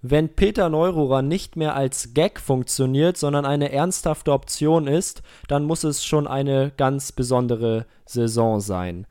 Wenn 0.00 0.28
Peter 0.28 0.68
Neururer 0.68 1.22
nicht 1.22 1.56
mehr 1.56 1.74
als 1.74 2.14
Gag 2.14 2.38
funktioniert, 2.38 3.16
sondern 3.16 3.44
eine 3.44 3.72
ernsthafte 3.72 4.32
Option 4.32 4.86
ist, 4.86 5.22
dann 5.48 5.64
muss 5.64 5.82
es 5.82 6.04
schon 6.04 6.28
eine 6.28 6.70
ganz 6.76 7.10
besondere 7.10 7.84
Saison 8.04 8.60
sein. 8.60 9.06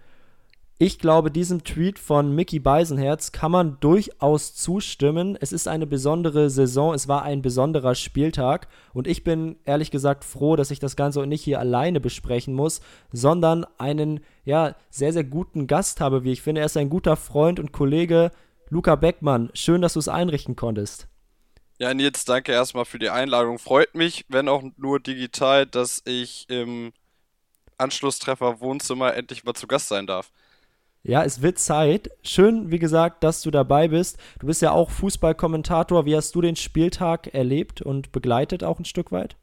Ich 0.80 1.00
glaube, 1.00 1.32
diesem 1.32 1.64
Tweet 1.64 1.98
von 1.98 2.36
Mickey 2.36 2.60
Beisenherz 2.60 3.32
kann 3.32 3.52
man 3.52 3.78
durchaus 3.80 4.54
zustimmen. 4.54 5.36
Es 5.42 5.52
ist 5.52 5.68
eine 5.68 5.88
besondere 5.88 6.52
Saison, 6.52 6.94
es 6.94 7.08
war 7.08 7.24
ein 7.24 7.42
besonderer 7.42 7.96
Spieltag 7.96 8.68
und 8.94 9.08
ich 9.08 9.24
bin 9.24 9.56
ehrlich 9.66 9.90
gesagt 9.90 10.24
froh, 10.24 10.56
dass 10.56 10.70
ich 10.70 10.78
das 10.78 10.96
Ganze 10.96 11.26
nicht 11.26 11.44
hier 11.44 11.60
alleine 11.60 12.00
besprechen 12.00 12.54
muss, 12.54 12.80
sondern 13.12 13.66
einen 13.80 14.20
ja 14.46 14.76
sehr 14.92 15.14
sehr 15.14 15.24
guten 15.24 15.66
Gast 15.66 16.00
habe, 16.00 16.24
wie 16.24 16.32
ich 16.32 16.44
finde. 16.44 16.62
Er 16.62 16.68
ist 16.68 16.78
ein 16.78 16.92
guter 16.92 17.16
Freund 17.16 17.60
und 17.60 17.72
Kollege 17.72 18.30
Luca 18.70 18.96
Beckmann. 18.96 19.50
Schön, 19.54 19.82
dass 19.82 19.94
du 19.94 20.00
es 20.00 20.08
einrichten 20.08 20.56
konntest. 20.56 21.08
Ja, 21.80 21.94
Nils, 21.94 22.26
danke 22.26 22.52
erstmal 22.52 22.86
für 22.86 23.00
die 23.00 23.10
Einladung. 23.10 23.60
Freut 23.60 23.94
mich, 23.94 24.26
wenn 24.30 24.50
auch 24.50 24.64
nur 24.78 25.00
digital, 25.00 25.66
dass 25.66 26.02
ich 26.06 26.50
im 26.50 26.92
Anschlusstreffer 27.78 28.60
Wohnzimmer 28.60 29.14
endlich 29.14 29.44
mal 29.44 29.54
zu 29.54 29.68
Gast 29.68 29.88
sein 29.88 30.08
darf. 30.08 30.32
Ja, 31.04 31.24
es 31.24 31.42
wird 31.42 31.60
Zeit. 31.60 32.10
Schön, 32.24 32.72
wie 32.72 32.80
gesagt, 32.80 33.24
dass 33.24 33.42
du 33.42 33.52
dabei 33.52 33.88
bist. 33.88 34.18
Du 34.40 34.48
bist 34.48 34.62
ja 34.62 34.72
auch 34.72 34.90
Fußballkommentator. 34.90 36.06
Wie 36.06 36.16
hast 36.16 36.36
du 36.36 36.42
den 36.42 36.56
Spieltag 36.56 37.34
erlebt 37.34 37.82
und 37.82 38.12
begleitet 38.12 38.64
auch 38.64 38.80
ein 38.80 38.86
Stück 38.86 39.12
weit? 39.12 39.38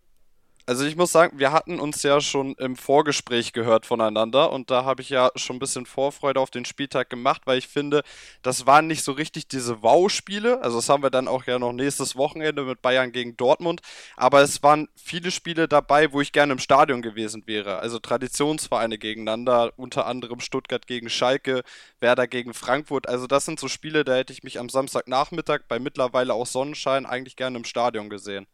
Also 0.67 0.87
ich 0.87 0.97
muss 0.97 1.13
sagen, 1.13 1.39
wir 1.39 1.53
hatten 1.53 1.79
uns 1.79 2.03
ja 2.03 2.23
schon 2.23 2.55
im 2.55 2.77
Vorgespräch 2.77 3.53
gehört 3.53 3.85
voneinander 3.85 4.51
und 4.51 4.71
da 4.71 4.85
habe 4.87 5.03
ich 5.03 5.11
ja 5.11 5.31
schon 5.37 5.57
ein 5.57 5.59
bisschen 5.59 5.85
Vorfreude 5.85 6.41
auf 6.41 6.51
den 6.51 6.65
Spieltag 6.65 7.11
gemacht, 7.11 7.43
weil 7.45 7.59
ich 7.59 7.69
finde, 7.69 8.03
das 8.41 8.67
waren 8.67 8.87
nicht 8.87 9.05
so 9.05 9.13
richtig 9.13 9.47
diese 9.47 9.83
Wow-Spiele. 9.83 10.63
Also 10.63 10.79
das 10.79 10.89
haben 10.89 11.03
wir 11.03 11.11
dann 11.11 11.29
auch 11.29 11.45
ja 11.45 11.59
noch 11.59 11.75
nächstes 11.75 12.17
Wochenende 12.17 12.63
mit 12.63 12.81
Bayern 12.81 13.13
gegen 13.13 13.37
Dortmund. 13.37 13.83
Aber 14.17 14.41
es 14.41 14.63
waren 14.63 14.89
viele 14.97 15.31
Spiele 15.31 15.69
dabei, 15.69 16.13
wo 16.13 16.23
ich 16.23 16.33
gerne 16.33 16.55
im 16.55 16.59
Stadion 16.59 17.03
gewesen 17.03 17.43
wäre. 17.47 17.81
Also 17.81 17.99
Traditionsvereine 17.99 18.97
gegeneinander, 18.97 19.75
unter 19.77 20.07
anderem 20.07 20.41
Stuttgart 20.41 20.87
gegen 20.87 21.11
Schalke, 21.11 21.63
Werder 22.01 22.27
gegen 22.27 22.55
Frankfurt. 22.55 23.07
Also 23.07 23.27
das 23.27 23.45
sind 23.45 23.61
so 23.61 23.69
Spiele, 23.69 24.03
da 24.03 24.15
hätte 24.15 24.33
ich 24.33 24.43
mich 24.43 24.59
am 24.59 24.71
Samstagnachmittag 24.71 25.65
bei 25.69 25.79
mittlerweile 25.79 26.33
auch 26.33 26.47
Sonnenschein 26.47 27.05
eigentlich 27.05 27.37
gerne 27.37 27.59
im 27.59 27.65
Stadion 27.65 28.09
gesehen. 28.09 28.47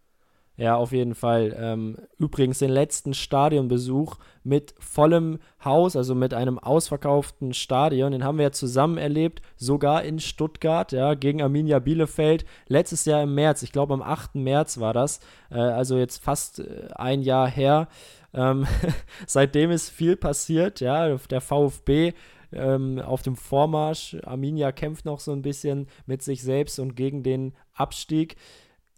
Ja, 0.60 0.76
auf 0.76 0.92
jeden 0.92 1.14
Fall. 1.14 1.56
Ähm, 1.58 1.96
übrigens 2.18 2.58
den 2.58 2.68
letzten 2.68 3.14
Stadionbesuch 3.14 4.18
mit 4.44 4.74
vollem 4.78 5.38
Haus, 5.64 5.96
also 5.96 6.14
mit 6.14 6.34
einem 6.34 6.58
ausverkauften 6.58 7.54
Stadion, 7.54 8.12
den 8.12 8.24
haben 8.24 8.36
wir 8.36 8.42
ja 8.42 8.52
zusammen 8.52 8.98
erlebt, 8.98 9.40
sogar 9.56 10.02
in 10.02 10.18
Stuttgart, 10.18 10.92
ja, 10.92 11.14
gegen 11.14 11.40
Arminia 11.40 11.78
Bielefeld. 11.78 12.44
Letztes 12.66 13.06
Jahr 13.06 13.22
im 13.22 13.34
März, 13.34 13.62
ich 13.62 13.72
glaube 13.72 13.94
am 13.94 14.02
8. 14.02 14.34
März 14.34 14.78
war 14.78 14.92
das, 14.92 15.20
äh, 15.50 15.54
also 15.54 15.96
jetzt 15.96 16.22
fast 16.22 16.58
äh, 16.58 16.88
ein 16.94 17.22
Jahr 17.22 17.48
her. 17.48 17.88
Ähm, 18.34 18.66
seitdem 19.26 19.70
ist 19.70 19.88
viel 19.88 20.14
passiert, 20.14 20.80
ja, 20.80 21.16
der 21.16 21.40
VfB 21.40 22.12
ähm, 22.52 22.98
auf 22.98 23.22
dem 23.22 23.36
Vormarsch. 23.36 24.18
Arminia 24.24 24.72
kämpft 24.72 25.06
noch 25.06 25.20
so 25.20 25.32
ein 25.32 25.40
bisschen 25.40 25.86
mit 26.04 26.20
sich 26.22 26.42
selbst 26.42 26.78
und 26.78 26.96
gegen 26.96 27.22
den 27.22 27.54
Abstieg. 27.72 28.36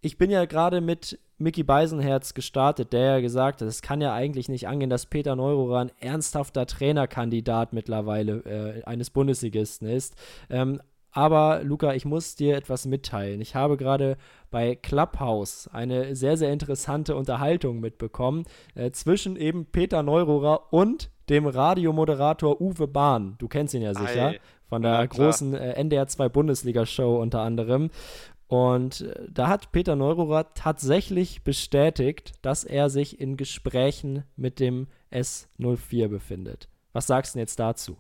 Ich 0.01 0.19
bin 0.19 0.29
ja 0.29 0.45
gerade 0.45 0.81
mit 0.81 1.21
Mickey 1.43 1.63
Beisenherz 1.63 2.35
gestartet, 2.35 2.93
der 2.93 3.17
ja 3.17 3.21
gesagt 3.21 3.61
hat, 3.61 3.69
es 3.69 3.83
kann 3.83 4.01
ja 4.01 4.15
eigentlich 4.15 4.49
nicht 4.49 4.69
angehen, 4.69 4.91
dass 4.91 5.07
Peter 5.07 5.37
Neururer 5.37 5.81
ein 5.81 5.93
ernsthafter 6.01 6.67
Trainerkandidat 6.67 7.73
mittlerweile 7.73 8.39
äh, 8.45 8.85
eines 8.85 9.11
Bundesligisten 9.11 9.89
ist. 9.89 10.15
Ähm, 10.49 10.81
aber 11.13 11.61
Luca, 11.63 11.93
ich 11.93 12.07
muss 12.07 12.37
dir 12.37 12.57
etwas 12.57 12.87
mitteilen. 12.87 13.43
Ich 13.43 13.55
habe 13.55 13.77
gerade 13.77 14.17
bei 14.51 14.75
Clubhouse 14.75 15.69
eine 15.71 16.17
sehr, 16.17 16.39
sehr 16.39 16.53
interessante 16.53 17.15
Unterhaltung 17.15 17.81
mitbekommen 17.81 18.45
äh, 18.75 18.91
zwischen 18.93 19.37
eben 19.37 19.67
Peter 19.67 20.03
Neururer 20.03 20.73
und 20.73 21.11
dem 21.29 21.47
Radiomoderator 21.47 22.61
Uwe 22.61 22.89
Bahn. 22.89 23.35
Du 23.39 23.47
kennst 23.47 23.75
ihn 23.75 23.83
ja 23.83 23.95
sicher. 23.95 24.29
Ei. 24.29 24.41
Von 24.69 24.81
der 24.81 24.93
ja, 24.93 25.05
großen 25.05 25.53
äh, 25.53 25.73
NDR 25.75 26.07
2 26.09 26.31
Bundesliga-Show 26.31 27.21
unter 27.21 27.41
anderem. 27.41 27.91
Und 28.53 29.01
äh, 29.01 29.29
da 29.31 29.49
hat 29.49 29.73
Peter 29.73 29.97
Neururer 29.97 30.53
tatsächlich 30.53 31.43
bestätigt, 31.43 32.35
dass 32.43 32.65
er 32.65 32.91
sich 32.91 33.19
in 33.19 33.39
Gesprächen 33.39 34.25
mit 34.37 34.61
dem 34.61 34.89
S04 35.11 36.09
befindet. 36.09 36.69
Was 36.93 37.07
sagst 37.07 37.33
du 37.33 37.39
denn 37.39 37.45
jetzt 37.45 37.59
dazu? 37.59 37.97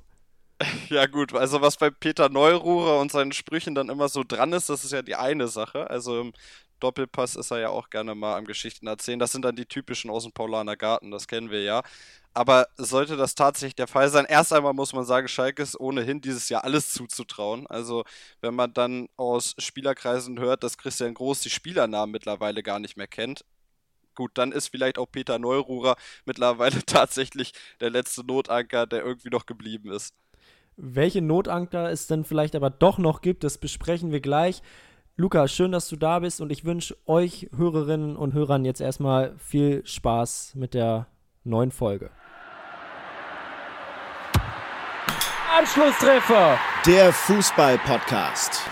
Ja 0.90 1.06
gut, 1.06 1.32
also 1.34 1.62
was 1.62 1.78
bei 1.78 1.88
Peter 1.88 2.28
Neururer 2.28 3.00
und 3.00 3.10
seinen 3.10 3.32
Sprüchen 3.32 3.74
dann 3.74 3.88
immer 3.88 4.10
so 4.10 4.24
dran 4.24 4.52
ist, 4.52 4.68
das 4.68 4.84
ist 4.84 4.92
ja 4.92 5.00
die 5.00 5.14
eine 5.16 5.48
Sache. 5.48 5.88
Also 5.88 6.20
im 6.20 6.32
Doppelpass 6.80 7.34
ist 7.34 7.50
er 7.50 7.58
ja 7.58 7.69
auch 7.70 7.88
gerne 7.88 8.14
mal 8.14 8.36
am 8.36 8.44
Geschichten 8.44 8.86
erzählen. 8.86 9.19
Das 9.19 9.32
sind 9.32 9.46
dann 9.46 9.56
die 9.56 9.66
typischen 9.66 10.10
aus 10.10 10.24
dem 10.24 10.32
Paulaner 10.32 10.76
Garten, 10.76 11.10
das 11.10 11.28
kennen 11.28 11.50
wir 11.50 11.62
ja. 11.62 11.82
Aber 12.34 12.69
sollte 12.76 13.16
das 13.16 13.34
tatsächlich 13.34 13.75
der 13.75 13.87
Fall 13.87 14.09
sein, 14.09 14.25
erst 14.26 14.53
einmal 14.53 14.72
muss 14.72 14.94
man 14.94 15.04
sagen, 15.04 15.28
Schalke 15.28 15.62
ist 15.62 15.78
ohnehin 15.78 16.22
dieses 16.22 16.48
Jahr 16.48 16.65
alles 16.65 16.91
zuzutrauen. 16.91 17.66
Also, 17.66 18.04
wenn 18.41 18.54
man 18.54 18.72
dann 18.72 19.09
aus 19.16 19.54
Spielerkreisen 19.59 20.38
hört, 20.38 20.62
dass 20.62 20.78
Christian 20.78 21.12
Groß 21.12 21.41
die 21.41 21.50
Spielernamen 21.50 22.10
mittlerweile 22.10 22.62
gar 22.62 22.78
nicht 22.78 22.97
mehr 22.97 23.06
kennt, 23.06 23.44
gut, 24.15 24.32
dann 24.34 24.53
ist 24.53 24.69
vielleicht 24.69 24.98
auch 24.98 25.06
Peter 25.10 25.38
Neururer 25.38 25.97
mittlerweile 26.25 26.82
tatsächlich 26.87 27.53
der 27.81 27.91
letzte 27.91 28.25
Notanker, 28.25 28.87
der 28.87 29.04
irgendwie 29.04 29.31
noch 29.31 29.44
geblieben 29.44 29.91
ist. 29.91 30.14
Welche 30.76 31.20
Notanker 31.20 31.91
es 31.91 32.06
denn 32.06 32.25
vielleicht 32.25 32.54
aber 32.54 32.70
doch 32.70 32.97
noch 32.97 33.20
gibt, 33.20 33.44
das 33.44 33.59
besprechen 33.59 34.10
wir 34.10 34.20
gleich. 34.20 34.62
Luca, 35.16 35.47
schön, 35.47 35.72
dass 35.72 35.88
du 35.91 35.97
da 35.97 36.20
bist 36.20 36.41
und 36.41 36.50
ich 36.50 36.64
wünsche 36.64 36.97
euch 37.04 37.50
Hörerinnen 37.54 38.16
und 38.16 38.32
Hörern 38.32 38.64
jetzt 38.64 38.81
erstmal 38.81 39.37
viel 39.37 39.84
Spaß 39.87 40.54
mit 40.54 40.72
der 40.72 41.09
neuen 41.44 41.70
Folge. 41.70 42.10
Anschlusstreffer. 45.58 46.58
Der 46.86 47.12
Fußball-Podcast. 47.12 48.62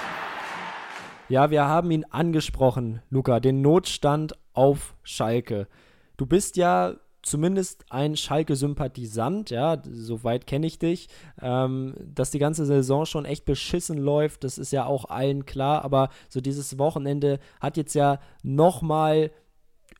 Ja, 1.28 1.50
wir 1.50 1.66
haben 1.66 1.90
ihn 1.90 2.06
angesprochen, 2.08 3.02
Luca, 3.10 3.38
den 3.38 3.60
Notstand 3.60 4.32
auf 4.54 4.94
Schalke. 5.02 5.68
Du 6.16 6.24
bist 6.24 6.56
ja 6.56 6.94
zumindest 7.22 7.84
ein 7.90 8.16
Schalke-Sympathisant, 8.16 9.50
ja, 9.50 9.82
soweit 9.90 10.46
kenne 10.46 10.66
ich 10.66 10.78
dich. 10.78 11.08
Ähm, 11.42 11.94
dass 11.98 12.30
die 12.30 12.38
ganze 12.38 12.64
Saison 12.64 13.04
schon 13.04 13.26
echt 13.26 13.44
beschissen 13.44 13.98
läuft, 13.98 14.42
das 14.44 14.56
ist 14.56 14.72
ja 14.72 14.86
auch 14.86 15.04
allen 15.04 15.44
klar, 15.44 15.84
aber 15.84 16.08
so 16.30 16.40
dieses 16.40 16.78
Wochenende 16.78 17.40
hat 17.60 17.76
jetzt 17.76 17.94
ja 17.94 18.20
nochmal 18.42 19.30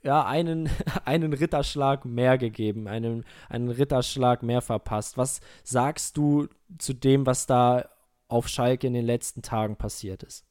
ja, 0.03 0.25
einen, 0.25 0.71
einen 1.05 1.33
Ritterschlag 1.33 2.05
mehr 2.05 2.39
gegeben, 2.39 2.89
einen, 2.89 3.25
einen 3.49 3.71
Ritterschlag 3.71 4.43
mehr 4.43 4.63
verpasst. 4.63 5.17
Was 5.17 5.41
sagst 5.63 6.17
du 6.17 6.49
zu 6.79 6.93
dem, 6.93 7.27
was 7.27 7.47
da 7.47 7.89
auf 8.29 8.49
Schalke 8.49 8.87
in 8.87 8.95
den 8.95 9.07
letzten 9.07 9.43
Tagen 9.43 9.77
passiert 9.77 10.23
ist? 10.23 10.45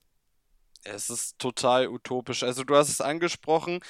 Es 0.84 1.10
ist 1.10 1.40
total 1.40 1.88
utopisch. 1.88 2.44
Also 2.44 2.64
du 2.64 2.76
hast 2.76 2.90
es 2.90 3.02
angesprochen, 3.02 3.82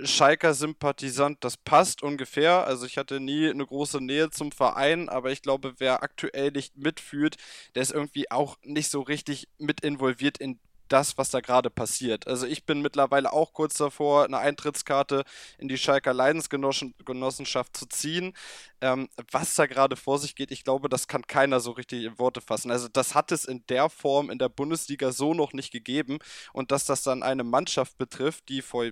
Schalker 0.00 0.54
Sympathisant, 0.54 1.42
das 1.42 1.56
passt 1.56 2.02
ungefähr. 2.02 2.64
Also 2.66 2.86
ich 2.86 2.98
hatte 2.98 3.18
nie 3.18 3.48
eine 3.48 3.66
große 3.66 4.00
Nähe 4.00 4.30
zum 4.30 4.52
Verein, 4.52 5.08
aber 5.08 5.32
ich 5.32 5.42
glaube, 5.42 5.74
wer 5.78 6.02
aktuell 6.02 6.52
nicht 6.52 6.76
mitfühlt, 6.76 7.36
der 7.74 7.82
ist 7.82 7.92
irgendwie 7.92 8.30
auch 8.30 8.56
nicht 8.62 8.90
so 8.90 9.00
richtig 9.00 9.48
mit 9.58 9.80
involviert 9.80 10.38
in 10.38 10.60
das, 10.88 11.18
was 11.18 11.30
da 11.30 11.40
gerade 11.40 11.70
passiert. 11.70 12.26
Also 12.26 12.46
ich 12.46 12.64
bin 12.64 12.82
mittlerweile 12.82 13.32
auch 13.32 13.52
kurz 13.52 13.74
davor, 13.74 14.24
eine 14.24 14.38
Eintrittskarte 14.38 15.24
in 15.58 15.68
die 15.68 15.78
Schalker 15.78 16.12
Leidensgenossenschaft 16.12 17.76
zu 17.76 17.86
ziehen. 17.86 18.34
Ähm, 18.80 19.08
was 19.30 19.54
da 19.54 19.66
gerade 19.66 19.96
vor 19.96 20.18
sich 20.18 20.34
geht, 20.34 20.50
ich 20.50 20.64
glaube, 20.64 20.88
das 20.88 21.08
kann 21.08 21.26
keiner 21.26 21.60
so 21.60 21.72
richtig 21.72 22.04
in 22.04 22.18
Worte 22.18 22.40
fassen. 22.40 22.70
Also 22.70 22.88
das 22.88 23.14
hat 23.14 23.32
es 23.32 23.44
in 23.44 23.64
der 23.68 23.88
Form 23.88 24.30
in 24.30 24.38
der 24.38 24.48
Bundesliga 24.48 25.12
so 25.12 25.34
noch 25.34 25.52
nicht 25.52 25.72
gegeben. 25.72 26.18
Und 26.52 26.70
dass 26.70 26.84
das 26.84 27.02
dann 27.02 27.22
eine 27.22 27.44
Mannschaft 27.44 27.98
betrifft, 27.98 28.48
die 28.48 28.62
vor 28.62 28.84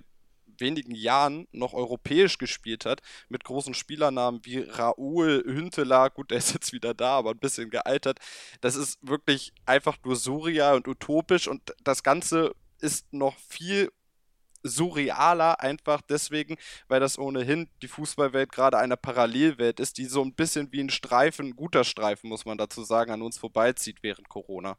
wenigen 0.59 0.95
Jahren 0.95 1.47
noch 1.51 1.73
europäisch 1.73 2.37
gespielt 2.37 2.85
hat, 2.85 3.01
mit 3.29 3.43
großen 3.43 3.73
Spielernamen 3.73 4.41
wie 4.43 4.59
Raoul 4.59 5.43
Hünteler, 5.45 6.09
gut, 6.09 6.31
der 6.31 6.37
ist 6.37 6.53
jetzt 6.53 6.73
wieder 6.73 6.93
da, 6.93 7.17
aber 7.17 7.31
ein 7.31 7.39
bisschen 7.39 7.69
gealtert. 7.69 8.19
Das 8.61 8.75
ist 8.75 8.99
wirklich 9.01 9.53
einfach 9.65 9.97
nur 10.03 10.15
surreal 10.15 10.75
und 10.75 10.87
utopisch 10.87 11.47
und 11.47 11.73
das 11.83 12.03
Ganze 12.03 12.55
ist 12.79 13.11
noch 13.11 13.37
viel 13.39 13.91
surrealer, 14.63 15.61
einfach 15.61 16.01
deswegen, 16.01 16.57
weil 16.87 16.99
das 16.99 17.17
ohnehin 17.17 17.69
die 17.81 17.87
Fußballwelt 17.87 18.51
gerade 18.51 18.77
eine 18.77 18.97
Parallelwelt 18.97 19.79
ist, 19.79 19.97
die 19.97 20.05
so 20.05 20.21
ein 20.21 20.33
bisschen 20.33 20.71
wie 20.71 20.81
ein 20.81 20.89
Streifen, 20.89 21.47
ein 21.47 21.55
guter 21.55 21.83
Streifen, 21.83 22.29
muss 22.29 22.45
man 22.45 22.57
dazu 22.57 22.83
sagen, 22.83 23.11
an 23.11 23.21
uns 23.21 23.37
vorbeizieht 23.37 23.99
während 24.01 24.29
Corona 24.29 24.77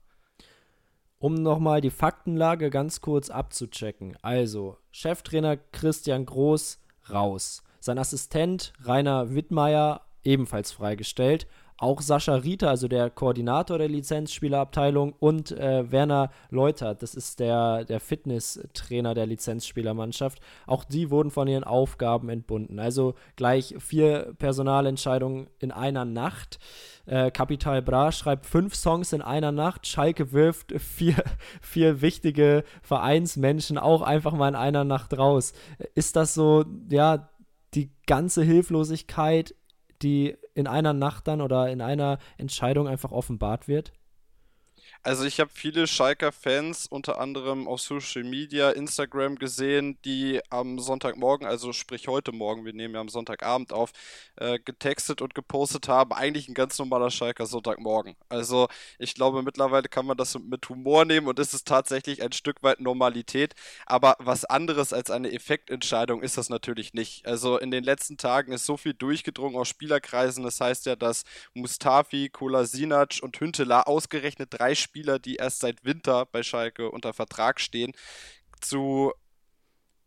um 1.18 1.34
nochmal 1.34 1.80
die 1.80 1.90
Faktenlage 1.90 2.70
ganz 2.70 3.00
kurz 3.00 3.30
abzuchecken. 3.30 4.16
Also, 4.22 4.78
Cheftrainer 4.90 5.56
Christian 5.56 6.26
Groß 6.26 6.78
raus. 7.10 7.62
Sein 7.80 7.98
Assistent 7.98 8.72
Rainer 8.82 9.34
Wittmeier 9.34 10.02
ebenfalls 10.22 10.72
freigestellt. 10.72 11.46
Auch 11.78 12.00
Sascha 12.00 12.34
Rieter, 12.34 12.70
also 12.70 12.88
der 12.88 13.08
Koordinator 13.08 13.78
der 13.78 13.88
Lizenzspielerabteilung, 13.88 15.14
und 15.20 15.52
äh, 15.52 15.90
Werner 15.90 16.30
Leutert, 16.50 17.02
das 17.02 17.14
ist 17.14 17.38
der, 17.40 17.84
der 17.84 18.00
Fitnesstrainer 18.00 19.14
der 19.14 19.26
Lizenzspielermannschaft. 19.26 20.40
Auch 20.66 20.84
die 20.84 21.10
wurden 21.10 21.30
von 21.30 21.46
ihren 21.46 21.64
Aufgaben 21.64 22.28
entbunden. 22.28 22.80
Also 22.80 23.14
gleich 23.36 23.76
vier 23.78 24.34
Personalentscheidungen 24.38 25.48
in 25.60 25.70
einer 25.70 26.04
Nacht. 26.04 26.58
Äh, 27.06 27.30
Bra 27.80 28.12
schreibt 28.12 28.44
fünf 28.44 28.74
Songs 28.74 29.12
in 29.12 29.22
einer 29.22 29.52
Nacht. 29.52 29.86
Schalke 29.86 30.32
wirft 30.32 30.72
vier, 30.80 31.14
vier 31.62 32.00
wichtige 32.00 32.64
Vereinsmenschen 32.82 33.78
auch 33.78 34.02
einfach 34.02 34.32
mal 34.32 34.48
in 34.48 34.56
einer 34.56 34.84
Nacht 34.84 35.16
raus. 35.16 35.52
Ist 35.94 36.16
das 36.16 36.34
so, 36.34 36.64
ja, 36.90 37.28
die 37.74 37.90
ganze 38.06 38.42
Hilflosigkeit 38.42 39.54
die 40.02 40.36
in 40.54 40.66
einer 40.66 40.92
Nacht 40.92 41.28
dann 41.28 41.40
oder 41.40 41.70
in 41.70 41.80
einer 41.80 42.18
Entscheidung 42.36 42.88
einfach 42.88 43.12
offenbart 43.12 43.68
wird? 43.68 43.92
Also 45.04 45.24
ich 45.24 45.38
habe 45.40 45.50
viele 45.54 45.86
Schalker-Fans, 45.86 46.86
unter 46.88 47.18
anderem 47.20 47.68
auf 47.68 47.80
Social 47.80 48.24
Media, 48.24 48.70
Instagram 48.70 49.36
gesehen, 49.36 49.96
die 50.04 50.40
am 50.50 50.80
Sonntagmorgen, 50.80 51.46
also 51.46 51.72
sprich 51.72 52.08
heute 52.08 52.32
Morgen, 52.32 52.64
wir 52.64 52.72
nehmen 52.74 52.94
ja 52.94 53.00
am 53.00 53.08
Sonntagabend 53.08 53.72
auf, 53.72 53.92
äh, 54.36 54.58
getextet 54.58 55.22
und 55.22 55.34
gepostet 55.36 55.88
haben, 55.88 56.12
eigentlich 56.12 56.48
ein 56.48 56.54
ganz 56.54 56.78
normaler 56.78 57.10
Schalker 57.10 57.46
Sonntagmorgen. 57.46 58.16
Also 58.28 58.68
ich 58.98 59.14
glaube, 59.14 59.42
mittlerweile 59.42 59.88
kann 59.88 60.04
man 60.04 60.16
das 60.16 60.36
mit 60.38 60.68
Humor 60.68 61.04
nehmen 61.04 61.28
und 61.28 61.38
es 61.38 61.54
ist 61.54 61.66
tatsächlich 61.66 62.20
ein 62.22 62.32
Stück 62.32 62.62
weit 62.62 62.80
Normalität. 62.80 63.54
Aber 63.86 64.16
was 64.18 64.44
anderes 64.44 64.92
als 64.92 65.10
eine 65.10 65.32
Effektentscheidung 65.32 66.22
ist 66.22 66.36
das 66.36 66.50
natürlich 66.50 66.92
nicht. 66.92 67.24
Also 67.24 67.56
in 67.58 67.70
den 67.70 67.84
letzten 67.84 68.16
Tagen 68.18 68.52
ist 68.52 68.66
so 68.66 68.76
viel 68.76 68.94
durchgedrungen 68.94 69.56
aus 69.56 69.68
Spielerkreisen. 69.68 70.42
Das 70.42 70.60
heißt 70.60 70.86
ja, 70.86 70.96
dass 70.96 71.24
Mustafi, 71.54 72.28
Kolasinac 72.30 73.20
und 73.22 73.38
Hünteler 73.40 73.86
ausgerechnet 73.88 74.48
drei 74.50 74.74
Spieler 74.74 74.87
Spieler, 74.88 75.18
die 75.18 75.36
erst 75.36 75.60
seit 75.60 75.84
Winter 75.84 76.24
bei 76.26 76.42
Schalke 76.42 76.90
unter 76.90 77.12
Vertrag 77.12 77.60
stehen, 77.60 77.92
zu 78.60 79.12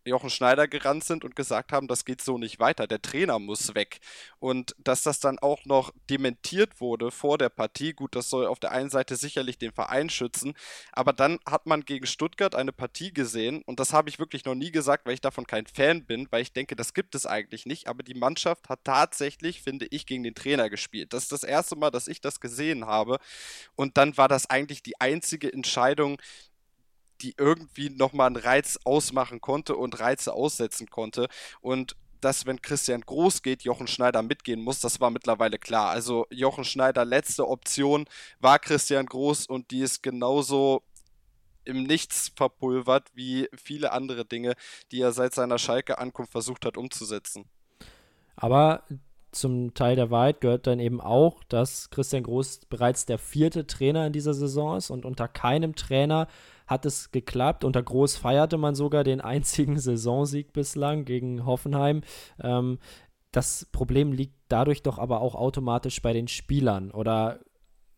Jochen 0.05 0.29
Schneider 0.29 0.67
gerannt 0.67 1.03
sind 1.03 1.23
und 1.23 1.35
gesagt 1.35 1.71
haben, 1.71 1.87
das 1.87 2.05
geht 2.05 2.21
so 2.21 2.37
nicht 2.37 2.59
weiter, 2.59 2.87
der 2.87 3.01
Trainer 3.01 3.39
muss 3.39 3.75
weg. 3.75 3.99
Und 4.39 4.75
dass 4.79 5.03
das 5.03 5.19
dann 5.19 5.39
auch 5.39 5.65
noch 5.65 5.91
dementiert 6.09 6.81
wurde 6.81 7.11
vor 7.11 7.37
der 7.37 7.49
Partie, 7.49 7.93
gut, 7.93 8.15
das 8.15 8.29
soll 8.29 8.47
auf 8.47 8.59
der 8.59 8.71
einen 8.71 8.89
Seite 8.89 9.15
sicherlich 9.15 9.57
den 9.57 9.71
Verein 9.71 10.09
schützen, 10.09 10.53
aber 10.91 11.13
dann 11.13 11.39
hat 11.45 11.65
man 11.65 11.85
gegen 11.85 12.05
Stuttgart 12.05 12.55
eine 12.55 12.73
Partie 12.73 13.13
gesehen 13.13 13.61
und 13.65 13.79
das 13.79 13.93
habe 13.93 14.09
ich 14.09 14.19
wirklich 14.19 14.45
noch 14.45 14.55
nie 14.55 14.71
gesagt, 14.71 15.05
weil 15.05 15.13
ich 15.13 15.21
davon 15.21 15.45
kein 15.45 15.67
Fan 15.67 16.05
bin, 16.05 16.27
weil 16.31 16.41
ich 16.41 16.53
denke, 16.53 16.75
das 16.75 16.93
gibt 16.93 17.15
es 17.15 17.25
eigentlich 17.25 17.65
nicht, 17.65 17.87
aber 17.87 18.03
die 18.03 18.13
Mannschaft 18.15 18.69
hat 18.69 18.83
tatsächlich, 18.83 19.61
finde 19.61 19.87
ich, 19.91 20.05
gegen 20.05 20.23
den 20.23 20.35
Trainer 20.35 20.69
gespielt. 20.69 21.13
Das 21.13 21.23
ist 21.23 21.31
das 21.31 21.43
erste 21.43 21.75
Mal, 21.75 21.91
dass 21.91 22.07
ich 22.07 22.21
das 22.21 22.39
gesehen 22.39 22.85
habe 22.85 23.19
und 23.75 23.97
dann 23.97 24.17
war 24.17 24.27
das 24.27 24.49
eigentlich 24.49 24.83
die 24.83 24.99
einzige 24.99 25.51
Entscheidung, 25.51 26.17
die 27.21 27.35
irgendwie 27.37 27.89
nochmal 27.89 28.27
einen 28.27 28.35
Reiz 28.35 28.79
ausmachen 28.83 29.41
konnte 29.41 29.75
und 29.75 29.99
Reize 29.99 30.33
aussetzen 30.33 30.89
konnte. 30.89 31.27
Und 31.61 31.95
dass, 32.21 32.45
wenn 32.45 32.61
Christian 32.61 33.01
Groß 33.01 33.41
geht, 33.41 33.63
Jochen 33.63 33.87
Schneider 33.87 34.21
mitgehen 34.21 34.61
muss, 34.61 34.79
das 34.79 35.01
war 35.01 35.09
mittlerweile 35.09 35.57
klar. 35.57 35.89
Also 35.89 36.27
Jochen 36.29 36.63
Schneider 36.63 37.03
letzte 37.03 37.47
Option 37.47 38.05
war 38.39 38.59
Christian 38.59 39.07
Groß 39.07 39.47
und 39.47 39.71
die 39.71 39.81
ist 39.81 40.03
genauso 40.03 40.83
im 41.65 41.83
Nichts 41.83 42.31
verpulvert 42.35 43.09
wie 43.13 43.47
viele 43.55 43.91
andere 43.91 44.25
Dinge, 44.25 44.53
die 44.91 45.01
er 45.01 45.11
seit 45.11 45.33
seiner 45.33 45.57
Schalke-Ankunft 45.57 46.31
versucht 46.31 46.65
hat 46.65 46.77
umzusetzen. 46.77 47.45
Aber 48.35 48.83
zum 49.31 49.73
Teil 49.73 49.95
der 49.95 50.11
Wahrheit 50.11 50.41
gehört 50.41 50.67
dann 50.67 50.79
eben 50.79 50.99
auch, 50.99 51.43
dass 51.45 51.89
Christian 51.89 52.23
Groß 52.23 52.61
bereits 52.69 53.05
der 53.05 53.17
vierte 53.17 53.65
Trainer 53.65 54.07
in 54.07 54.13
dieser 54.13 54.33
Saison 54.33 54.77
ist 54.77 54.89
und 54.89 55.05
unter 55.05 55.27
keinem 55.27 55.75
Trainer 55.75 56.27
hat 56.71 56.85
es 56.85 57.11
geklappt. 57.11 57.65
Unter 57.65 57.83
Groß 57.83 58.15
feierte 58.15 58.57
man 58.57 58.73
sogar 58.73 59.03
den 59.03 59.21
einzigen 59.33 59.77
Saisonsieg 59.77 60.53
bislang 60.53 61.05
gegen 61.05 61.45
Hoffenheim. 61.45 62.01
Ähm, 62.41 62.79
das 63.31 63.67
Problem 63.71 64.11
liegt 64.11 64.35
dadurch 64.47 64.81
doch 64.81 64.97
aber 64.97 65.21
auch 65.21 65.35
automatisch 65.35 66.01
bei 66.01 66.13
den 66.13 66.27
Spielern 66.27 66.91
oder 66.91 67.39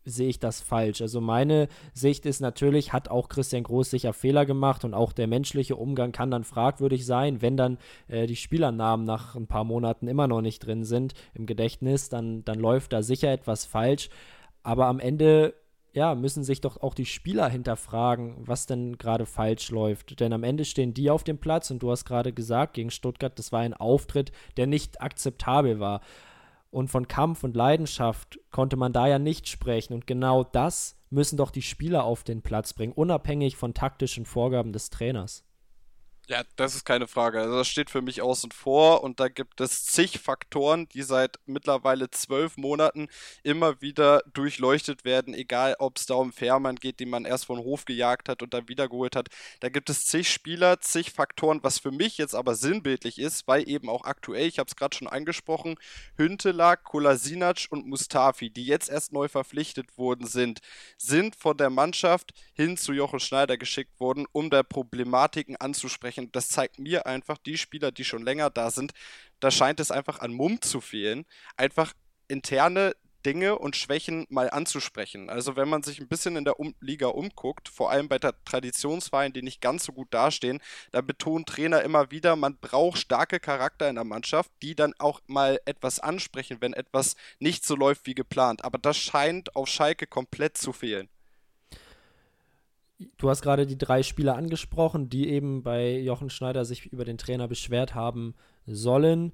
sehe 0.04 0.28
ich 0.28 0.38
das 0.38 0.60
falsch? 0.60 1.00
Also 1.00 1.20
meine 1.20 1.68
Sicht 1.94 2.26
ist 2.26 2.40
natürlich, 2.40 2.92
hat 2.92 3.08
auch 3.08 3.28
Christian 3.28 3.62
Groß 3.62 3.90
sicher 3.90 4.12
Fehler 4.12 4.44
gemacht 4.44 4.84
und 4.84 4.92
auch 4.92 5.12
der 5.12 5.26
menschliche 5.26 5.76
Umgang 5.76 6.12
kann 6.12 6.30
dann 6.30 6.44
fragwürdig 6.44 7.06
sein, 7.06 7.42
wenn 7.42 7.56
dann 7.56 7.78
äh, 8.08 8.26
die 8.26 8.36
Spielernamen 8.36 9.06
nach 9.06 9.34
ein 9.34 9.46
paar 9.46 9.64
Monaten 9.64 10.06
immer 10.06 10.28
noch 10.28 10.42
nicht 10.42 10.60
drin 10.60 10.84
sind 10.84 11.14
im 11.32 11.46
Gedächtnis, 11.46 12.08
dann, 12.10 12.44
dann 12.44 12.60
läuft 12.60 12.92
da 12.92 13.02
sicher 13.02 13.32
etwas 13.32 13.64
falsch. 13.64 14.10
Aber 14.62 14.86
am 14.86 15.00
Ende 15.00 15.54
ja, 15.94 16.16
müssen 16.16 16.42
sich 16.42 16.60
doch 16.60 16.82
auch 16.82 16.92
die 16.92 17.06
Spieler 17.06 17.48
hinterfragen, 17.48 18.34
was 18.38 18.66
denn 18.66 18.98
gerade 18.98 19.26
falsch 19.26 19.70
läuft. 19.70 20.18
Denn 20.18 20.32
am 20.32 20.42
Ende 20.42 20.64
stehen 20.64 20.92
die 20.92 21.08
auf 21.08 21.22
dem 21.22 21.38
Platz 21.38 21.70
und 21.70 21.82
du 21.82 21.90
hast 21.90 22.04
gerade 22.04 22.32
gesagt, 22.32 22.74
gegen 22.74 22.90
Stuttgart, 22.90 23.38
das 23.38 23.52
war 23.52 23.60
ein 23.60 23.74
Auftritt, 23.74 24.32
der 24.56 24.66
nicht 24.66 25.00
akzeptabel 25.00 25.78
war. 25.78 26.00
Und 26.72 26.88
von 26.88 27.06
Kampf 27.06 27.44
und 27.44 27.54
Leidenschaft 27.54 28.40
konnte 28.50 28.76
man 28.76 28.92
da 28.92 29.06
ja 29.06 29.20
nicht 29.20 29.48
sprechen. 29.48 29.94
Und 29.94 30.08
genau 30.08 30.42
das 30.42 30.96
müssen 31.10 31.36
doch 31.36 31.52
die 31.52 31.62
Spieler 31.62 32.02
auf 32.02 32.24
den 32.24 32.42
Platz 32.42 32.72
bringen, 32.72 32.92
unabhängig 32.92 33.56
von 33.56 33.72
taktischen 33.72 34.26
Vorgaben 34.26 34.72
des 34.72 34.90
Trainers. 34.90 35.44
Ja, 36.26 36.42
das 36.56 36.74
ist 36.74 36.86
keine 36.86 37.06
Frage. 37.06 37.38
Also 37.38 37.56
das 37.58 37.68
steht 37.68 37.90
für 37.90 38.00
mich 38.00 38.22
außen 38.22 38.50
vor 38.50 39.04
und 39.04 39.20
da 39.20 39.28
gibt 39.28 39.60
es 39.60 39.84
zig 39.84 40.20
Faktoren, 40.20 40.88
die 40.88 41.02
seit 41.02 41.36
mittlerweile 41.44 42.10
zwölf 42.10 42.56
Monaten 42.56 43.08
immer 43.42 43.82
wieder 43.82 44.22
durchleuchtet 44.32 45.04
werden, 45.04 45.34
egal 45.34 45.76
ob 45.78 45.98
es 45.98 46.06
da 46.06 46.14
um 46.14 46.32
Fährmann 46.32 46.76
geht, 46.76 46.98
den 47.00 47.10
man 47.10 47.26
erst 47.26 47.44
von 47.44 47.58
Hof 47.58 47.84
gejagt 47.84 48.30
hat 48.30 48.42
und 48.42 48.54
dann 48.54 48.70
wiedergeholt 48.70 49.16
hat. 49.16 49.28
Da 49.60 49.68
gibt 49.68 49.90
es 49.90 50.06
zig 50.06 50.30
Spieler, 50.32 50.80
zig 50.80 51.10
Faktoren, 51.12 51.60
was 51.62 51.78
für 51.78 51.90
mich 51.90 52.16
jetzt 52.16 52.34
aber 52.34 52.54
sinnbildlich 52.54 53.18
ist, 53.18 53.46
weil 53.46 53.68
eben 53.68 53.90
auch 53.90 54.04
aktuell, 54.06 54.46
ich 54.48 54.58
habe 54.58 54.68
es 54.68 54.76
gerade 54.76 54.96
schon 54.96 55.08
angesprochen, 55.08 55.74
Hüntelag, 56.16 56.84
Kolasinac 56.84 57.66
und 57.68 57.86
Mustafi, 57.86 58.48
die 58.48 58.64
jetzt 58.64 58.88
erst 58.88 59.12
neu 59.12 59.28
verpflichtet 59.28 59.98
worden 59.98 60.26
sind, 60.26 60.60
sind 60.96 61.36
von 61.36 61.58
der 61.58 61.68
Mannschaft 61.68 62.32
hin 62.54 62.78
zu 62.78 62.94
Jochen 62.94 63.20
Schneider 63.20 63.58
geschickt 63.58 64.00
worden, 64.00 64.26
um 64.32 64.48
da 64.48 64.62
Problematiken 64.62 65.56
anzusprechen 65.56 66.13
ansprechen. 66.14 66.30
Das 66.32 66.48
zeigt 66.48 66.78
mir 66.78 67.06
einfach, 67.06 67.38
die 67.38 67.58
Spieler, 67.58 67.92
die 67.92 68.04
schon 68.04 68.24
länger 68.24 68.50
da 68.50 68.70
sind, 68.70 68.92
da 69.40 69.50
scheint 69.50 69.80
es 69.80 69.90
einfach 69.90 70.20
an 70.20 70.32
Mumm 70.32 70.60
zu 70.60 70.80
fehlen, 70.80 71.26
einfach 71.56 71.92
interne 72.28 72.94
Dinge 73.26 73.58
und 73.58 73.74
Schwächen 73.74 74.26
mal 74.28 74.50
anzusprechen. 74.50 75.30
Also 75.30 75.56
wenn 75.56 75.68
man 75.68 75.82
sich 75.82 75.98
ein 75.98 76.08
bisschen 76.08 76.36
in 76.36 76.44
der 76.44 76.60
um 76.60 76.74
Liga 76.80 77.06
umguckt, 77.06 77.70
vor 77.70 77.90
allem 77.90 78.06
bei 78.06 78.18
Traditionsvereinen, 78.18 79.32
die 79.32 79.40
nicht 79.40 79.62
ganz 79.62 79.84
so 79.84 79.92
gut 79.92 80.08
dastehen, 80.12 80.60
da 80.92 81.00
betonen 81.00 81.46
Trainer 81.46 81.82
immer 81.82 82.10
wieder, 82.10 82.36
man 82.36 82.58
braucht 82.58 82.98
starke 82.98 83.40
Charakter 83.40 83.88
in 83.88 83.94
der 83.94 84.04
Mannschaft, 84.04 84.50
die 84.60 84.74
dann 84.74 84.92
auch 84.98 85.22
mal 85.26 85.58
etwas 85.64 86.00
ansprechen, 86.00 86.58
wenn 86.60 86.74
etwas 86.74 87.16
nicht 87.38 87.64
so 87.64 87.76
läuft 87.76 88.06
wie 88.06 88.14
geplant. 88.14 88.62
Aber 88.62 88.76
das 88.76 88.98
scheint 88.98 89.56
auf 89.56 89.68
Schalke 89.68 90.06
komplett 90.06 90.58
zu 90.58 90.74
fehlen. 90.74 91.08
Du 93.16 93.28
hast 93.28 93.42
gerade 93.42 93.66
die 93.66 93.78
drei 93.78 94.02
Spieler 94.02 94.36
angesprochen, 94.36 95.08
die 95.08 95.28
eben 95.28 95.62
bei 95.62 95.98
Jochen 95.98 96.30
Schneider 96.30 96.64
sich 96.64 96.86
über 96.86 97.04
den 97.04 97.18
Trainer 97.18 97.48
beschwert 97.48 97.94
haben 97.94 98.34
sollen. 98.66 99.32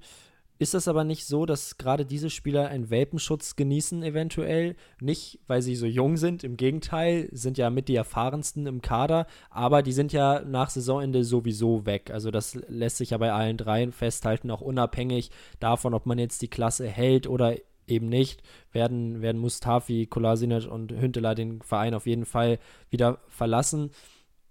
Ist 0.61 0.75
es 0.75 0.87
aber 0.87 1.03
nicht 1.03 1.25
so, 1.25 1.47
dass 1.47 1.79
gerade 1.79 2.05
diese 2.05 2.29
Spieler 2.29 2.67
einen 2.67 2.91
Welpenschutz 2.91 3.55
genießen, 3.55 4.03
eventuell? 4.03 4.75
Nicht, 4.99 5.39
weil 5.47 5.63
sie 5.63 5.75
so 5.75 5.87
jung 5.87 6.17
sind, 6.17 6.43
im 6.43 6.55
Gegenteil, 6.55 7.29
sind 7.31 7.57
ja 7.57 7.71
mit 7.71 7.87
die 7.87 7.95
erfahrensten 7.95 8.67
im 8.67 8.83
Kader, 8.83 9.25
aber 9.49 9.81
die 9.81 9.91
sind 9.91 10.13
ja 10.13 10.41
nach 10.41 10.69
Saisonende 10.69 11.23
sowieso 11.23 11.87
weg. 11.87 12.11
Also, 12.11 12.29
das 12.29 12.53
lässt 12.67 12.97
sich 12.97 13.09
ja 13.09 13.17
bei 13.17 13.33
allen 13.33 13.57
dreien 13.57 13.91
festhalten, 13.91 14.51
auch 14.51 14.61
unabhängig 14.61 15.31
davon, 15.59 15.95
ob 15.95 16.05
man 16.05 16.19
jetzt 16.19 16.43
die 16.43 16.49
Klasse 16.49 16.87
hält 16.87 17.25
oder 17.25 17.55
eben 17.91 18.07
nicht, 18.07 18.41
werden, 18.71 19.21
werden 19.21 19.39
Mustafi, 19.39 20.07
Kolasinac 20.07 20.65
und 20.65 20.91
Hünteler 20.91 21.35
den 21.35 21.61
Verein 21.61 21.93
auf 21.93 22.07
jeden 22.07 22.25
Fall 22.25 22.59
wieder 22.89 23.19
verlassen. 23.27 23.91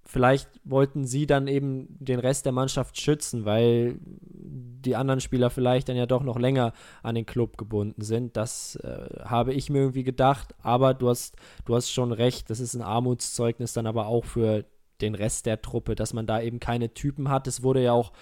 Vielleicht 0.04 0.48
wollten 0.64 1.04
sie 1.04 1.26
dann 1.26 1.46
eben 1.46 1.86
den 2.00 2.18
Rest 2.18 2.44
der 2.44 2.52
Mannschaft 2.52 3.00
schützen, 3.00 3.44
weil 3.44 3.98
die 4.02 4.96
anderen 4.96 5.20
Spieler 5.20 5.50
vielleicht 5.50 5.88
dann 5.88 5.96
ja 5.96 6.06
doch 6.06 6.22
noch 6.22 6.38
länger 6.38 6.72
an 7.02 7.14
den 7.14 7.26
Club 7.26 7.58
gebunden 7.58 8.02
sind. 8.02 8.36
Das 8.36 8.76
äh, 8.76 9.20
habe 9.24 9.52
ich 9.52 9.70
mir 9.70 9.78
irgendwie 9.78 10.02
gedacht, 10.02 10.54
aber 10.62 10.94
du 10.94 11.08
hast, 11.08 11.36
du 11.64 11.76
hast 11.76 11.90
schon 11.90 12.12
recht, 12.12 12.50
das 12.50 12.60
ist 12.60 12.74
ein 12.74 12.82
Armutszeugnis 12.82 13.72
dann 13.72 13.86
aber 13.86 14.06
auch 14.06 14.24
für 14.24 14.64
den 15.00 15.14
Rest 15.14 15.46
der 15.46 15.62
Truppe, 15.62 15.94
dass 15.94 16.12
man 16.12 16.26
da 16.26 16.40
eben 16.40 16.60
keine 16.60 16.92
Typen 16.92 17.28
hat. 17.28 17.46
Es 17.46 17.62
wurde 17.62 17.82
ja 17.82 17.92
auch 17.92 18.12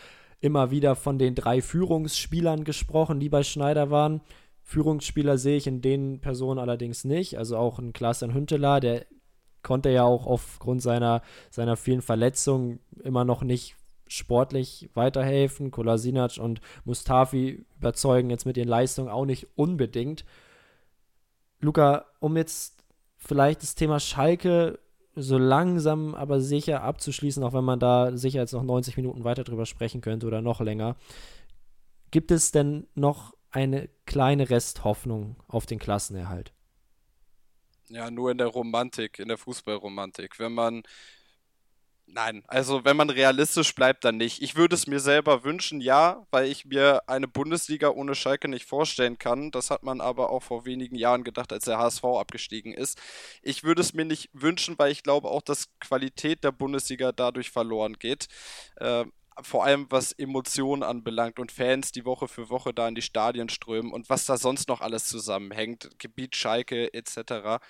immer 0.40 0.70
wieder 0.70 0.94
von 0.94 1.18
den 1.18 1.34
drei 1.34 1.62
Führungsspielern 1.62 2.64
gesprochen, 2.64 3.20
die 3.20 3.28
bei 3.28 3.42
Schneider 3.42 3.90
waren. 3.90 4.20
Führungsspieler 4.68 5.38
sehe 5.38 5.56
ich 5.56 5.66
in 5.66 5.80
den 5.80 6.20
Personen 6.20 6.60
allerdings 6.60 7.02
nicht. 7.04 7.38
Also 7.38 7.56
auch 7.56 7.78
ein 7.78 7.94
Klaas-Jan 7.94 8.34
Hünteler, 8.34 8.80
der 8.80 9.06
konnte 9.62 9.88
ja 9.88 10.04
auch 10.04 10.26
aufgrund 10.26 10.82
seiner, 10.82 11.22
seiner 11.48 11.78
vielen 11.78 12.02
Verletzungen 12.02 12.78
immer 13.02 13.25
noch 13.25 13.42
nicht 13.42 13.76
sportlich 14.08 14.90
weiterhelfen. 14.92 15.70
Kolasinac 15.70 16.37
und 16.37 16.60
Mustafi 16.84 17.64
überzeugen 17.78 18.28
jetzt 18.28 18.44
mit 18.44 18.58
den 18.58 18.68
Leistungen 18.68 19.08
auch 19.08 19.25
nicht 19.25 19.46
unbedingt. 19.56 20.26
Luca, 21.60 22.04
um 22.20 22.37
jetzt 22.37 22.84
vielleicht 23.16 23.62
das 23.62 23.75
Thema 23.75 24.00
Schalke 24.00 24.80
so 25.16 25.38
langsam 25.38 26.14
aber 26.14 26.42
sicher 26.42 26.82
abzuschließen, 26.82 27.42
auch 27.42 27.54
wenn 27.54 27.64
man 27.64 27.80
da 27.80 28.14
sicher 28.18 28.40
jetzt 28.40 28.52
noch 28.52 28.62
90 28.62 28.98
Minuten 28.98 29.25
weiter 29.25 29.44
drüber 29.44 29.64
sprechen 29.64 30.02
könnte 30.02 30.26
oder 30.26 30.42
noch 30.42 30.60
länger. 30.60 30.96
Gibt 32.10 32.30
es 32.30 32.52
denn 32.52 32.87
noch 32.94 33.32
eine 33.59 33.88
kleine 34.07 34.50
Resthoffnung 34.50 35.37
auf 35.49 35.67
den 35.67 35.81
Klassenerhalt? 35.81 36.53
Ja, 37.88 38.09
nur 38.11 38.31
in 38.31 38.38
der 38.38 38.47
Romantik, 38.47 39.19
in 39.19 39.27
der 39.27 39.38
Fußballromantik. 39.38 40.38
Wenn 40.38 40.53
man 40.53 40.83
Nein, 42.11 42.43
also 42.47 42.85
wenn 42.87 42.97
man 42.97 43.11
realistisch 43.11 43.75
bleibt, 43.75 44.03
dann 44.05 44.17
nicht. 44.17 44.41
Ich 44.43 44.57
würde 44.57 44.75
es 44.75 44.87
mir 44.87 44.99
selber 44.99 45.45
wünschen, 45.45 45.81
ja, 45.83 46.27
weil 46.31 46.47
ich 46.47 46.65
mir 46.65 47.03
eine 47.07 47.29
Bundesliga 47.29 47.91
ohne 47.91 48.15
Schalke 48.15 48.49
nicht 48.49 48.65
vorstellen 48.65 49.19
kann. 49.19 49.50
Das 49.50 49.71
hat 49.71 49.83
man 49.83 50.00
aber 50.00 50.31
auch 50.31 50.43
vor 50.43 50.65
wenigen 50.65 50.97
Jahren 50.97 51.23
gedacht, 51.23 51.53
als 51.53 51.67
der 51.67 51.79
HSV 51.79 52.05
abgestiegen 52.05 52.73
ist. 52.73 52.99
Ich 53.43 53.62
würde 53.62 53.83
es 53.83 53.93
mir 53.93 54.07
nicht 54.07 54.31
wünschen, 54.33 54.79
weil 54.79 54.91
ich 54.91 55.03
glaube 55.03 55.29
auch, 55.29 55.43
dass 55.43 55.69
Qualität 55.81 56.45
der 56.45 56.53
Bundesliga 56.53 57.12
dadurch 57.12 57.50
verloren 57.50 57.99
geht. 57.99 58.29
Äh, 58.77 59.05
vor 59.42 59.64
allem 59.64 59.87
was 59.90 60.12
Emotionen 60.12 60.83
anbelangt 60.83 61.38
und 61.38 61.52
Fans, 61.52 61.92
die 61.92 62.04
Woche 62.04 62.28
für 62.28 62.50
Woche 62.50 62.75
da 62.75 62.88
in 62.88 62.95
die 62.95 63.02
Stadien 63.02 63.49
strömen 63.49 63.92
und 63.92 64.09
was 64.11 64.25
da 64.26 64.37
sonst 64.37 64.68
noch 64.68 64.80
alles 64.80 65.07
zusammenhängt, 65.07 65.90
Gebiet 65.99 66.37
Schalke 66.37 66.92
etc. 66.92 67.62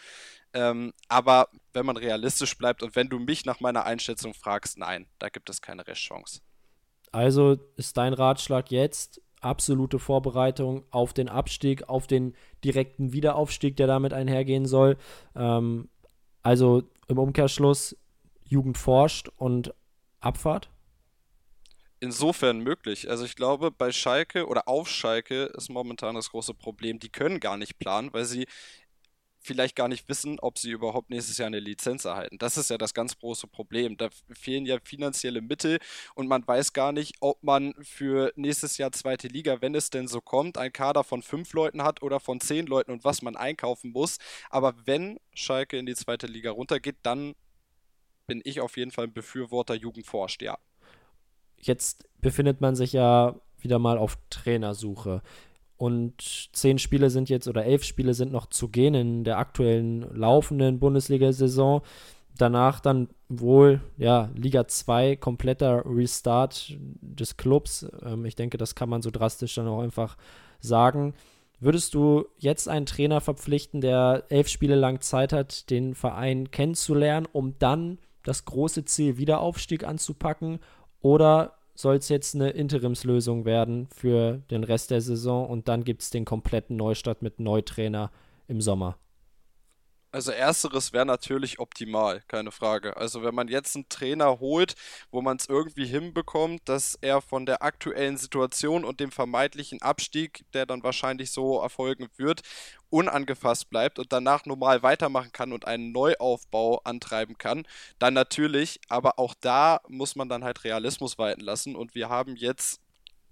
Ähm, 0.53 0.93
aber 1.09 1.49
wenn 1.73 1.87
man 1.87 1.97
realistisch 1.97 2.57
bleibt 2.57 2.83
und 2.83 2.97
wenn 2.97 3.09
du 3.09 3.19
mich 3.19 3.45
nach 3.45 3.61
meiner 3.61 3.85
Einschätzung 3.85 4.35
fragst, 4.35 4.79
nein, 4.79 5.07
da 5.19 5.29
gibt 5.29 5.51
es 5.51 5.61
keine 5.61 5.87
Restchance. 5.87 6.41
Also 7.13 7.57
ist 7.77 7.97
dein 7.97 8.13
Ratschlag 8.13 8.71
jetzt 8.71 9.21
absolute 9.41 9.99
Vorbereitung 9.99 10.85
auf 10.91 11.13
den 11.13 11.29
Abstieg, 11.29 11.89
auf 11.89 12.07
den 12.07 12.35
direkten 12.65 13.13
Wiederaufstieg, 13.13 13.77
der 13.77 13.87
damit 13.87 14.13
einhergehen 14.13 14.67
soll. 14.67 14.97
Ähm, 15.35 15.89
also 16.43 16.83
im 17.09 17.19
Umkehrschluss 17.19 17.97
Jugend 18.45 18.79
forscht 18.79 19.29
und 19.37 19.75
Abfahrt? 20.21 20.71
Insofern 22.01 22.61
möglich. 22.61 23.11
Also 23.11 23.25
ich 23.25 23.35
glaube, 23.35 23.73
bei 23.73 23.91
Schalke 23.91 24.47
oder 24.47 24.69
auf 24.69 24.89
Schalke 24.89 25.45
ist 25.57 25.69
momentan 25.69 26.15
das 26.15 26.31
große 26.31 26.55
Problem, 26.55 27.01
die 27.01 27.09
können 27.09 27.41
gar 27.41 27.57
nicht 27.57 27.79
planen, 27.81 28.13
weil 28.13 28.25
sie 28.25 28.47
vielleicht 29.41 29.77
gar 29.77 29.89
nicht 29.89 30.09
wissen, 30.09 30.39
ob 30.41 30.59
sie 30.59 30.71
überhaupt 30.71 31.11
nächstes 31.11 31.39
Jahr 31.39 31.47
eine 31.47 31.61
Lizenz 31.61 32.05
erhalten. 32.05 32.39
Das 32.39 32.57
ist 32.57 32.71
ja 32.71 32.79
das 32.79 32.95
ganz 32.95 33.19
große 33.19 33.47
Problem. 33.49 33.97
Da 33.97 34.11
fehlen 34.33 34.67
ja 34.67 34.79
finanzielle 34.85 35.41
Mittel 35.41 35.79
und 36.15 36.29
man 36.29 36.47
weiß 36.47 36.73
gar 36.73 36.93
nicht, 36.93 37.17
ob 37.21 37.43
man 37.43 37.75
für 37.83 38.33
nächstes 38.37 38.79
Jahr 38.79 38.93
zweite 38.93 39.29
Liga, 39.29 39.61
wenn 39.61 39.75
es 39.75 39.91
denn 39.91 40.07
so 40.09 40.21
kommt, 40.21 40.59
ein 40.59 40.73
Kader 40.73 41.03
von 41.05 41.23
fünf 41.23 41.53
Leuten 41.53 41.83
hat 41.83 42.03
oder 42.03 42.21
von 42.21 42.41
zehn 42.41 42.67
Leuten 42.67 42.93
und 42.93 43.05
was 43.05 43.23
man 43.23 43.37
einkaufen 43.37 43.93
muss. 43.93 44.19
Aber 44.51 44.75
wenn 44.87 45.19
Schalke 45.35 45.79
in 45.79 45.87
die 45.87 45.95
zweite 45.95 46.27
Liga 46.27 46.51
runtergeht, 46.53 46.97
dann 47.03 47.35
bin 48.27 48.41
ich 48.45 48.61
auf 48.61 48.77
jeden 48.77 48.91
Fall 48.91 49.07
ein 49.07 49.13
Befürworter 49.13 49.75
Jugend 49.75 50.07
forscht, 50.07 50.43
ja. 50.43 50.59
Jetzt 51.61 52.09
befindet 52.21 52.61
man 52.61 52.75
sich 52.75 52.93
ja 52.93 53.37
wieder 53.61 53.79
mal 53.79 53.99
auf 53.99 54.19
Trainersuche. 54.31 55.23
Und 55.77 56.51
zehn 56.53 56.79
Spiele 56.79 57.09
sind 57.09 57.29
jetzt 57.29 57.47
oder 57.47 57.65
elf 57.65 57.85
Spiele 57.85 58.13
sind 58.13 58.33
noch 58.33 58.47
zu 58.47 58.69
gehen 58.69 58.95
in 58.95 59.25
der 59.25 59.39
aktuellen 59.39 60.03
laufenden 60.15 60.81
Bundesliga-Saison. 60.81 61.83
Danach 62.37 62.81
dann 62.81 63.09
wohl, 63.29 63.81
ja, 63.97 64.31
Liga 64.35 64.67
2, 64.67 65.17
kompletter 65.17 65.85
Restart 65.87 66.77
des 67.01 67.37
Clubs. 67.37 67.87
Ähm, 68.03 68.25
ich 68.25 68.35
denke, 68.35 68.59
das 68.59 68.75
kann 68.75 68.89
man 68.89 69.03
so 69.03 69.11
drastisch 69.11 69.55
dann 69.55 69.69
auch 69.69 69.81
einfach 69.81 70.17
sagen. 70.61 71.15
Würdest 71.61 71.95
du 71.95 72.27
jetzt 72.39 72.69
einen 72.69 72.87
Trainer 72.87 73.21
verpflichten, 73.21 73.81
der 73.81 74.25
elf 74.29 74.49
Spiele 74.49 74.77
lang 74.77 75.01
Zeit 75.01 75.33
hat, 75.33 75.71
den 75.71 75.95
Verein 75.95 76.51
kennenzulernen, 76.51 77.27
um 77.31 77.59
dann 77.59 77.99
das 78.23 78.45
große 78.45 78.85
Ziel 78.85 79.19
Wiederaufstieg 79.19 79.85
anzupacken? 79.85 80.61
Oder 81.01 81.55
soll 81.75 81.97
es 81.97 82.09
jetzt 82.09 82.35
eine 82.35 82.51
Interimslösung 82.51 83.45
werden 83.45 83.89
für 83.95 84.43
den 84.51 84.65
Rest 84.65 84.91
der 84.91 85.01
Saison 85.01 85.49
und 85.49 85.69
dann 85.69 85.85
gibt 85.85 86.03
es 86.03 86.11
den 86.11 86.25
kompletten 86.25 86.77
Neustart 86.77 87.23
mit 87.23 87.39
Neutrainer 87.39 88.11
im 88.49 88.61
Sommer. 88.61 88.99
Also 90.11 90.33
ersteres 90.33 90.95
wäre 90.95 91.05
natürlich 91.05 91.59
optimal, 91.59 92.23
keine 92.29 92.51
Frage. 92.51 92.97
Also 92.97 93.23
wenn 93.23 93.35
man 93.35 93.49
jetzt 93.49 93.77
einen 93.77 93.91
Trainer 93.91 94.41
holt, 94.41 94.75
wo 95.11 95.21
man 95.21 95.37
es 95.37 95.47
irgendwie 95.47 95.85
hinbekommt, 95.85 96.67
dass 96.67 96.95
er 97.03 97.21
von 97.21 97.45
der 97.45 97.63
aktuellen 97.63 98.17
Situation 98.17 98.87
und 98.87 99.01
dem 99.01 99.13
vermeintlichen 99.13 99.83
Abstieg, 99.83 100.45
der 100.55 100.65
dann 100.65 100.83
wahrscheinlich 100.83 101.31
so 101.31 101.61
erfolgen 101.61 102.09
wird, 102.17 102.41
unangefasst 102.89 103.69
bleibt 103.69 103.99
und 103.99 104.11
danach 104.11 104.47
normal 104.47 104.83
weitermachen 104.83 105.31
kann 105.33 105.53
und 105.53 105.67
einen 105.67 105.93
Neuaufbau 105.93 106.81
antreiben 106.85 107.37
kann, 107.37 107.67
dann 107.99 108.15
natürlich, 108.15 108.81
aber 108.89 109.19
auch 109.19 109.35
da 109.39 109.81
muss 109.89 110.17
man 110.17 110.31
dann 110.31 110.43
halt 110.43 110.65
Realismus 110.65 111.19
walten 111.19 111.43
lassen 111.43 111.77
und 111.77 111.95
wir 111.95 112.09
haben 112.09 112.35
jetzt 112.35 112.81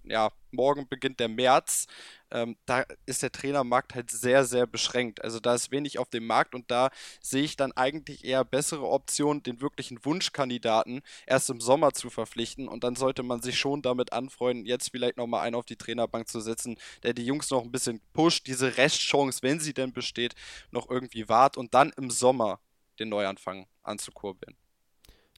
ja, 0.06 0.30
morgen 0.50 0.88
beginnt 0.88 1.20
der 1.20 1.28
März. 1.28 1.86
Ähm, 2.30 2.56
da 2.66 2.84
ist 3.06 3.22
der 3.22 3.30
Trainermarkt 3.30 3.94
halt 3.94 4.10
sehr, 4.10 4.44
sehr 4.44 4.66
beschränkt. 4.66 5.22
Also 5.22 5.38
da 5.38 5.54
ist 5.54 5.70
wenig 5.70 5.98
auf 5.98 6.08
dem 6.08 6.26
Markt 6.26 6.54
und 6.54 6.70
da 6.70 6.90
sehe 7.20 7.44
ich 7.44 7.56
dann 7.56 7.72
eigentlich 7.72 8.24
eher 8.24 8.44
bessere 8.44 8.88
Optionen, 8.88 9.42
den 9.42 9.60
wirklichen 9.60 10.04
Wunschkandidaten 10.04 11.02
erst 11.26 11.50
im 11.50 11.60
Sommer 11.60 11.92
zu 11.92 12.10
verpflichten 12.10 12.68
und 12.68 12.82
dann 12.84 12.96
sollte 12.96 13.22
man 13.22 13.42
sich 13.42 13.58
schon 13.58 13.82
damit 13.82 14.12
anfreunden, 14.12 14.66
jetzt 14.66 14.90
vielleicht 14.90 15.18
nochmal 15.18 15.42
einen 15.42 15.54
auf 15.54 15.66
die 15.66 15.76
Trainerbank 15.76 16.28
zu 16.28 16.40
setzen, 16.40 16.76
der 17.02 17.14
die 17.14 17.24
Jungs 17.24 17.50
noch 17.50 17.62
ein 17.62 17.72
bisschen 17.72 18.00
pusht, 18.12 18.46
diese 18.46 18.76
Restchance, 18.76 19.42
wenn 19.42 19.60
sie 19.60 19.74
denn 19.74 19.92
besteht, 19.92 20.34
noch 20.70 20.90
irgendwie 20.90 21.28
wahrt 21.28 21.56
und 21.56 21.74
dann 21.74 21.92
im 21.96 22.10
Sommer 22.10 22.60
den 22.98 23.08
Neuanfang 23.08 23.66
anzukurbeln 23.82 24.56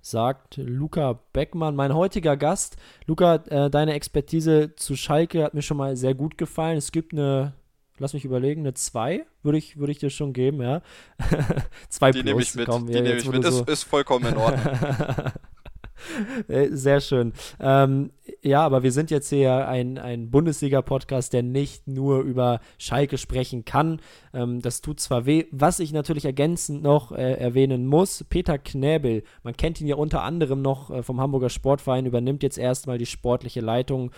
sagt 0.02 0.56
Luca 0.56 1.20
Beckmann, 1.32 1.76
mein 1.76 1.94
heutiger 1.94 2.36
Gast. 2.36 2.76
Luca, 3.06 3.36
äh, 3.48 3.70
deine 3.70 3.94
Expertise 3.94 4.74
zu 4.76 4.96
Schalke 4.96 5.44
hat 5.44 5.54
mir 5.54 5.62
schon 5.62 5.76
mal 5.76 5.96
sehr 5.96 6.14
gut 6.14 6.38
gefallen. 6.38 6.76
Es 6.76 6.92
gibt 6.92 7.12
eine, 7.12 7.54
lass 7.98 8.14
mich 8.14 8.24
überlegen, 8.24 8.62
eine 8.62 8.74
2 8.74 9.24
würde 9.42 9.58
ich, 9.58 9.78
würd 9.78 9.90
ich 9.90 9.98
dir 9.98 10.10
schon 10.10 10.32
geben, 10.32 10.62
ja. 10.62 10.82
2 11.88 12.12
Die 12.12 12.22
nehme 12.22 12.42
ich 12.42 12.54
mit, 12.54 12.68
Komm, 12.68 12.86
die 12.86 12.94
ja, 12.94 13.02
nehme 13.02 13.16
ich 13.16 13.28
mit, 13.30 13.44
so 13.44 13.62
ist, 13.62 13.68
ist 13.68 13.82
vollkommen 13.84 14.26
in 14.26 14.36
Ordnung. 14.36 14.76
Äh, 16.48 16.68
sehr 16.70 17.00
schön. 17.00 17.32
Ähm, 17.60 18.10
ja, 18.42 18.62
aber 18.62 18.82
wir 18.82 18.92
sind 18.92 19.10
jetzt 19.10 19.28
hier 19.28 19.68
ein, 19.68 19.98
ein 19.98 20.30
Bundesliga-Podcast, 20.30 21.32
der 21.32 21.42
nicht 21.42 21.88
nur 21.88 22.20
über 22.20 22.60
Schalke 22.78 23.18
sprechen 23.18 23.64
kann. 23.64 24.00
Ähm, 24.32 24.60
das 24.60 24.80
tut 24.80 25.00
zwar 25.00 25.26
weh. 25.26 25.46
Was 25.50 25.80
ich 25.80 25.92
natürlich 25.92 26.24
ergänzend 26.24 26.82
noch 26.82 27.12
äh, 27.12 27.34
erwähnen 27.34 27.86
muss, 27.86 28.24
Peter 28.28 28.58
Knäbel, 28.58 29.24
man 29.42 29.56
kennt 29.56 29.80
ihn 29.80 29.86
ja 29.86 29.96
unter 29.96 30.22
anderem 30.22 30.62
noch 30.62 30.90
äh, 30.90 31.02
vom 31.02 31.20
Hamburger 31.20 31.50
Sportverein, 31.50 32.06
übernimmt 32.06 32.42
jetzt 32.42 32.58
erstmal 32.58 32.98
die 32.98 33.06
sportliche 33.06 33.60
Leitung 33.60 34.12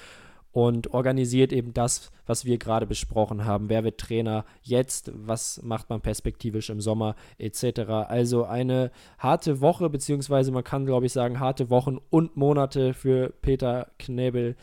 und 0.52 0.92
organisiert 0.92 1.52
eben 1.52 1.73
das, 1.73 2.11
was 2.26 2.45
wir 2.45 2.59
gerade 2.59 2.87
besprochen 2.87 3.45
haben. 3.45 3.69
Wer 3.69 3.85
wird 3.85 3.99
Trainer 3.99 4.45
jetzt? 4.62 5.11
Was 5.14 5.62
macht 5.62 5.90
man 5.90 6.00
perspektivisch 6.00 6.71
im 6.71 6.80
Sommer 6.80 7.14
etc. 7.38 7.80
Also 8.09 8.45
eine 8.45 8.90
harte 9.19 9.61
Woche, 9.61 9.88
beziehungsweise 9.90 10.50
man 10.52 10.64
kann, 10.64 10.87
glaube 10.87 11.07
ich, 11.07 11.12
sagen, 11.12 11.40
harte 11.40 11.71
Wochen 11.71 11.99
und 12.11 12.37
Monate 12.37 12.95
für 12.95 13.33
Peter 13.42 13.90
Knebel. 13.99 14.57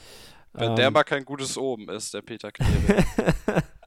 Wenn 0.54 0.72
ähm, 0.72 0.76
der 0.76 0.92
mal 0.92 1.04
kein 1.04 1.24
gutes 1.24 1.58
Oben 1.58 1.90
ist, 1.90 2.14
der 2.14 2.22
Peter 2.22 2.52
Knebel. 2.52 3.04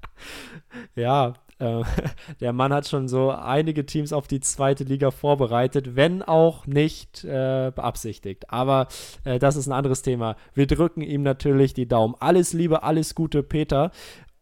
ja, 0.94 1.34
äh, 1.60 1.82
der 2.40 2.52
Mann 2.52 2.72
hat 2.72 2.88
schon 2.88 3.06
so 3.08 3.30
einige 3.30 3.86
Teams 3.86 4.12
auf 4.12 4.26
die 4.26 4.40
zweite 4.40 4.84
Liga 4.84 5.10
vorbereitet, 5.10 5.94
wenn 5.94 6.22
auch 6.22 6.66
nicht 6.66 7.24
äh, 7.24 7.70
beabsichtigt. 7.74 8.50
Aber 8.50 8.88
äh, 9.24 9.38
das 9.38 9.56
ist 9.56 9.66
ein 9.66 9.72
anderes 9.72 10.02
Thema. 10.02 10.36
Wir 10.54 10.66
drücken 10.66 11.02
ihm 11.02 11.22
natürlich 11.22 11.74
die 11.74 11.86
Daumen. 11.86 12.14
Alles 12.18 12.52
Liebe, 12.52 12.82
alles 12.82 13.14
Gute, 13.14 13.42
Peter. 13.42 13.92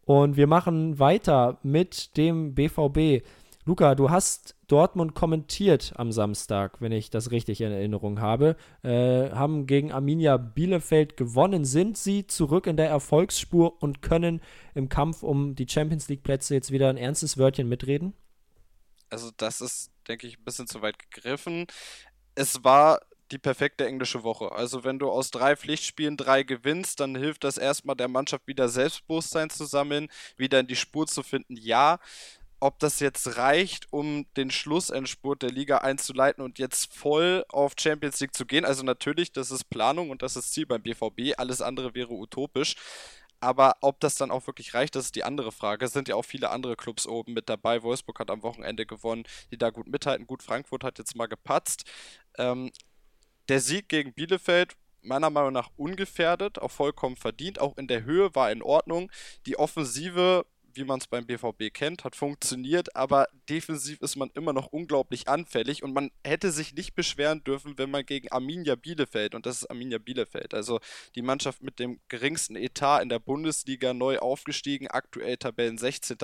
Und 0.05 0.37
wir 0.37 0.47
machen 0.47 0.97
weiter 0.97 1.59
mit 1.61 2.17
dem 2.17 2.55
BVB. 2.55 3.23
Luca, 3.65 3.93
du 3.93 4.09
hast 4.09 4.55
Dortmund 4.69 5.15
kommentiert 5.15 5.93
am 5.97 6.11
Samstag, 6.11 6.79
wenn 6.79 6.91
ich 6.91 7.09
das 7.09 7.31
richtig 7.31 7.61
in 7.61 7.71
Erinnerung 7.71 8.21
habe. 8.21 8.55
Äh, 8.83 9.31
haben 9.31 9.65
gegen 9.65 9.91
Arminia 9.91 10.37
Bielefeld 10.37 11.17
gewonnen. 11.17 11.65
Sind 11.65 11.97
sie 11.97 12.27
zurück 12.27 12.67
in 12.67 12.77
der 12.77 12.87
Erfolgsspur 12.89 13.81
und 13.81 14.01
können 14.01 14.41
im 14.75 14.87
Kampf 14.87 15.23
um 15.23 15.55
die 15.55 15.67
Champions 15.67 16.07
League-Plätze 16.07 16.53
jetzt 16.53 16.71
wieder 16.71 16.89
ein 16.89 16.97
ernstes 16.97 17.37
Wörtchen 17.37 17.67
mitreden? 17.67 18.13
Also, 19.09 19.31
das 19.35 19.59
ist, 19.59 19.91
denke 20.07 20.27
ich, 20.27 20.37
ein 20.37 20.43
bisschen 20.45 20.67
zu 20.67 20.81
weit 20.81 20.99
gegriffen. 20.99 21.65
Es 22.35 22.63
war 22.63 22.99
die 23.31 23.37
perfekte 23.37 23.85
englische 23.85 24.23
Woche. 24.23 24.51
Also 24.51 24.83
wenn 24.83 24.99
du 24.99 25.09
aus 25.09 25.31
drei 25.31 25.55
Pflichtspielen 25.55 26.17
drei 26.17 26.43
gewinnst, 26.43 26.99
dann 26.99 27.15
hilft 27.15 27.43
das 27.43 27.57
erstmal 27.57 27.95
der 27.95 28.07
Mannschaft 28.07 28.47
wieder 28.47 28.69
Selbstbewusstsein 28.69 29.49
zu 29.49 29.65
sammeln, 29.65 30.07
wieder 30.37 30.59
in 30.59 30.67
die 30.67 30.75
Spur 30.75 31.05
zu 31.05 31.21
finden. 31.23 31.55
Ja, 31.55 31.99
ob 32.59 32.79
das 32.79 32.99
jetzt 32.99 33.37
reicht, 33.37 33.87
um 33.91 34.25
den 34.35 34.51
Schlussendspurt 34.51 35.41
der 35.41 35.51
Liga 35.51 35.79
einzuleiten 35.79 36.43
und 36.43 36.59
jetzt 36.59 36.93
voll 36.93 37.45
auf 37.49 37.73
Champions 37.79 38.19
League 38.19 38.35
zu 38.35 38.45
gehen. 38.45 38.65
Also 38.65 38.83
natürlich, 38.83 39.31
das 39.31 39.51
ist 39.51 39.69
Planung 39.69 40.09
und 40.09 40.21
das 40.21 40.35
ist 40.35 40.51
Ziel 40.53 40.65
beim 40.65 40.81
BVB. 40.81 41.37
Alles 41.37 41.61
andere 41.61 41.93
wäre 41.95 42.13
utopisch. 42.13 42.75
Aber 43.41 43.77
ob 43.81 44.01
das 44.01 44.15
dann 44.15 44.31
auch 44.31 44.47
wirklich 44.47 44.73
reicht, 44.73 44.95
das 44.95 45.05
ist 45.05 45.15
die 45.15 45.23
andere 45.23 45.53
Frage. 45.53 45.85
Es 45.85 45.93
sind 45.93 46.09
ja 46.09 46.15
auch 46.15 46.25
viele 46.25 46.49
andere 46.49 46.75
Clubs 46.75 47.07
oben 47.07 47.33
mit 47.33 47.47
dabei. 47.47 47.83
Wolfsburg 47.83 48.19
hat 48.19 48.29
am 48.31 48.43
Wochenende 48.43 48.85
gewonnen, 48.85 49.23
die 49.51 49.57
da 49.57 49.69
gut 49.69 49.87
mithalten. 49.87 50.27
Gut, 50.27 50.43
Frankfurt 50.43 50.83
hat 50.83 50.97
jetzt 50.97 51.15
mal 51.15 51.27
gepatzt. 51.27 51.85
Ähm, 52.37 52.71
der 53.47 53.61
Sieg 53.61 53.87
gegen 53.87 54.13
Bielefeld 54.13 54.75
meiner 55.01 55.29
Meinung 55.29 55.53
nach 55.53 55.69
ungefährdet, 55.77 56.59
auch 56.59 56.71
vollkommen 56.71 57.15
verdient. 57.15 57.59
Auch 57.59 57.77
in 57.77 57.87
der 57.87 58.03
Höhe 58.03 58.35
war 58.35 58.51
in 58.51 58.61
Ordnung. 58.61 59.09
Die 59.45 59.57
Offensive 59.57 60.45
wie 60.79 60.85
man 60.85 60.99
es 60.99 61.07
beim 61.07 61.25
BVB 61.25 61.73
kennt, 61.73 62.05
hat 62.05 62.15
funktioniert, 62.15 62.95
aber 62.95 63.27
defensiv 63.49 63.99
ist 64.01 64.15
man 64.15 64.31
immer 64.33 64.53
noch 64.53 64.67
unglaublich 64.67 65.27
anfällig 65.27 65.83
und 65.83 65.93
man 65.93 66.09
hätte 66.25 66.51
sich 66.51 66.73
nicht 66.73 66.95
beschweren 66.95 67.43
dürfen, 67.43 67.77
wenn 67.77 67.91
man 67.91 68.05
gegen 68.05 68.31
Arminia 68.31 68.75
Bielefeld, 68.75 69.35
und 69.35 69.45
das 69.45 69.57
ist 69.57 69.69
Arminia 69.69 69.97
Bielefeld, 69.97 70.53
also 70.53 70.79
die 71.15 71.21
Mannschaft 71.21 71.61
mit 71.61 71.79
dem 71.79 71.99
geringsten 72.07 72.55
Etat 72.55 73.01
in 73.01 73.09
der 73.09 73.19
Bundesliga, 73.19 73.93
neu 73.93 74.19
aufgestiegen, 74.19 74.87
aktuell 74.87 75.35
Tabellen 75.35 75.77
16. 75.77 76.17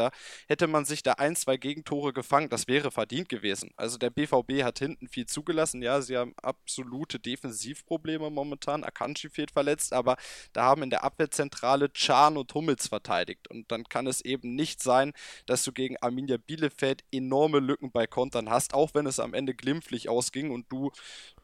Hätte 0.47 0.67
man 0.67 0.85
sich 0.85 1.03
da 1.03 1.13
ein, 1.13 1.35
zwei 1.35 1.57
Gegentore 1.57 2.13
gefangen, 2.13 2.50
das 2.50 2.67
wäre 2.69 2.91
verdient 2.91 3.27
gewesen. 3.27 3.71
Also 3.75 3.97
der 3.97 4.09
BVB 4.09 4.63
hat 4.63 4.79
hinten 4.79 5.09
viel 5.09 5.25
zugelassen, 5.25 5.81
ja, 5.81 6.01
sie 6.01 6.15
haben 6.15 6.33
absolute 6.38 7.19
Defensivprobleme 7.19 8.29
momentan, 8.29 8.85
Akanji 8.85 9.29
fehlt 9.29 9.51
verletzt, 9.51 9.91
aber 9.91 10.15
da 10.53 10.63
haben 10.63 10.83
in 10.83 10.89
der 10.89 11.03
Abwehrzentrale 11.03 11.91
Chan 11.91 12.38
und 12.38 12.53
Hummels 12.53 12.88
verteidigt 12.88 13.50
und 13.50 13.69
dann 13.69 13.83
kann 13.83 14.07
es 14.07 14.21
eben 14.21 14.44
eben 14.45 14.55
nicht 14.55 14.81
sein, 14.81 15.13
dass 15.45 15.63
du 15.63 15.71
gegen 15.71 15.97
Arminia 15.97 16.37
Bielefeld 16.37 17.03
enorme 17.11 17.59
Lücken 17.59 17.91
bei 17.91 18.07
Kontern 18.07 18.49
hast, 18.49 18.73
auch 18.73 18.93
wenn 18.93 19.07
es 19.07 19.19
am 19.19 19.33
Ende 19.33 19.55
glimpflich 19.55 20.07
ausging 20.07 20.51
und 20.51 20.71
du 20.71 20.91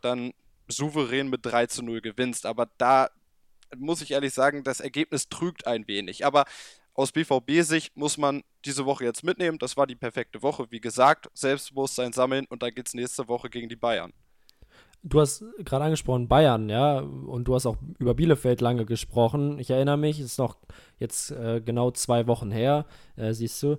dann 0.01 0.33
souverän 0.67 1.29
mit 1.29 1.45
3 1.45 1.67
zu 1.67 1.83
0 1.83 2.01
gewinnst. 2.01 2.45
Aber 2.45 2.69
da 2.77 3.09
muss 3.75 4.01
ich 4.01 4.11
ehrlich 4.11 4.33
sagen, 4.33 4.63
das 4.63 4.79
Ergebnis 4.79 5.27
trügt 5.29 5.67
ein 5.67 5.87
wenig. 5.87 6.25
Aber 6.25 6.45
aus 6.93 7.11
BVB-Sicht 7.11 7.95
muss 7.97 8.17
man 8.17 8.43
diese 8.65 8.85
Woche 8.85 9.05
jetzt 9.05 9.23
mitnehmen. 9.23 9.57
Das 9.57 9.75
war 9.77 9.87
die 9.87 9.95
perfekte 9.95 10.41
Woche. 10.41 10.67
Wie 10.69 10.81
gesagt, 10.81 11.29
Selbstbewusstsein 11.33 12.13
sammeln 12.13 12.45
und 12.49 12.61
dann 12.63 12.73
geht 12.73 12.87
es 12.87 12.93
nächste 12.93 13.27
Woche 13.27 13.49
gegen 13.49 13.69
die 13.69 13.75
Bayern. 13.75 14.13
Du 15.03 15.19
hast 15.19 15.43
gerade 15.65 15.85
angesprochen 15.85 16.27
Bayern, 16.27 16.69
ja, 16.69 16.99
und 16.99 17.47
du 17.47 17.55
hast 17.55 17.65
auch 17.65 17.77
über 17.97 18.13
Bielefeld 18.13 18.61
lange 18.61 18.85
gesprochen. 18.85 19.57
Ich 19.57 19.71
erinnere 19.71 19.97
mich, 19.97 20.19
es 20.19 20.27
ist 20.27 20.37
noch 20.37 20.57
jetzt 20.99 21.31
äh, 21.31 21.59
genau 21.59 21.89
zwei 21.89 22.27
Wochen 22.27 22.51
her, 22.51 22.85
äh, 23.15 23.33
siehst 23.33 23.61
du. 23.63 23.77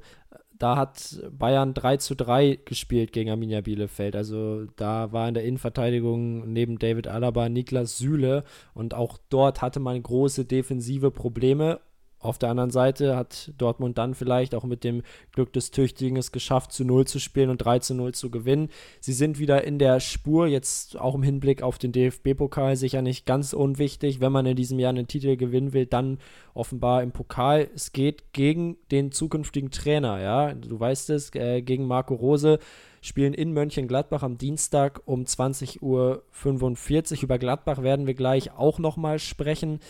Da 0.59 0.77
hat 0.77 1.21
Bayern 1.31 1.75
3 1.75 1.97
zu 1.99 2.15
3 2.15 2.61
gespielt 2.65 3.13
gegen 3.13 3.31
Arminia 3.31 3.61
Bielefeld. 3.61 4.17
Also 4.17 4.67
da 4.77 5.13
war 5.13 5.29
in 5.29 5.35
der 5.35 5.45
Innenverteidigung 5.45 6.53
neben 6.53 6.79
David 6.79 7.09
Alaba 7.09 7.49
Niklas 7.49 7.99
Süle 7.99 8.45
und 8.75 8.95
auch 8.95 9.19
dort 9.29 9.63
hatte 9.63 9.81
man 9.81 10.03
große 10.03 10.45
defensive 10.45 11.11
Probleme 11.11 11.81
auf 12.23 12.39
der 12.39 12.51
anderen 12.51 12.71
Seite 12.71 13.17
hat 13.17 13.53
Dortmund 13.59 13.99
dann 13.99 14.15
vielleicht 14.15 14.55
auch 14.55 14.65
mit 14.65 14.85
dem 14.85 15.03
Glück 15.33 15.53
des 15.53 15.71
Tüchtigen 15.71 16.17
es 16.17 16.33
geschafft, 16.33 16.73
zu 16.73 16.85
0 16.85 17.07
zu 17.07 17.19
spielen 17.19 17.51
und 17.51 17.59
3 17.59 17.81
zu 17.81 17.95
0 17.95 18.15
zu 18.15 18.31
gewinnen. 18.31 18.69
Sie 19.01 19.13
sind 19.13 19.39
wieder 19.39 19.65
in 19.65 19.79
der 19.79 20.01
Spur, 20.01 20.47
jetzt 20.47 20.99
auch 20.99 21.15
im 21.15 21.23
Hinblick 21.23 21.63
auf 21.63 21.79
den 21.79 21.93
DFB-Pokal 21.93 22.77
sicher 22.77 23.03
nicht 23.03 23.27
ganz 23.27 23.53
unwichtig. 23.53 24.21
Wenn 24.21 24.33
man 24.33 24.47
in 24.47 24.57
diesem 24.57 24.79
Jahr 24.79 24.91
einen 24.91 25.09
Titel 25.09 25.37
gewinnen 25.37 25.73
will, 25.73 25.87
dann 25.87 26.19
offenbar 26.55 27.03
im 27.03 27.13
Pokal. 27.13 27.69
Es 27.75 27.93
geht 27.93 28.33
gegen 28.33 28.77
den 28.91 29.13
zukünftigen 29.13 29.71
Trainer, 29.71 30.21
ja. 30.21 30.55
Du 30.55 30.79
weißt 30.79 31.11
es, 31.11 31.35
äh, 31.35 31.63
gegen 31.63 31.87
Marco 31.87 32.15
Rose 32.15 32.59
spielen 33.01 33.35
in 33.35 33.53
Mönchengladbach 33.53 34.23
am 34.23 34.39
Dienstag 34.39 35.03
um 35.07 35.25
20.45 35.25 35.81
Uhr. 35.83 37.23
Über 37.23 37.39
Gladbach 37.39 37.83
werden 37.83 38.07
wir 38.07 38.15
gleich 38.15 38.53
auch 38.53 38.79
nochmal 38.79 39.19
sprechen. 39.19 39.81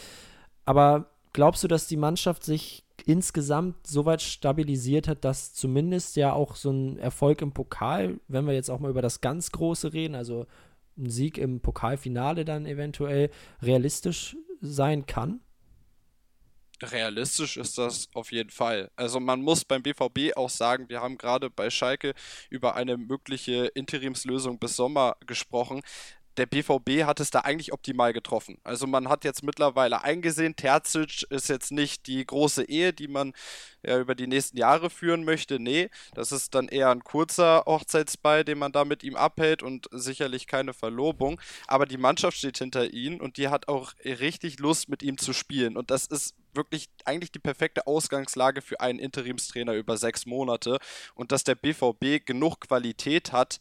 Aber 0.64 1.11
glaubst 1.32 1.64
du, 1.64 1.68
dass 1.68 1.86
die 1.86 1.96
Mannschaft 1.96 2.44
sich 2.44 2.84
insgesamt 3.04 3.86
so 3.86 4.04
weit 4.04 4.22
stabilisiert 4.22 5.08
hat, 5.08 5.24
dass 5.24 5.54
zumindest 5.54 6.16
ja 6.16 6.32
auch 6.32 6.56
so 6.56 6.70
ein 6.70 6.98
Erfolg 6.98 7.42
im 7.42 7.52
Pokal, 7.52 8.20
wenn 8.28 8.46
wir 8.46 8.54
jetzt 8.54 8.70
auch 8.70 8.78
mal 8.78 8.90
über 8.90 9.02
das 9.02 9.20
ganz 9.20 9.50
Große 9.50 9.92
reden, 9.92 10.14
also 10.14 10.46
ein 10.96 11.10
Sieg 11.10 11.38
im 11.38 11.60
Pokalfinale 11.60 12.44
dann 12.44 12.66
eventuell 12.66 13.30
realistisch 13.60 14.36
sein 14.60 15.06
kann? 15.06 15.40
Realistisch 16.82 17.56
ist 17.56 17.78
das 17.78 18.08
auf 18.12 18.32
jeden 18.32 18.50
Fall. 18.50 18.90
Also 18.96 19.20
man 19.20 19.40
muss 19.40 19.64
beim 19.64 19.82
BVB 19.82 20.36
auch 20.36 20.50
sagen, 20.50 20.88
wir 20.88 21.00
haben 21.00 21.16
gerade 21.16 21.48
bei 21.48 21.70
Schalke 21.70 22.12
über 22.50 22.74
eine 22.74 22.96
mögliche 22.96 23.66
Interimslösung 23.66 24.58
bis 24.58 24.76
Sommer 24.76 25.16
gesprochen 25.26 25.82
der 26.36 26.46
BVB 26.46 27.04
hat 27.04 27.20
es 27.20 27.30
da 27.30 27.40
eigentlich 27.40 27.72
optimal 27.72 28.12
getroffen. 28.12 28.58
Also 28.64 28.86
man 28.86 29.08
hat 29.08 29.24
jetzt 29.24 29.42
mittlerweile 29.42 30.02
eingesehen, 30.02 30.56
Terzic 30.56 31.24
ist 31.30 31.48
jetzt 31.48 31.72
nicht 31.72 32.06
die 32.06 32.24
große 32.24 32.64
Ehe, 32.64 32.92
die 32.92 33.08
man 33.08 33.32
ja 33.82 33.98
über 33.98 34.14
die 34.14 34.26
nächsten 34.26 34.56
Jahre 34.56 34.90
führen 34.90 35.24
möchte. 35.24 35.58
Nee, 35.58 35.90
das 36.14 36.32
ist 36.32 36.54
dann 36.54 36.68
eher 36.68 36.90
ein 36.90 37.04
kurzer 37.04 37.64
Hochzeitsball, 37.66 38.44
den 38.44 38.58
man 38.58 38.72
da 38.72 38.84
mit 38.84 39.02
ihm 39.02 39.16
abhält 39.16 39.62
und 39.62 39.88
sicherlich 39.90 40.46
keine 40.46 40.72
Verlobung. 40.72 41.40
Aber 41.66 41.86
die 41.86 41.98
Mannschaft 41.98 42.38
steht 42.38 42.58
hinter 42.58 42.92
ihm 42.92 43.20
und 43.20 43.36
die 43.36 43.48
hat 43.48 43.68
auch 43.68 43.92
richtig 44.04 44.58
Lust, 44.58 44.88
mit 44.88 45.02
ihm 45.02 45.18
zu 45.18 45.32
spielen. 45.32 45.76
Und 45.76 45.90
das 45.90 46.06
ist 46.06 46.34
wirklich 46.54 46.88
eigentlich 47.04 47.32
die 47.32 47.38
perfekte 47.38 47.86
Ausgangslage 47.86 48.62
für 48.62 48.80
einen 48.80 48.98
Interimstrainer 48.98 49.74
über 49.74 49.96
sechs 49.96 50.26
Monate. 50.26 50.78
Und 51.14 51.32
dass 51.32 51.44
der 51.44 51.54
BVB 51.54 52.24
genug 52.24 52.60
Qualität 52.60 53.32
hat, 53.32 53.60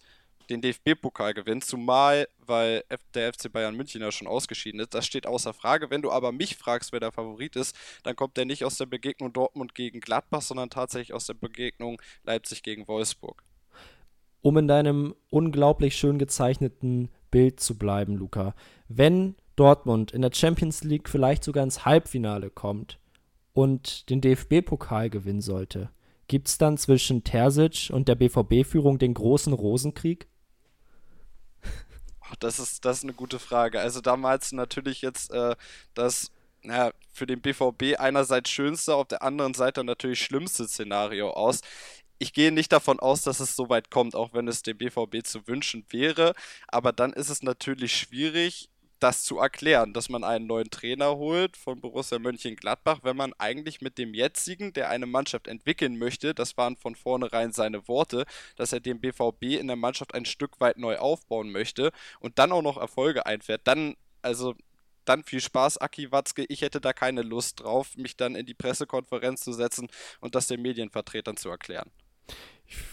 den 0.50 0.62
DFB-Pokal 0.62 1.34
gewinnt, 1.34 1.64
zumal 1.64 2.28
weil 2.52 2.84
der 3.14 3.34
FC 3.34 3.52
Bayern 3.52 3.76
München 3.76 4.02
ja 4.02 4.12
schon 4.12 4.28
ausgeschieden 4.28 4.82
ist. 4.82 4.94
Das 4.94 5.06
steht 5.06 5.26
außer 5.26 5.54
Frage. 5.54 5.90
Wenn 5.90 6.02
du 6.02 6.12
aber 6.12 6.32
mich 6.32 6.58
fragst, 6.58 6.92
wer 6.92 7.00
der 7.00 7.12
Favorit 7.12 7.56
ist, 7.56 7.76
dann 8.04 8.16
kommt 8.16 8.36
der 8.36 8.46
nicht 8.46 8.66
aus 8.66 8.78
der 8.78 8.88
Begegnung 8.88 9.32
Dortmund 9.32 9.74
gegen 9.74 10.02
Gladbach, 10.02 10.42
sondern 10.42 10.70
tatsächlich 10.70 11.14
aus 11.14 11.26
der 11.26 11.34
Begegnung 11.34 12.02
Leipzig 12.24 12.62
gegen 12.62 12.88
Wolfsburg. 12.88 13.44
Um 14.42 14.58
in 14.58 14.68
deinem 14.68 15.16
unglaublich 15.30 15.96
schön 15.96 16.20
gezeichneten 16.20 17.10
Bild 17.30 17.60
zu 17.60 17.78
bleiben, 17.78 18.16
Luca. 18.16 18.54
Wenn 18.90 19.36
Dortmund 19.56 20.12
in 20.12 20.22
der 20.22 20.32
Champions 20.34 20.84
League 20.84 21.08
vielleicht 21.08 21.44
sogar 21.44 21.64
ins 21.64 21.86
Halbfinale 21.86 22.50
kommt 22.50 23.00
und 23.54 24.10
den 24.10 24.20
DFB-Pokal 24.20 25.10
gewinnen 25.10 25.42
sollte, 25.42 25.90
gibt 26.28 26.48
es 26.48 26.58
dann 26.58 26.78
zwischen 26.78 27.24
Terzic 27.24 27.92
und 27.94 28.08
der 28.08 28.16
BVB-Führung 28.16 28.98
den 28.98 29.14
großen 29.14 29.54
Rosenkrieg? 29.54 30.28
Das 32.36 32.60
ist, 32.60 32.86
das 32.86 32.98
ist 33.00 33.04
eine 33.04 33.14
gute 33.14 33.40
Frage. 33.40 33.80
Also 33.80 34.02
damals 34.02 34.52
natürlich 34.52 35.02
jetzt 35.02 35.32
äh, 35.32 35.56
das 35.94 36.32
naja, 36.64 36.92
für 37.12 37.26
den 37.26 37.42
BVB 37.42 38.00
einerseits 38.00 38.50
schönste, 38.50 38.96
auf 38.96 39.08
der 39.08 39.24
anderen 39.24 39.54
Seite 39.54 39.84
natürlich 39.84 40.22
schlimmste 40.24 40.68
Szenario 40.68 41.32
aus. 41.32 41.62
Ich 42.20 42.34
gehe 42.34 42.52
nicht 42.52 42.72
davon 42.72 43.00
aus, 43.00 43.24
dass 43.24 43.40
es 43.40 43.56
so 43.56 43.70
weit 43.70 43.90
kommt, 43.90 44.16
auch 44.16 44.34
wenn 44.34 44.48
es 44.48 44.62
dem 44.62 44.78
BVB 44.78 45.24
zu 45.24 45.48
wünschen 45.48 45.86
wäre. 45.90 46.36
Aber 46.68 46.94
dann 46.94 47.14
ist 47.14 47.30
es 47.30 47.42
natürlich 47.42 47.96
schwierig, 47.98 48.70
das 49.02 49.24
zu 49.24 49.40
erklären, 49.40 49.94
dass 49.94 50.10
man 50.10 50.24
einen 50.24 50.46
neuen 50.46 50.70
Trainer 50.70 51.18
holt 51.18 51.58
von 51.58 51.82
Borussia 51.82 52.20
Mönchengladbach, 52.20 53.00
wenn 53.04 53.18
man 53.18 53.34
eigentlich 53.34 53.82
mit 53.82 53.98
dem 53.98 54.14
jetzigen, 54.14 54.74
der 54.74 54.90
eine 54.90 55.08
Mannschaft 55.08 55.48
entwickeln 55.48 55.98
möchte, 55.98 56.36
das 56.36 56.56
waren 56.56 56.78
von 56.78 56.96
vornherein 56.96 57.52
seine 57.52 57.88
Worte, 57.88 58.26
dass 58.56 58.74
er 58.74 58.80
den 58.80 59.02
BVB 59.02 59.60
in 59.60 59.68
der 59.68 59.76
Mannschaft 59.76 60.14
ein 60.14 60.26
Stück 60.26 60.60
weit 60.62 60.78
neu 60.78 60.98
aufbauen 60.98 61.52
möchte 61.52 61.92
und 62.20 62.38
dann 62.38 62.52
auch 62.52 62.62
noch 62.62 62.78
Erfolge 62.78 63.26
einfährt, 63.26 63.62
dann, 63.66 63.96
also 64.22 64.54
dann 65.04 65.24
viel 65.24 65.42
Spaß, 65.42 65.80
Aki 65.80 66.12
Watzke. 66.12 66.46
Ich 66.48 66.62
hätte 66.62 66.80
da 66.80 66.94
keine 66.94 67.24
Lust 67.24 67.62
drauf, 67.62 67.98
mich 67.98 68.18
dann 68.18 68.36
in 68.36 68.46
die 68.46 68.54
Pressekonferenz 68.54 69.42
zu 69.42 69.52
setzen 69.52 69.88
und 70.20 70.36
das 70.36 70.46
den 70.46 70.62
Medienvertretern 70.62 71.38
zu 71.38 71.50
erklären. 71.50 71.90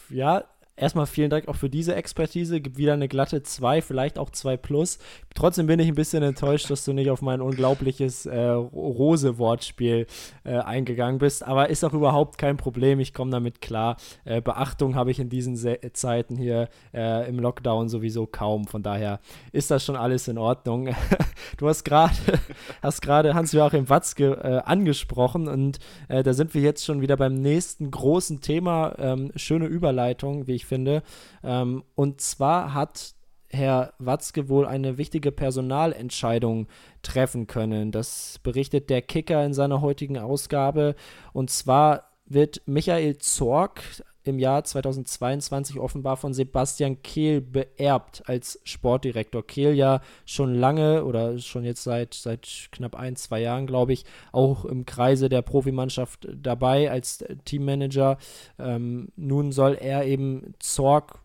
Ja, 0.08 0.44
erstmal 0.80 1.06
vielen 1.06 1.30
Dank 1.30 1.48
auch 1.48 1.56
für 1.56 1.68
diese 1.70 1.94
Expertise. 1.94 2.60
Gibt 2.60 2.76
wieder 2.76 2.94
eine 2.94 3.08
glatte 3.08 3.42
2, 3.42 3.82
vielleicht 3.82 4.18
auch 4.18 4.30
2 4.30 4.56
plus. 4.56 4.98
Trotzdem 5.34 5.66
bin 5.66 5.80
ich 5.80 5.88
ein 5.88 5.94
bisschen 5.94 6.22
enttäuscht, 6.22 6.70
dass 6.70 6.84
du 6.84 6.92
nicht 6.92 7.10
auf 7.10 7.22
mein 7.22 7.40
unglaubliches 7.40 8.26
äh, 8.26 8.38
Rose-Wortspiel 8.38 10.06
äh, 10.44 10.58
eingegangen 10.58 11.18
bist. 11.18 11.44
Aber 11.44 11.68
ist 11.70 11.84
auch 11.84 11.92
überhaupt 11.92 12.38
kein 12.38 12.56
Problem. 12.56 13.00
Ich 13.00 13.14
komme 13.14 13.30
damit 13.30 13.60
klar. 13.60 13.96
Äh, 14.24 14.40
Beachtung 14.40 14.94
habe 14.94 15.10
ich 15.10 15.20
in 15.20 15.28
diesen 15.28 15.56
Se 15.56 15.78
Zeiten 15.92 16.36
hier 16.36 16.68
äh, 16.94 17.28
im 17.28 17.38
Lockdown 17.38 17.88
sowieso 17.88 18.26
kaum. 18.26 18.66
Von 18.66 18.82
daher 18.82 19.20
ist 19.52 19.70
das 19.70 19.84
schon 19.84 19.96
alles 19.96 20.28
in 20.28 20.38
Ordnung. 20.38 20.94
du 21.58 21.68
hast 21.68 21.84
gerade 21.84 22.14
hast 22.82 23.02
gerade 23.02 23.34
Hans-Joachim 23.34 23.88
Watzke 23.88 24.32
äh, 24.42 24.68
angesprochen 24.68 25.48
und 25.48 25.78
äh, 26.08 26.22
da 26.22 26.32
sind 26.32 26.54
wir 26.54 26.62
jetzt 26.62 26.84
schon 26.84 27.00
wieder 27.00 27.16
beim 27.16 27.34
nächsten 27.34 27.90
großen 27.90 28.40
Thema. 28.40 28.94
Ähm, 28.98 29.32
schöne 29.36 29.66
Überleitung, 29.66 30.46
wie 30.46 30.54
ich 30.54 30.66
finde. 30.68 31.02
Ähm, 31.42 31.82
und 31.94 32.20
zwar 32.20 32.74
hat 32.74 33.14
Herr 33.50 33.94
Watzke 33.98 34.48
wohl 34.48 34.66
eine 34.66 34.98
wichtige 34.98 35.32
Personalentscheidung 35.32 36.68
treffen 37.02 37.46
können. 37.46 37.92
Das 37.92 38.38
berichtet 38.42 38.90
der 38.90 39.00
Kicker 39.00 39.44
in 39.44 39.54
seiner 39.54 39.80
heutigen 39.80 40.18
Ausgabe. 40.18 40.94
Und 41.32 41.48
zwar 41.48 42.07
wird 42.28 42.62
Michael 42.66 43.18
Zorg 43.18 43.82
im 44.28 44.38
Jahr 44.38 44.62
2022 44.62 45.78
offenbar 45.78 46.16
von 46.16 46.34
Sebastian 46.34 47.02
Kehl 47.02 47.40
beerbt 47.40 48.22
als 48.26 48.60
Sportdirektor. 48.64 49.46
Kehl 49.46 49.74
ja 49.74 50.00
schon 50.26 50.54
lange 50.54 51.04
oder 51.04 51.38
schon 51.38 51.64
jetzt 51.64 51.82
seit, 51.82 52.14
seit 52.14 52.68
knapp 52.70 52.94
ein, 52.94 53.16
zwei 53.16 53.40
Jahren, 53.40 53.66
glaube 53.66 53.94
ich, 53.94 54.04
auch 54.32 54.66
im 54.66 54.84
Kreise 54.84 55.28
der 55.28 55.42
Profimannschaft 55.42 56.28
dabei 56.34 56.90
als 56.90 57.24
Teammanager. 57.46 58.18
Ähm, 58.58 59.08
nun 59.16 59.50
soll 59.50 59.78
er 59.80 60.04
eben 60.04 60.54
Zorg 60.58 61.20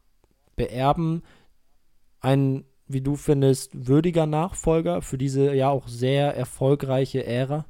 beerben. 0.56 1.24
Ein, 2.22 2.64
wie 2.88 3.02
du 3.02 3.18
findest, 3.18 3.88
würdiger 3.88 4.26
Nachfolger 4.26 5.02
für 5.02 5.18
diese 5.18 5.54
ja 5.54 5.70
auch 5.70 5.90
sehr 5.90 6.38
erfolgreiche 6.38 7.26
Ära? 7.26 7.66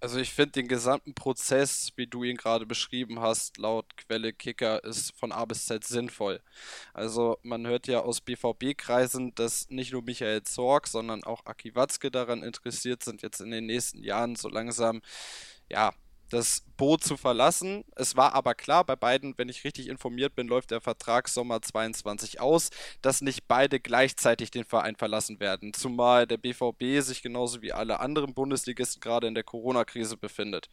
Also 0.00 0.18
ich 0.18 0.32
finde 0.32 0.52
den 0.52 0.68
gesamten 0.68 1.14
Prozess, 1.14 1.92
wie 1.96 2.06
du 2.06 2.22
ihn 2.22 2.36
gerade 2.36 2.66
beschrieben 2.66 3.20
hast, 3.20 3.56
laut 3.56 3.96
Quelle 3.96 4.32
Kicker, 4.32 4.84
ist 4.84 5.12
von 5.18 5.32
A 5.32 5.44
bis 5.46 5.66
Z 5.66 5.84
sinnvoll. 5.84 6.42
Also 6.92 7.38
man 7.42 7.66
hört 7.66 7.86
ja 7.86 8.00
aus 8.00 8.20
BVB-Kreisen, 8.20 9.34
dass 9.34 9.70
nicht 9.70 9.92
nur 9.92 10.02
Michael 10.02 10.42
Zorg, 10.42 10.86
sondern 10.86 11.24
auch 11.24 11.46
Aki 11.46 11.74
Watzke 11.74 12.10
daran 12.10 12.42
interessiert 12.42 13.02
sind, 13.02 13.22
jetzt 13.22 13.40
in 13.40 13.50
den 13.50 13.66
nächsten 13.66 14.02
Jahren 14.02 14.36
so 14.36 14.48
langsam 14.48 15.00
ja, 15.68 15.92
das 16.30 16.64
Boot 16.76 17.02
zu 17.02 17.16
verlassen. 17.16 17.84
Es 17.94 18.16
war 18.16 18.34
aber 18.34 18.54
klar, 18.54 18.84
bei 18.84 18.96
beiden, 18.96 19.36
wenn 19.38 19.48
ich 19.48 19.64
richtig 19.64 19.88
informiert 19.88 20.34
bin, 20.34 20.48
läuft 20.48 20.70
der 20.70 20.80
Vertrag 20.80 21.28
Sommer 21.28 21.62
22 21.62 22.40
aus, 22.40 22.70
dass 23.02 23.22
nicht 23.22 23.48
beide 23.48 23.80
gleichzeitig 23.80 24.50
den 24.50 24.64
Verein 24.64 24.96
verlassen 24.96 25.40
werden. 25.40 25.72
Zumal 25.72 26.26
der 26.26 26.36
BVB 26.36 27.00
sich 27.00 27.22
genauso 27.22 27.62
wie 27.62 27.72
alle 27.72 28.00
anderen 28.00 28.34
Bundesligisten 28.34 29.00
gerade 29.00 29.26
in 29.26 29.34
der 29.34 29.44
Corona-Krise 29.44 30.16
befindet. 30.16 30.68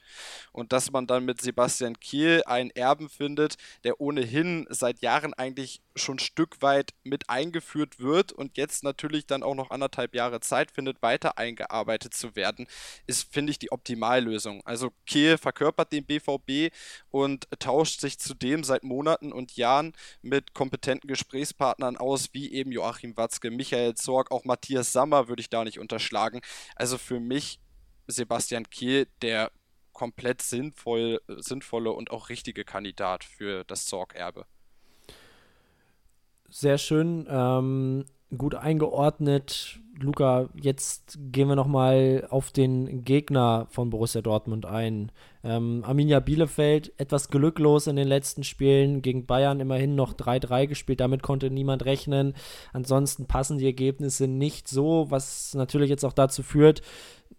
Und 0.51 0.73
dass 0.73 0.91
man 0.91 1.07
dann 1.07 1.25
mit 1.25 1.41
Sebastian 1.41 1.99
Kiel 1.99 2.43
einen 2.45 2.71
Erben 2.71 3.09
findet, 3.09 3.55
der 3.83 4.01
ohnehin 4.01 4.65
seit 4.69 5.01
Jahren 5.01 5.33
eigentlich 5.33 5.81
schon 5.95 6.15
ein 6.15 6.19
Stück 6.19 6.61
weit 6.61 6.91
mit 7.03 7.29
eingeführt 7.29 7.99
wird 7.99 8.31
und 8.31 8.57
jetzt 8.57 8.83
natürlich 8.83 9.25
dann 9.25 9.43
auch 9.43 9.55
noch 9.55 9.69
anderthalb 9.71 10.15
Jahre 10.15 10.39
Zeit 10.39 10.71
findet, 10.71 11.01
weiter 11.01 11.37
eingearbeitet 11.37 12.13
zu 12.13 12.35
werden, 12.35 12.67
ist, 13.07 13.31
finde 13.31 13.51
ich, 13.51 13.59
die 13.59 13.71
Optimallösung. 13.71 14.61
Also 14.65 14.91
Kiel 15.05 15.37
verkörpert 15.43 15.91
den 15.91 16.05
BVB 16.05 16.73
und 17.11 17.47
tauscht 17.59 18.01
sich 18.01 18.17
zudem 18.17 18.63
seit 18.63 18.83
Monaten 18.83 19.31
und 19.31 19.55
Jahren 19.55 19.93
mit 20.23 20.55
kompetenten 20.55 21.07
Gesprächspartnern 21.07 21.97
aus, 21.97 22.29
wie 22.33 22.51
eben 22.51 22.71
Joachim 22.71 23.15
Watzke, 23.15 23.51
Michael 23.51 23.93
Zorg, 23.93 24.31
auch 24.31 24.45
Matthias 24.45 24.91
Sammer 24.91 25.27
würde 25.27 25.41
ich 25.41 25.49
da 25.49 25.63
nicht 25.63 25.79
unterschlagen. 25.79 26.41
Also 26.75 26.97
für 26.97 27.19
mich 27.19 27.59
Sebastian 28.07 28.69
Kiel 28.69 29.07
der 29.21 29.51
komplett 29.91 30.41
sinnvoll, 30.41 31.21
sinnvolle 31.27 31.91
und 31.91 32.09
auch 32.09 32.29
richtige 32.29 32.65
Kandidat 32.65 33.23
für 33.23 33.63
das 33.65 33.85
Zorg-Erbe. 33.85 34.45
Sehr 36.49 36.77
schön. 36.77 37.27
Ähm, 37.29 38.05
gut 38.37 38.55
eingeordnet. 38.55 39.79
Luca, 39.99 40.49
jetzt 40.59 41.19
gehen 41.31 41.47
wir 41.47 41.55
nochmal 41.55 42.27
auf 42.29 42.51
den 42.51 43.03
Gegner 43.03 43.67
von 43.69 43.89
Borussia 43.89 44.21
Dortmund 44.21 44.65
ein. 44.65 45.11
Ähm, 45.43 45.83
Arminia 45.85 46.19
Bielefeld 46.19 46.91
etwas 46.97 47.29
glücklos 47.29 47.87
in 47.87 47.95
den 47.95 48.07
letzten 48.07 48.43
Spielen, 48.43 49.01
gegen 49.01 49.25
Bayern 49.25 49.59
immerhin 49.59 49.95
noch 49.95 50.13
3-3 50.13 50.67
gespielt, 50.67 50.99
damit 50.99 51.21
konnte 51.21 51.51
niemand 51.51 51.85
rechnen. 51.85 52.33
Ansonsten 52.73 53.27
passen 53.27 53.59
die 53.59 53.65
Ergebnisse 53.65 54.27
nicht 54.27 54.67
so, 54.67 55.05
was 55.09 55.53
natürlich 55.53 55.89
jetzt 55.89 56.05
auch 56.05 56.13
dazu 56.13 56.41
führt, 56.41 56.81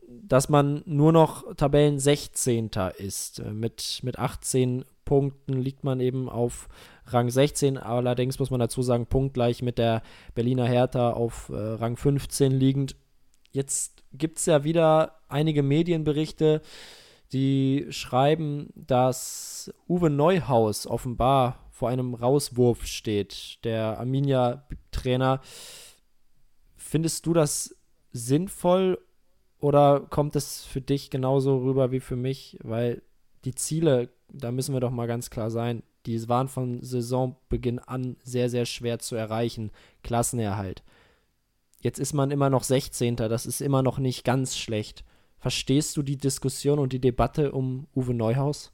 dass 0.07 0.48
man 0.48 0.83
nur 0.87 1.12
noch 1.12 1.54
Tabellen 1.57 1.98
16. 1.98 2.70
ist. 2.98 3.40
Äh, 3.40 3.52
mit, 3.52 4.00
mit 4.02 4.18
18 4.18 4.85
Punkten 5.14 5.53
liegt 5.53 5.85
man 5.85 6.00
eben 6.00 6.29
auf 6.29 6.68
Rang 7.07 7.31
16. 7.31 7.79
Allerdings 7.79 8.40
muss 8.40 8.50
man 8.50 8.59
dazu 8.59 8.83
sagen, 8.83 9.07
punktgleich 9.07 9.62
mit 9.62 9.79
der 9.79 10.03
Berliner 10.35 10.66
Hertha 10.66 11.12
auf 11.12 11.50
äh, 11.50 11.55
Rang 11.55 11.96
15 11.96 12.50
liegend. 12.50 12.96
Jetzt 13.53 14.03
gibt 14.12 14.38
es 14.38 14.46
ja 14.46 14.64
wieder 14.64 15.20
einige 15.29 15.62
Medienberichte, 15.62 16.62
die 17.33 17.87
schreiben, 17.90 18.70
dass 18.74 19.72
Uwe 19.88 20.11
Neuhaus 20.11 20.85
offenbar 20.88 21.61
vor 21.70 21.90
einem 21.90 22.14
Rauswurf 22.14 22.85
steht, 22.85 23.64
der 23.64 24.00
Arminia-Trainer. 24.00 25.40
Findest 26.74 27.24
du 27.27 27.35
das 27.35 27.77
sinnvoll 28.11 28.98
oder 29.61 30.00
kommt 30.11 30.35
es 30.35 30.64
für 30.64 30.81
dich 30.81 31.09
genauso 31.09 31.59
rüber 31.59 31.92
wie 31.92 32.00
für 32.00 32.16
mich? 32.16 32.59
Weil 32.64 33.03
die 33.44 33.54
Ziele, 33.54 34.11
da 34.28 34.50
müssen 34.50 34.74
wir 34.74 34.80
doch 34.80 34.90
mal 34.90 35.07
ganz 35.07 35.30
klar 35.30 35.50
sein, 35.50 35.83
die 36.07 36.28
waren 36.28 36.48
von 36.48 36.83
Saisonbeginn 36.83 37.78
an 37.78 38.16
sehr, 38.22 38.50
sehr 38.50 38.66
schwer 38.66 38.98
zu 38.98 39.16
erreichen. 39.16 39.70
Klassenerhalt. 40.02 40.83
Jetzt 41.80 41.98
ist 41.98 42.12
man 42.12 42.30
immer 42.30 42.50
noch 42.50 42.62
16. 42.62 43.16
Das 43.16 43.46
ist 43.46 43.61
immer 43.61 43.83
noch 43.83 43.98
nicht 43.98 44.24
ganz 44.24 44.57
schlecht. 44.57 45.04
Verstehst 45.38 45.96
du 45.96 46.02
die 46.02 46.16
Diskussion 46.16 46.78
und 46.78 46.92
die 46.92 47.00
Debatte 47.00 47.52
um 47.52 47.87
Uwe 47.94 48.14
Neuhaus? 48.14 48.72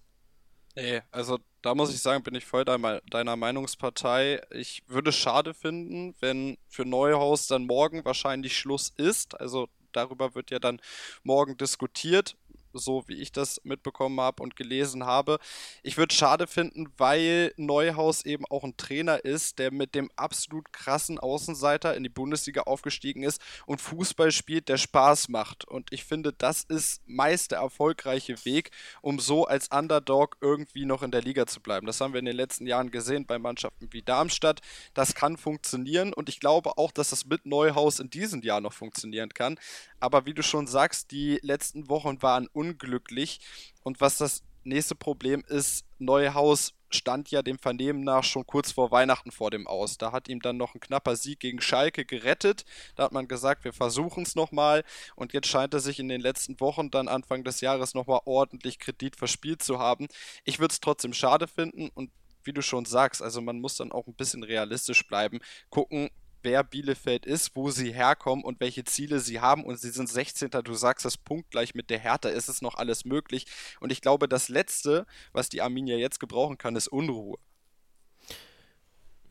Nee, 0.76 1.02
also 1.10 1.38
da 1.62 1.74
muss 1.74 1.92
ich 1.92 2.00
sagen, 2.00 2.22
bin 2.22 2.36
ich 2.36 2.46
voll 2.46 2.64
deiner 2.64 3.36
Meinungspartei. 3.36 4.40
Ich 4.50 4.82
würde 4.86 5.12
schade 5.12 5.54
finden, 5.54 6.14
wenn 6.20 6.56
für 6.68 6.84
Neuhaus 6.84 7.48
dann 7.48 7.66
morgen 7.66 8.04
wahrscheinlich 8.04 8.56
Schluss 8.56 8.92
ist. 8.96 9.40
Also 9.40 9.68
darüber 9.92 10.34
wird 10.34 10.52
ja 10.52 10.60
dann 10.60 10.80
morgen 11.24 11.56
diskutiert 11.56 12.36
so 12.72 13.04
wie 13.06 13.20
ich 13.20 13.32
das 13.32 13.60
mitbekommen 13.64 14.20
habe 14.20 14.42
und 14.42 14.56
gelesen 14.56 15.04
habe. 15.06 15.38
Ich 15.82 15.96
würde 15.96 16.12
es 16.12 16.18
schade 16.18 16.46
finden, 16.46 16.92
weil 16.96 17.52
Neuhaus 17.56 18.24
eben 18.24 18.44
auch 18.46 18.64
ein 18.64 18.76
Trainer 18.76 19.24
ist, 19.24 19.58
der 19.58 19.72
mit 19.72 19.94
dem 19.94 20.10
absolut 20.16 20.72
krassen 20.72 21.18
Außenseiter 21.18 21.96
in 21.96 22.02
die 22.02 22.08
Bundesliga 22.08 22.62
aufgestiegen 22.62 23.22
ist 23.22 23.40
und 23.66 23.80
Fußball 23.80 24.32
spielt, 24.32 24.68
der 24.68 24.76
Spaß 24.76 25.28
macht. 25.28 25.64
Und 25.64 25.92
ich 25.92 26.04
finde, 26.04 26.32
das 26.32 26.62
ist 26.64 27.02
meist 27.06 27.50
der 27.52 27.58
erfolgreiche 27.58 28.44
Weg, 28.44 28.70
um 29.02 29.18
so 29.18 29.46
als 29.46 29.68
Underdog 29.68 30.36
irgendwie 30.40 30.84
noch 30.84 31.02
in 31.02 31.10
der 31.10 31.22
Liga 31.22 31.46
zu 31.46 31.60
bleiben. 31.60 31.86
Das 31.86 32.00
haben 32.00 32.12
wir 32.12 32.20
in 32.20 32.26
den 32.26 32.36
letzten 32.36 32.66
Jahren 32.66 32.90
gesehen 32.90 33.26
bei 33.26 33.38
Mannschaften 33.38 33.88
wie 33.92 34.02
Darmstadt. 34.02 34.60
Das 34.94 35.14
kann 35.14 35.36
funktionieren 35.36 36.12
und 36.12 36.28
ich 36.28 36.40
glaube 36.40 36.78
auch, 36.78 36.92
dass 36.92 37.10
das 37.10 37.26
mit 37.26 37.46
Neuhaus 37.46 38.00
in 38.00 38.10
diesem 38.10 38.42
Jahr 38.42 38.60
noch 38.60 38.72
funktionieren 38.72 39.30
kann. 39.30 39.58
Aber 40.00 40.26
wie 40.26 40.34
du 40.34 40.42
schon 40.42 40.66
sagst, 40.66 41.10
die 41.10 41.38
letzten 41.42 41.88
Wochen 41.88 42.22
waren 42.22 42.48
unglücklich. 42.48 43.40
Und 43.82 44.00
was 44.00 44.18
das 44.18 44.42
nächste 44.64 44.94
Problem 44.94 45.44
ist, 45.48 45.84
Neuhaus 45.98 46.74
stand 46.92 47.30
ja 47.30 47.42
dem 47.42 47.58
Vernehmen 47.58 48.02
nach 48.02 48.24
schon 48.24 48.46
kurz 48.46 48.72
vor 48.72 48.90
Weihnachten 48.90 49.30
vor 49.30 49.50
dem 49.50 49.66
Aus. 49.66 49.96
Da 49.96 50.12
hat 50.12 50.28
ihm 50.28 50.40
dann 50.40 50.56
noch 50.56 50.74
ein 50.74 50.80
knapper 50.80 51.16
Sieg 51.16 51.40
gegen 51.40 51.60
Schalke 51.60 52.04
gerettet. 52.04 52.64
Da 52.96 53.04
hat 53.04 53.12
man 53.12 53.28
gesagt, 53.28 53.64
wir 53.64 53.72
versuchen 53.72 54.24
es 54.24 54.34
nochmal. 54.34 54.84
Und 55.14 55.32
jetzt 55.32 55.46
scheint 55.46 55.72
er 55.72 55.80
sich 55.80 56.00
in 56.00 56.08
den 56.08 56.20
letzten 56.20 56.58
Wochen, 56.60 56.90
dann 56.90 57.08
Anfang 57.08 57.44
des 57.44 57.60
Jahres, 57.60 57.94
nochmal 57.94 58.20
ordentlich 58.24 58.78
Kredit 58.78 59.16
verspielt 59.16 59.62
zu 59.62 59.78
haben. 59.78 60.08
Ich 60.44 60.58
würde 60.58 60.72
es 60.72 60.80
trotzdem 60.80 61.12
schade 61.12 61.46
finden 61.46 61.90
und 61.94 62.10
wie 62.42 62.52
du 62.52 62.62
schon 62.62 62.86
sagst, 62.86 63.22
also 63.22 63.40
man 63.40 63.60
muss 63.60 63.76
dann 63.76 63.92
auch 63.92 64.06
ein 64.06 64.14
bisschen 64.14 64.42
realistisch 64.42 65.06
bleiben, 65.06 65.40
gucken, 65.68 66.08
wer 66.42 66.64
Bielefeld 66.64 67.26
ist, 67.26 67.54
wo 67.54 67.70
sie 67.70 67.92
herkommen 67.92 68.44
und 68.44 68.60
welche 68.60 68.84
Ziele 68.84 69.20
sie 69.20 69.40
haben. 69.40 69.64
Und 69.64 69.78
sie 69.78 69.90
sind 69.90 70.08
16. 70.08 70.50
Du 70.64 70.74
sagst 70.74 71.04
das 71.04 71.16
punktgleich 71.16 71.74
mit 71.74 71.90
der 71.90 71.98
Hertha. 71.98 72.28
Ist 72.28 72.48
es 72.48 72.62
noch 72.62 72.76
alles 72.76 73.04
möglich? 73.04 73.46
Und 73.80 73.92
ich 73.92 74.00
glaube, 74.00 74.28
das 74.28 74.48
Letzte, 74.48 75.06
was 75.32 75.48
die 75.48 75.62
Arminia 75.62 75.96
jetzt 75.96 76.20
gebrauchen 76.20 76.58
kann, 76.58 76.76
ist 76.76 76.88
Unruhe. 76.88 77.38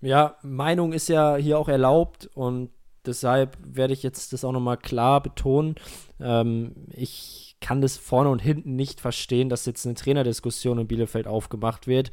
Ja, 0.01 0.37
Meinung 0.41 0.93
ist 0.93 1.09
ja 1.09 1.35
hier 1.35 1.59
auch 1.59 1.67
erlaubt 1.67 2.29
und 2.33 2.69
deshalb 3.05 3.57
werde 3.61 3.93
ich 3.93 4.03
jetzt 4.03 4.31
das 4.31 4.45
auch 4.45 4.53
nochmal 4.53 4.77
klar 4.77 5.21
betonen. 5.21 5.75
Ähm, 6.21 6.87
ich 6.91 7.57
kann 7.59 7.81
das 7.81 7.97
vorne 7.97 8.29
und 8.29 8.39
hinten 8.39 8.75
nicht 8.75 9.01
verstehen, 9.01 9.49
dass 9.49 9.65
jetzt 9.65 9.85
eine 9.85 9.95
Trainerdiskussion 9.95 10.79
in 10.79 10.87
Bielefeld 10.87 11.27
aufgemacht 11.27 11.87
wird. 11.87 12.11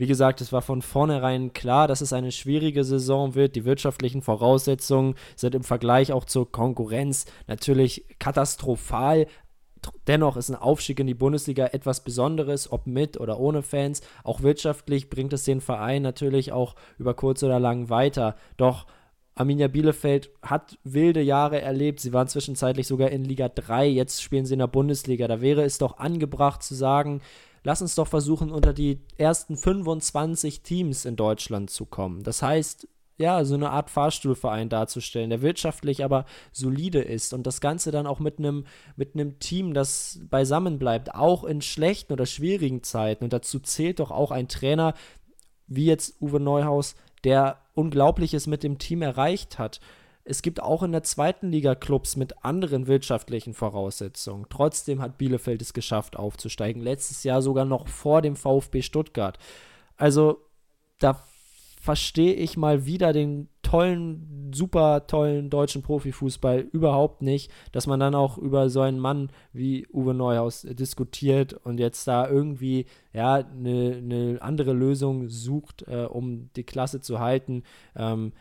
Wie 0.00 0.06
gesagt, 0.06 0.40
es 0.40 0.50
war 0.50 0.62
von 0.62 0.80
vornherein 0.80 1.52
klar, 1.52 1.86
dass 1.86 2.00
es 2.00 2.14
eine 2.14 2.32
schwierige 2.32 2.84
Saison 2.84 3.34
wird. 3.34 3.54
Die 3.54 3.66
wirtschaftlichen 3.66 4.22
Voraussetzungen 4.22 5.14
sind 5.36 5.54
im 5.54 5.62
Vergleich 5.62 6.10
auch 6.14 6.24
zur 6.24 6.50
Konkurrenz 6.50 7.26
natürlich 7.46 8.06
katastrophal. 8.18 9.26
Dennoch 10.06 10.38
ist 10.38 10.48
ein 10.48 10.56
Aufstieg 10.56 11.00
in 11.00 11.06
die 11.06 11.12
Bundesliga 11.12 11.66
etwas 11.66 12.02
Besonderes, 12.02 12.72
ob 12.72 12.86
mit 12.86 13.20
oder 13.20 13.38
ohne 13.38 13.60
Fans. 13.60 14.00
Auch 14.24 14.40
wirtschaftlich 14.40 15.10
bringt 15.10 15.34
es 15.34 15.44
den 15.44 15.60
Verein 15.60 16.00
natürlich 16.00 16.50
auch 16.50 16.76
über 16.96 17.12
kurz 17.12 17.42
oder 17.42 17.60
lang 17.60 17.90
weiter. 17.90 18.36
Doch 18.56 18.86
Arminia 19.34 19.68
Bielefeld 19.68 20.30
hat 20.40 20.78
wilde 20.82 21.20
Jahre 21.20 21.60
erlebt. 21.60 22.00
Sie 22.00 22.14
waren 22.14 22.26
zwischenzeitlich 22.26 22.86
sogar 22.86 23.10
in 23.10 23.24
Liga 23.24 23.50
3. 23.50 23.86
Jetzt 23.88 24.22
spielen 24.22 24.46
sie 24.46 24.54
in 24.54 24.60
der 24.60 24.66
Bundesliga. 24.66 25.28
Da 25.28 25.42
wäre 25.42 25.62
es 25.62 25.76
doch 25.76 25.98
angebracht 25.98 26.62
zu 26.62 26.74
sagen, 26.74 27.20
lass 27.62 27.82
uns 27.82 27.94
doch 27.94 28.06
versuchen, 28.06 28.50
unter 28.50 28.72
die 28.72 29.00
ersten 29.16 29.56
25 29.56 30.62
Teams 30.62 31.04
in 31.04 31.16
Deutschland 31.16 31.70
zu 31.70 31.86
kommen. 31.86 32.22
Das 32.22 32.42
heißt, 32.42 32.88
ja, 33.20 33.44
so 33.44 33.54
eine 33.54 33.70
Art 33.70 33.90
Fahrstuhlverein 33.90 34.70
darzustellen, 34.70 35.28
der 35.28 35.42
wirtschaftlich 35.42 36.02
aber 36.02 36.24
solide 36.52 37.02
ist 37.02 37.34
und 37.34 37.46
das 37.46 37.60
Ganze 37.60 37.90
dann 37.90 38.06
auch 38.06 38.18
mit 38.18 38.38
einem 38.38 38.64
mit 38.96 39.40
Team, 39.40 39.74
das 39.74 40.20
beisammen 40.30 40.78
bleibt, 40.78 41.14
auch 41.14 41.44
in 41.44 41.60
schlechten 41.60 42.14
oder 42.14 42.24
schwierigen 42.24 42.82
Zeiten. 42.82 43.24
Und 43.24 43.34
dazu 43.34 43.60
zählt 43.60 44.00
doch 44.00 44.10
auch 44.10 44.30
ein 44.30 44.48
Trainer 44.48 44.94
wie 45.66 45.84
jetzt 45.84 46.20
Uwe 46.22 46.40
Neuhaus, 46.40 46.96
der 47.22 47.58
Unglaubliches 47.74 48.46
mit 48.46 48.62
dem 48.62 48.78
Team 48.78 49.02
erreicht 49.02 49.58
hat. 49.58 49.80
Es 50.24 50.42
gibt 50.42 50.62
auch 50.62 50.82
in 50.82 50.92
der 50.92 51.02
zweiten 51.02 51.50
Liga 51.50 51.74
Clubs 51.74 52.16
mit 52.16 52.44
anderen 52.44 52.86
wirtschaftlichen 52.86 53.54
Voraussetzungen. 53.54 54.46
Trotzdem 54.50 55.00
hat 55.00 55.18
Bielefeld 55.18 55.62
es 55.62 55.72
geschafft, 55.72 56.16
aufzusteigen. 56.16 56.82
Letztes 56.82 57.24
Jahr 57.24 57.42
sogar 57.42 57.64
noch 57.64 57.88
vor 57.88 58.22
dem 58.22 58.36
VfB 58.36 58.82
Stuttgart. 58.82 59.38
Also 59.96 60.38
da 60.98 61.22
verstehe 61.80 62.34
ich 62.34 62.58
mal 62.58 62.84
wieder 62.84 63.14
den 63.14 63.48
tollen, 63.62 64.50
super 64.52 65.06
tollen 65.06 65.48
deutschen 65.48 65.82
Profifußball 65.82 66.60
überhaupt 66.60 67.22
nicht, 67.22 67.50
dass 67.72 67.86
man 67.86 67.98
dann 68.00 68.14
auch 68.14 68.36
über 68.36 68.68
so 68.68 68.82
einen 68.82 68.98
Mann 68.98 69.30
wie 69.54 69.86
Uwe 69.92 70.12
Neuhaus 70.12 70.62
diskutiert 70.62 71.54
und 71.54 71.80
jetzt 71.80 72.06
da 72.06 72.28
irgendwie 72.28 72.84
ja 73.14 73.36
eine, 73.36 73.96
eine 73.96 74.42
andere 74.42 74.74
Lösung 74.74 75.30
sucht, 75.30 75.84
äh, 75.88 76.04
um 76.04 76.50
die 76.54 76.64
Klasse 76.64 77.00
zu 77.00 77.18
halten. 77.18 77.62
Ähm, 77.96 78.32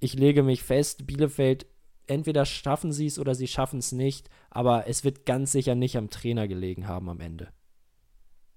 ich 0.00 0.14
lege 0.14 0.42
mich 0.42 0.62
fest, 0.62 1.06
Bielefeld 1.06 1.66
entweder 2.06 2.44
schaffen 2.44 2.92
sie 2.92 3.06
es 3.06 3.18
oder 3.18 3.34
sie 3.34 3.46
schaffen 3.46 3.78
es 3.78 3.92
nicht, 3.92 4.28
aber 4.50 4.88
es 4.88 5.04
wird 5.04 5.26
ganz 5.26 5.52
sicher 5.52 5.74
nicht 5.74 5.96
am 5.96 6.10
Trainer 6.10 6.48
gelegen 6.48 6.88
haben 6.88 7.08
am 7.08 7.20
Ende. 7.20 7.52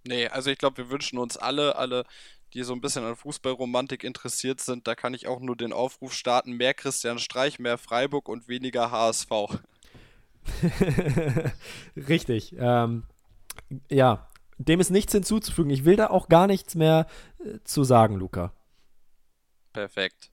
Nee, 0.06 0.28
also 0.28 0.50
ich 0.50 0.58
glaube, 0.58 0.78
wir 0.78 0.90
wünschen 0.90 1.20
uns 1.20 1.38
alle, 1.38 1.76
alle 1.76 2.06
die 2.54 2.64
so 2.64 2.74
ein 2.74 2.82
bisschen 2.82 3.04
an 3.04 3.16
Fußballromantik 3.16 4.04
interessiert 4.04 4.60
sind, 4.60 4.88
da 4.88 4.96
kann 4.96 5.14
ich 5.14 5.28
auch 5.28 5.40
nur 5.40 5.56
den 5.56 5.74
Aufruf 5.74 6.14
starten: 6.14 6.54
mehr 6.54 6.74
Christian 6.74 7.20
Streich, 7.20 7.60
mehr 7.60 7.78
Freiburg 7.78 8.30
und 8.30 8.48
weniger 8.48 8.92
HSV. 8.92 9.32
Richtig. 11.96 12.56
Ähm, 12.58 13.04
ja, 13.90 14.30
dem 14.58 14.80
ist 14.80 14.92
nichts 14.92 15.14
hinzuzufügen. 15.14 15.72
Ich 15.72 15.86
will 15.86 15.96
da 15.96 16.08
auch 16.08 16.30
gar 16.30 16.48
nichts 16.48 16.76
mehr 16.76 17.08
äh, 17.40 17.60
zu 17.64 17.84
sagen, 17.84 18.16
Luca. 18.16 18.54
Perfekt. 19.72 20.33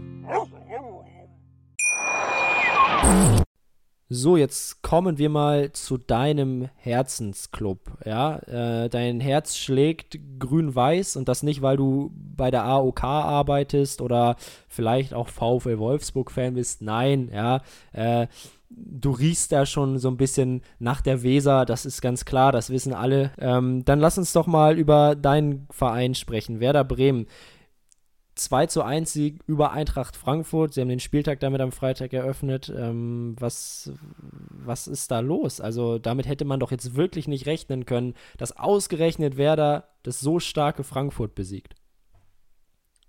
So, 4.13 4.35
jetzt 4.35 4.81
kommen 4.81 5.17
wir 5.19 5.29
mal 5.29 5.71
zu 5.71 5.97
deinem 5.97 6.67
Herzensclub. 6.75 7.79
Ja, 8.05 8.39
äh, 8.39 8.89
dein 8.89 9.21
Herz 9.21 9.55
schlägt 9.55 10.19
grün-weiß 10.37 11.15
und 11.15 11.29
das 11.29 11.43
nicht, 11.43 11.61
weil 11.61 11.77
du 11.77 12.11
bei 12.13 12.51
der 12.51 12.65
AOK 12.65 13.05
arbeitest 13.05 14.01
oder 14.01 14.35
vielleicht 14.67 15.13
auch 15.13 15.29
VfL 15.29 15.79
Wolfsburg-Fan 15.79 16.55
bist. 16.55 16.81
Nein, 16.81 17.31
ja. 17.33 17.61
Äh, 17.93 18.27
du 18.69 19.11
riechst 19.11 19.53
da 19.53 19.65
schon 19.65 19.97
so 19.97 20.09
ein 20.09 20.17
bisschen 20.17 20.61
nach 20.77 20.99
der 20.99 21.23
Weser, 21.23 21.63
das 21.63 21.85
ist 21.85 22.01
ganz 22.01 22.25
klar, 22.25 22.51
das 22.51 22.69
wissen 22.69 22.93
alle. 22.93 23.31
Ähm, 23.39 23.85
dann 23.85 24.01
lass 24.01 24.17
uns 24.17 24.33
doch 24.33 24.45
mal 24.45 24.77
über 24.77 25.15
deinen 25.15 25.67
Verein 25.69 26.15
sprechen, 26.15 26.59
Werder 26.59 26.83
Bremen. 26.83 27.27
2 28.41 28.67
zu 28.67 28.83
1 28.83 29.11
Sieg 29.11 29.39
über 29.47 29.71
Eintracht 29.71 30.15
Frankfurt. 30.15 30.73
Sie 30.73 30.81
haben 30.81 30.89
den 30.89 30.99
Spieltag 30.99 31.39
damit 31.39 31.61
am 31.61 31.71
Freitag 31.71 32.13
eröffnet. 32.13 32.71
Ähm, 32.75 33.35
was, 33.39 33.91
was 34.49 34.87
ist 34.87 35.11
da 35.11 35.19
los? 35.19 35.61
Also 35.61 35.99
damit 35.99 36.27
hätte 36.27 36.45
man 36.45 36.59
doch 36.59 36.71
jetzt 36.71 36.95
wirklich 36.95 37.27
nicht 37.27 37.45
rechnen 37.45 37.85
können, 37.85 38.13
dass 38.37 38.57
ausgerechnet 38.57 39.37
Werder 39.37 39.89
das 40.03 40.19
so 40.19 40.39
starke 40.39 40.83
Frankfurt 40.83 41.35
besiegt. 41.35 41.75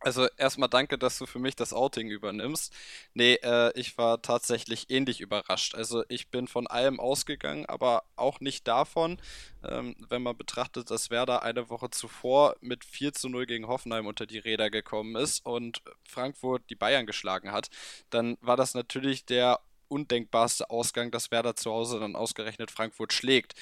Also 0.05 0.27
erstmal 0.37 0.69
danke, 0.69 0.99
dass 0.99 1.19
du 1.19 1.27
für 1.27 1.39
mich 1.39 1.55
das 1.55 1.73
Outing 1.73 2.11
übernimmst. 2.11 2.75
Nee, 3.15 3.35
äh, 3.35 3.73
ich 3.79 3.97
war 3.99 4.21
tatsächlich 4.21 4.91
ähnlich 4.91 5.21
überrascht. 5.21 5.77
Also 5.77 6.05
ich 6.09 6.29
bin 6.29 6.49
von 6.49 6.67
allem 6.67 6.99
ausgegangen, 6.99 7.67
aber 7.67 8.03
auch 8.17 8.41
nicht 8.41 8.67
davon, 8.67 9.21
ähm, 9.63 9.95
wenn 10.09 10.23
man 10.23 10.37
betrachtet, 10.37 10.91
dass 10.91 11.11
Werder 11.11 11.43
eine 11.45 11.71
Woche 11.71 11.91
zuvor 11.91 12.57
mit 12.61 12.85
4 12.85 13.13
zu 13.13 13.29
0 13.29 13.47
gegen 13.47 13.69
Hoffenheim 13.69 14.07
unter 14.07 14.27
die 14.27 14.39
Räder 14.39 14.71
gekommen 14.71 15.15
ist 15.15 15.47
und 15.47 15.83
Frankfurt 16.05 16.63
die 16.69 16.75
Bayern 16.75 17.07
geschlagen 17.07 17.53
hat, 17.53 17.71
dann 18.11 18.37
war 18.41 18.57
das 18.57 18.75
natürlich 18.75 19.25
der 19.25 19.61
undenkbarste 19.87 20.71
Ausgang, 20.71 21.11
dass 21.13 21.31
Werder 21.31 21.55
zu 21.55 21.71
Hause 21.71 22.01
dann 22.01 22.17
ausgerechnet 22.17 22.71
Frankfurt 22.73 23.13
schlägt. 23.13 23.55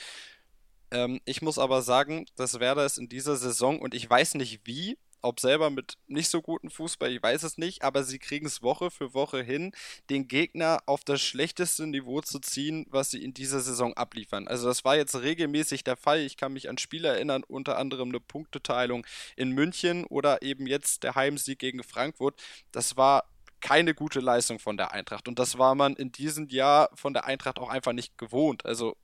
Ähm, 0.90 1.20
ich 1.24 1.42
muss 1.42 1.58
aber 1.58 1.82
sagen, 1.82 2.26
dass 2.36 2.60
Werder 2.60 2.84
es 2.86 2.98
in 2.98 3.08
dieser 3.08 3.36
Saison 3.36 3.78
und 3.80 3.94
ich 3.94 4.08
weiß 4.08 4.34
nicht 4.34 4.60
wie, 4.64 4.96
ob 5.22 5.40
selber 5.40 5.70
mit 5.70 5.98
nicht 6.06 6.28
so 6.28 6.42
gutem 6.42 6.70
Fußball, 6.70 7.12
ich 7.12 7.22
weiß 7.22 7.42
es 7.42 7.58
nicht, 7.58 7.82
aber 7.82 8.04
sie 8.04 8.18
kriegen 8.18 8.46
es 8.46 8.62
Woche 8.62 8.90
für 8.90 9.14
Woche 9.14 9.42
hin, 9.42 9.72
den 10.08 10.28
Gegner 10.28 10.82
auf 10.86 11.04
das 11.04 11.20
schlechteste 11.20 11.86
Niveau 11.86 12.20
zu 12.20 12.38
ziehen, 12.38 12.86
was 12.90 13.10
sie 13.10 13.22
in 13.22 13.34
dieser 13.34 13.60
Saison 13.60 13.94
abliefern. 13.94 14.48
Also 14.48 14.66
das 14.66 14.84
war 14.84 14.96
jetzt 14.96 15.16
regelmäßig 15.16 15.84
der 15.84 15.96
Fall. 15.96 16.20
Ich 16.20 16.36
kann 16.36 16.52
mich 16.52 16.68
an 16.68 16.78
Spiele 16.78 17.08
erinnern, 17.08 17.44
unter 17.46 17.78
anderem 17.78 18.08
eine 18.08 18.20
Punkteteilung 18.20 19.06
in 19.36 19.50
München 19.50 20.04
oder 20.04 20.42
eben 20.42 20.66
jetzt 20.66 21.02
der 21.02 21.14
Heimsieg 21.14 21.58
gegen 21.58 21.82
Frankfurt. 21.82 22.40
Das 22.72 22.96
war 22.96 23.24
keine 23.60 23.94
gute 23.94 24.20
Leistung 24.20 24.58
von 24.58 24.76
der 24.76 24.92
Eintracht. 24.92 25.28
Und 25.28 25.38
das 25.38 25.58
war 25.58 25.74
man 25.74 25.94
in 25.96 26.12
diesem 26.12 26.48
Jahr 26.48 26.90
von 26.94 27.12
der 27.12 27.26
Eintracht 27.26 27.58
auch 27.58 27.68
einfach 27.68 27.92
nicht 27.92 28.16
gewohnt. 28.18 28.64
Also 28.64 28.96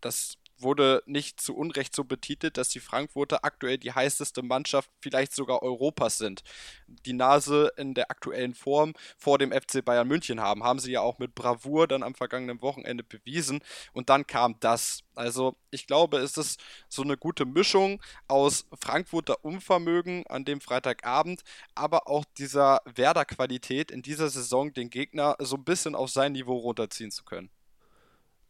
das 0.00 0.36
wurde 0.58 1.02
nicht 1.06 1.40
zu 1.40 1.56
Unrecht 1.56 1.94
so 1.94 2.04
betitelt, 2.04 2.56
dass 2.56 2.68
die 2.68 2.80
Frankfurter 2.80 3.44
aktuell 3.44 3.78
die 3.78 3.92
heißeste 3.92 4.42
Mannschaft 4.42 4.90
vielleicht 5.00 5.34
sogar 5.34 5.62
Europas 5.62 6.18
sind. 6.18 6.42
Die 6.86 7.12
Nase 7.12 7.72
in 7.76 7.94
der 7.94 8.10
aktuellen 8.10 8.54
Form 8.54 8.94
vor 9.16 9.38
dem 9.38 9.52
FC 9.52 9.84
Bayern 9.84 10.08
München 10.08 10.40
haben, 10.40 10.64
haben 10.64 10.78
sie 10.78 10.92
ja 10.92 11.00
auch 11.00 11.18
mit 11.18 11.34
Bravour 11.34 11.88
dann 11.88 12.02
am 12.02 12.14
vergangenen 12.14 12.62
Wochenende 12.62 13.04
bewiesen 13.04 13.60
und 13.92 14.10
dann 14.10 14.26
kam 14.26 14.58
das. 14.60 15.00
Also 15.14 15.56
ich 15.70 15.86
glaube, 15.86 16.18
es 16.18 16.36
ist 16.36 16.60
so 16.88 17.02
eine 17.02 17.16
gute 17.16 17.44
Mischung 17.44 18.02
aus 18.28 18.66
Frankfurter 18.80 19.44
Unvermögen 19.44 20.26
an 20.26 20.44
dem 20.44 20.60
Freitagabend, 20.60 21.42
aber 21.74 22.08
auch 22.08 22.24
dieser 22.38 22.80
Werder-Qualität 22.84 23.90
in 23.90 24.02
dieser 24.02 24.28
Saison 24.28 24.72
den 24.72 24.90
Gegner 24.90 25.36
so 25.38 25.56
ein 25.56 25.64
bisschen 25.64 25.94
auf 25.94 26.10
sein 26.10 26.32
Niveau 26.32 26.56
runterziehen 26.56 27.10
zu 27.10 27.24
können 27.24 27.50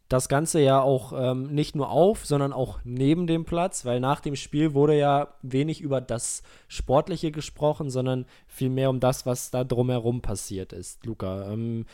das 0.08 0.28
Ganze 0.28 0.60
ja 0.60 0.80
auch 0.82 1.12
ähm, 1.16 1.54
nicht 1.54 1.74
nur 1.74 1.90
auf, 1.90 2.26
sondern 2.26 2.52
auch 2.52 2.78
neben 2.84 3.26
dem 3.26 3.44
Platz, 3.44 3.84
weil 3.84 4.00
nach 4.00 4.20
dem 4.20 4.36
Spiel 4.36 4.74
wurde 4.74 4.96
ja 4.98 5.34
wenig 5.42 5.80
über 5.80 6.00
das 6.00 6.42
Sportliche 6.68 7.30
gesprochen, 7.30 7.88
sondern 7.88 8.26
vielmehr 8.46 8.90
um 8.90 9.00
das, 9.00 9.24
was 9.24 9.50
da 9.50 9.64
drumherum 9.64 10.20
passiert 10.20 10.72
ist. 10.72 11.04
Luca, 11.06 11.50
ähm, 11.50 11.86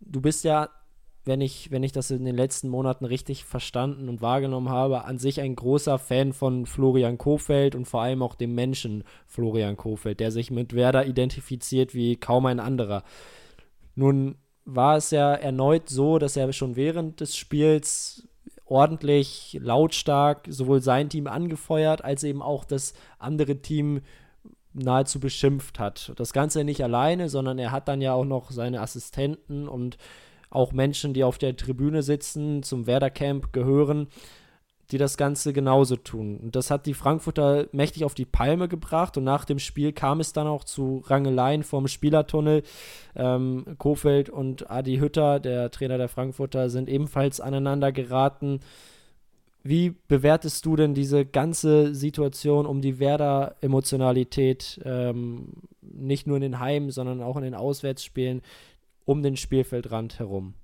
du 0.00 0.20
bist 0.20 0.44
ja, 0.44 0.68
wenn 1.24 1.40
ich, 1.40 1.72
wenn 1.72 1.82
ich 1.82 1.90
das 1.90 2.12
in 2.12 2.24
den 2.24 2.36
letzten 2.36 2.68
Monaten 2.68 3.04
richtig 3.04 3.44
verstanden 3.44 4.08
und 4.08 4.22
wahrgenommen 4.22 4.68
habe, 4.68 5.04
an 5.04 5.18
sich 5.18 5.40
ein 5.40 5.56
großer 5.56 5.98
Fan 5.98 6.32
von 6.32 6.66
Florian 6.66 7.18
Kofeld 7.18 7.74
und 7.74 7.86
vor 7.86 8.02
allem 8.02 8.22
auch 8.22 8.36
dem 8.36 8.54
Menschen 8.54 9.02
Florian 9.26 9.76
Kofeld, 9.76 10.20
der 10.20 10.30
sich 10.30 10.52
mit 10.52 10.72
Werder 10.72 11.04
identifiziert 11.04 11.94
wie 11.94 12.14
kaum 12.14 12.46
ein 12.46 12.60
anderer. 12.60 13.02
Nun 13.96 14.36
war 14.66 14.96
es 14.96 15.10
ja 15.12 15.32
erneut 15.32 15.88
so, 15.88 16.18
dass 16.18 16.36
er 16.36 16.52
schon 16.52 16.76
während 16.76 17.20
des 17.20 17.36
Spiels 17.36 18.28
ordentlich 18.66 19.58
lautstark 19.62 20.46
sowohl 20.50 20.82
sein 20.82 21.08
Team 21.08 21.28
angefeuert 21.28 22.04
als 22.04 22.24
eben 22.24 22.42
auch 22.42 22.64
das 22.64 22.94
andere 23.18 23.56
Team 23.62 24.00
nahezu 24.74 25.20
beschimpft 25.20 25.78
hat. 25.78 26.12
Das 26.16 26.32
Ganze 26.32 26.64
nicht 26.64 26.82
alleine, 26.82 27.28
sondern 27.28 27.58
er 27.58 27.70
hat 27.70 27.88
dann 27.88 28.02
ja 28.02 28.12
auch 28.12 28.24
noch 28.24 28.50
seine 28.50 28.80
Assistenten 28.80 29.68
und 29.68 29.96
auch 30.50 30.72
Menschen, 30.72 31.14
die 31.14 31.24
auf 31.24 31.38
der 31.38 31.56
Tribüne 31.56 32.02
sitzen, 32.02 32.62
zum 32.62 32.86
Werder 32.86 33.10
Camp 33.10 33.52
gehören, 33.52 34.08
die 34.90 34.98
das 34.98 35.16
Ganze 35.16 35.52
genauso 35.52 35.96
tun. 35.96 36.38
Und 36.38 36.56
das 36.56 36.70
hat 36.70 36.86
die 36.86 36.94
Frankfurter 36.94 37.66
mächtig 37.72 38.04
auf 38.04 38.14
die 38.14 38.24
Palme 38.24 38.68
gebracht 38.68 39.16
und 39.16 39.24
nach 39.24 39.44
dem 39.44 39.58
Spiel 39.58 39.92
kam 39.92 40.20
es 40.20 40.32
dann 40.32 40.46
auch 40.46 40.64
zu 40.64 41.02
Rangeleien 41.06 41.64
vom 41.64 41.88
Spielertunnel. 41.88 42.62
Ähm, 43.16 43.76
Kofeld 43.78 44.30
und 44.30 44.70
Adi 44.70 44.98
Hütter, 44.98 45.40
der 45.40 45.70
Trainer 45.70 45.98
der 45.98 46.08
Frankfurter, 46.08 46.70
sind 46.70 46.88
ebenfalls 46.88 47.40
aneinander 47.40 47.90
geraten. 47.90 48.60
Wie 49.64 49.96
bewertest 50.06 50.64
du 50.64 50.76
denn 50.76 50.94
diese 50.94 51.26
ganze 51.26 51.92
Situation 51.92 52.66
um 52.66 52.80
die 52.80 53.00
Werder-Emotionalität, 53.00 54.80
ähm, 54.84 55.54
nicht 55.80 56.28
nur 56.28 56.36
in 56.36 56.42
den 56.42 56.60
Heimen, 56.60 56.90
sondern 56.90 57.20
auch 57.20 57.36
in 57.36 57.42
den 57.42 57.56
Auswärtsspielen 57.56 58.42
um 59.04 59.24
den 59.24 59.36
Spielfeldrand 59.36 60.20
herum? 60.20 60.54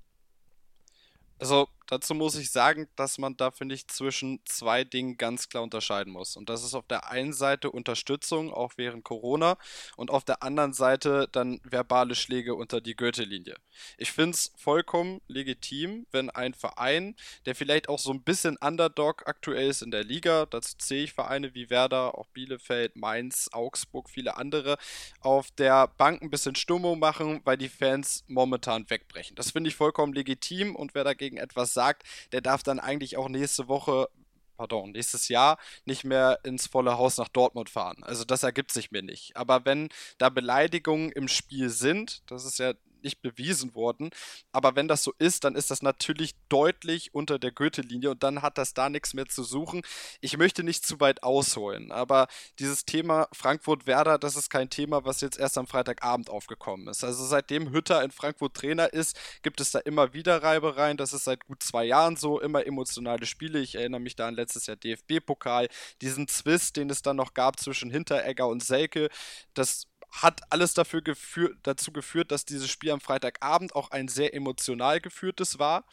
Also 1.39 1.67
dazu 1.87 2.13
muss 2.13 2.35
ich 2.35 2.51
sagen, 2.51 2.87
dass 2.95 3.17
man 3.17 3.37
da, 3.37 3.51
finde 3.51 3.75
ich, 3.75 3.87
zwischen 3.87 4.39
zwei 4.45 4.83
Dingen 4.83 5.17
ganz 5.17 5.49
klar 5.49 5.63
unterscheiden 5.63 6.13
muss. 6.13 6.35
Und 6.35 6.49
das 6.49 6.63
ist 6.63 6.73
auf 6.73 6.87
der 6.87 7.09
einen 7.09 7.33
Seite 7.33 7.71
Unterstützung, 7.71 8.53
auch 8.53 8.73
während 8.77 9.03
Corona, 9.03 9.57
und 9.95 10.11
auf 10.11 10.23
der 10.23 10.43
anderen 10.43 10.73
Seite 10.73 11.27
dann 11.31 11.59
verbale 11.63 12.15
Schläge 12.15 12.55
unter 12.55 12.81
die 12.81 12.95
Gürtellinie. 12.95 13.55
Ich 13.97 14.11
finde 14.11 14.35
es 14.35 14.51
vollkommen 14.55 15.21
legitim, 15.27 16.05
wenn 16.11 16.29
ein 16.29 16.53
Verein, 16.53 17.15
der 17.45 17.55
vielleicht 17.55 17.89
auch 17.89 17.99
so 17.99 18.11
ein 18.11 18.23
bisschen 18.23 18.57
Underdog 18.57 19.27
aktuell 19.27 19.69
ist 19.69 19.81
in 19.81 19.91
der 19.91 20.03
Liga, 20.03 20.45
dazu 20.45 20.77
zähle 20.77 21.03
ich 21.03 21.13
Vereine 21.13 21.53
wie 21.53 21.69
Werder, 21.69 22.17
auch 22.17 22.27
Bielefeld, 22.29 22.95
Mainz, 22.95 23.49
Augsburg, 23.51 24.09
viele 24.09 24.37
andere, 24.37 24.77
auf 25.19 25.51
der 25.51 25.87
Bank 25.87 26.21
ein 26.21 26.29
bisschen 26.29 26.55
Stimmung 26.55 26.99
machen, 26.99 27.41
weil 27.43 27.57
die 27.57 27.69
Fans 27.69 28.23
momentan 28.27 28.89
wegbrechen. 28.89 29.35
Das 29.35 29.51
finde 29.51 29.69
ich 29.69 29.75
vollkommen 29.75 30.13
legitim 30.13 30.75
und 30.75 30.95
wer 30.95 31.03
dagegen 31.03 31.37
etwas 31.37 31.72
sagt, 31.73 32.03
der 32.31 32.41
darf 32.41 32.63
dann 32.63 32.79
eigentlich 32.79 33.17
auch 33.17 33.29
nächste 33.29 33.67
Woche 33.67 34.09
pardon, 34.57 34.91
nächstes 34.91 35.27
Jahr 35.27 35.57
nicht 35.85 36.03
mehr 36.03 36.39
ins 36.43 36.67
volle 36.67 36.97
Haus 36.97 37.17
nach 37.17 37.27
Dortmund 37.27 37.69
fahren. 37.69 38.03
Also 38.03 38.23
das 38.23 38.43
ergibt 38.43 38.71
sich 38.71 38.91
mir 38.91 39.01
nicht. 39.01 39.35
Aber 39.35 39.65
wenn 39.65 39.89
da 40.19 40.29
Beleidigungen 40.29 41.11
im 41.11 41.27
Spiel 41.27 41.69
sind, 41.69 42.21
das 42.31 42.45
ist 42.45 42.59
ja 42.59 42.73
nicht 43.03 43.21
bewiesen 43.21 43.75
worden. 43.75 44.09
Aber 44.51 44.75
wenn 44.75 44.87
das 44.87 45.03
so 45.03 45.13
ist, 45.17 45.43
dann 45.43 45.55
ist 45.55 45.71
das 45.71 45.81
natürlich 45.81 46.35
deutlich 46.49 47.13
unter 47.13 47.39
der 47.39 47.51
Gürtellinie 47.51 48.11
und 48.11 48.23
dann 48.23 48.41
hat 48.41 48.57
das 48.57 48.73
da 48.73 48.89
nichts 48.89 49.13
mehr 49.13 49.27
zu 49.27 49.43
suchen. 49.43 49.81
Ich 50.21 50.37
möchte 50.37 50.63
nicht 50.63 50.85
zu 50.85 50.99
weit 50.99 51.23
ausholen, 51.23 51.91
aber 51.91 52.27
dieses 52.59 52.85
Thema 52.85 53.27
Frankfurt-Werder, 53.33 54.17
das 54.17 54.35
ist 54.35 54.49
kein 54.49 54.69
Thema, 54.69 55.05
was 55.05 55.21
jetzt 55.21 55.39
erst 55.39 55.57
am 55.57 55.67
Freitagabend 55.67 56.29
aufgekommen 56.29 56.87
ist. 56.87 57.03
Also 57.03 57.25
seitdem 57.25 57.71
Hütter 57.71 58.03
in 58.03 58.11
Frankfurt 58.11 58.53
Trainer 58.55 58.91
ist, 58.93 59.19
gibt 59.41 59.61
es 59.61 59.71
da 59.71 59.79
immer 59.79 60.13
wieder 60.13 60.41
Reibereien. 60.43 60.97
Das 60.97 61.13
ist 61.13 61.25
seit 61.25 61.45
gut 61.45 61.63
zwei 61.63 61.85
Jahren 61.85 62.15
so, 62.15 62.39
immer 62.39 62.65
emotionale 62.65 63.25
Spiele. 63.25 63.59
Ich 63.59 63.75
erinnere 63.75 64.01
mich 64.01 64.15
da 64.15 64.27
an 64.27 64.35
letztes 64.35 64.67
Jahr 64.67 64.77
DFB-Pokal, 64.77 65.67
diesen 66.01 66.27
Zwist, 66.27 66.77
den 66.77 66.89
es 66.89 67.01
dann 67.01 67.17
noch 67.17 67.33
gab 67.33 67.59
zwischen 67.59 67.89
Hinteregger 67.89 68.47
und 68.47 68.63
Selke. 68.63 69.09
Das 69.53 69.87
hat 70.21 70.41
alles 70.51 70.73
dafür 70.73 71.01
geführt, 71.01 71.57
dazu 71.63 71.91
geführt, 71.91 72.31
dass 72.31 72.45
dieses 72.45 72.69
Spiel 72.69 72.91
am 72.91 73.01
Freitagabend 73.01 73.75
auch 73.75 73.91
ein 73.91 74.07
sehr 74.07 74.33
emotional 74.33 75.01
geführtes 75.01 75.57
war. 75.57 75.85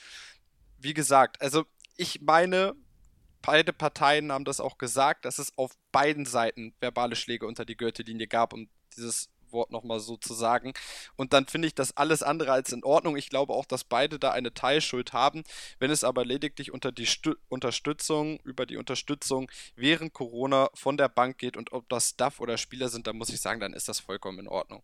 Wie 0.78 0.94
gesagt, 0.94 1.40
also 1.40 1.64
ich 1.96 2.20
meine, 2.20 2.74
beide 3.42 3.72
Parteien 3.72 4.30
haben 4.30 4.44
das 4.44 4.60
auch 4.60 4.78
gesagt, 4.78 5.24
dass 5.24 5.38
es 5.38 5.56
auf 5.56 5.72
beiden 5.90 6.26
Seiten 6.26 6.74
verbale 6.80 7.16
Schläge 7.16 7.46
unter 7.46 7.64
die 7.64 7.76
Gürtellinie 7.76 8.26
gab, 8.26 8.52
um 8.52 8.68
dieses 8.96 9.30
Wort 9.52 9.70
nochmal 9.70 10.00
so 10.00 10.16
zu 10.16 10.34
sagen. 10.34 10.72
Und 11.16 11.32
dann 11.32 11.46
finde 11.46 11.68
ich 11.68 11.74
das 11.74 11.96
alles 11.96 12.22
andere 12.22 12.52
als 12.52 12.72
in 12.72 12.84
Ordnung. 12.84 13.16
Ich 13.16 13.30
glaube 13.30 13.52
auch, 13.52 13.64
dass 13.64 13.84
beide 13.84 14.18
da 14.18 14.30
eine 14.30 14.54
Teilschuld 14.54 15.12
haben. 15.12 15.44
Wenn 15.78 15.90
es 15.90 16.04
aber 16.04 16.24
lediglich 16.24 16.72
unter 16.72 16.92
die 16.92 17.06
Stu 17.06 17.34
Unterstützung, 17.48 18.38
über 18.44 18.66
die 18.66 18.76
Unterstützung 18.76 19.50
während 19.76 20.12
Corona 20.12 20.70
von 20.74 20.96
der 20.96 21.08
Bank 21.08 21.38
geht 21.38 21.56
und 21.56 21.72
ob 21.72 21.88
das 21.88 22.10
Staff 22.10 22.40
oder 22.40 22.58
Spieler 22.58 22.88
sind, 22.88 23.06
dann 23.06 23.16
muss 23.16 23.30
ich 23.30 23.40
sagen, 23.40 23.60
dann 23.60 23.72
ist 23.72 23.88
das 23.88 24.00
vollkommen 24.00 24.40
in 24.40 24.48
Ordnung. 24.48 24.82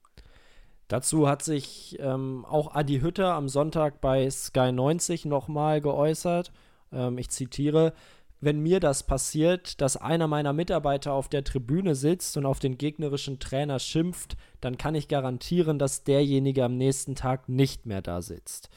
Dazu 0.89 1.29
hat 1.29 1.43
sich 1.43 1.97
ähm, 1.99 2.45
auch 2.49 2.75
Adi 2.75 3.01
Hütter 3.01 3.35
am 3.35 3.49
Sonntag 3.49 4.01
bei 4.01 4.31
Sky 4.31 4.71
90 4.71 5.25
nochmal 5.25 5.81
geäußert. 5.81 6.53
Ähm, 6.93 7.19
ich 7.19 7.29
zitiere: 7.31 7.93
wenn 8.41 8.61
mir 8.61 8.81
das 8.81 9.03
passiert, 9.03 9.81
dass 9.81 9.97
einer 9.97 10.27
meiner 10.27 10.53
Mitarbeiter 10.53 11.13
auf 11.13 11.29
der 11.29 11.45
Tribüne 11.45 11.95
sitzt 11.95 12.37
und 12.37 12.45
auf 12.45 12.59
den 12.59 12.77
gegnerischen 12.77 13.39
Trainer 13.39 13.79
schimpft, 13.79 14.37
dann 14.61 14.77
kann 14.77 14.95
ich 14.95 15.09
garantieren, 15.09 15.79
dass 15.79 16.05
derjenige 16.05 16.65
am 16.65 16.77
nächsten 16.77 17.15
Tag 17.15 17.49
nicht 17.49 17.87
mehr 17.87 18.03
da 18.03 18.21
sitzt. 18.21 18.69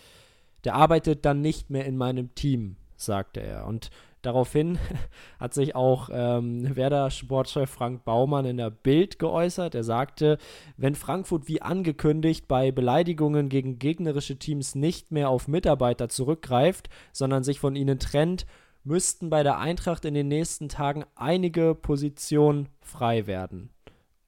Der 0.63 0.75
arbeitet 0.75 1.25
dann 1.25 1.41
nicht 1.41 1.69
mehr 1.69 1.85
in 1.85 1.97
meinem 1.97 2.35
Team, 2.35 2.77
sagte 2.95 3.41
er. 3.41 3.65
Und 3.65 3.89
daraufhin 4.21 4.77
hat 5.39 5.53
sich 5.53 5.75
auch 5.75 6.09
ähm, 6.11 6.75
Werder-Sportchef 6.75 7.69
Frank 7.69 8.05
Baumann 8.05 8.45
in 8.45 8.57
der 8.57 8.69
Bild 8.69 9.19
geäußert. 9.19 9.75
Er 9.75 9.83
sagte, 9.83 10.37
wenn 10.77 10.95
Frankfurt 10.95 11.47
wie 11.49 11.61
angekündigt 11.61 12.47
bei 12.47 12.71
Beleidigungen 12.71 13.49
gegen 13.49 13.77
gegnerische 13.77 14.37
Teams 14.37 14.75
nicht 14.75 15.11
mehr 15.11 15.29
auf 15.29 15.49
Mitarbeiter 15.49 16.07
zurückgreift, 16.07 16.89
sondern 17.11 17.43
sich 17.43 17.59
von 17.59 17.75
ihnen 17.75 17.99
trennt, 17.99 18.45
müssten 18.83 19.29
bei 19.29 19.43
der 19.43 19.57
Eintracht 19.57 20.05
in 20.05 20.13
den 20.13 20.27
nächsten 20.27 20.69
Tagen 20.69 21.05
einige 21.15 21.75
Positionen 21.75 22.69
frei 22.81 23.27
werden. 23.27 23.69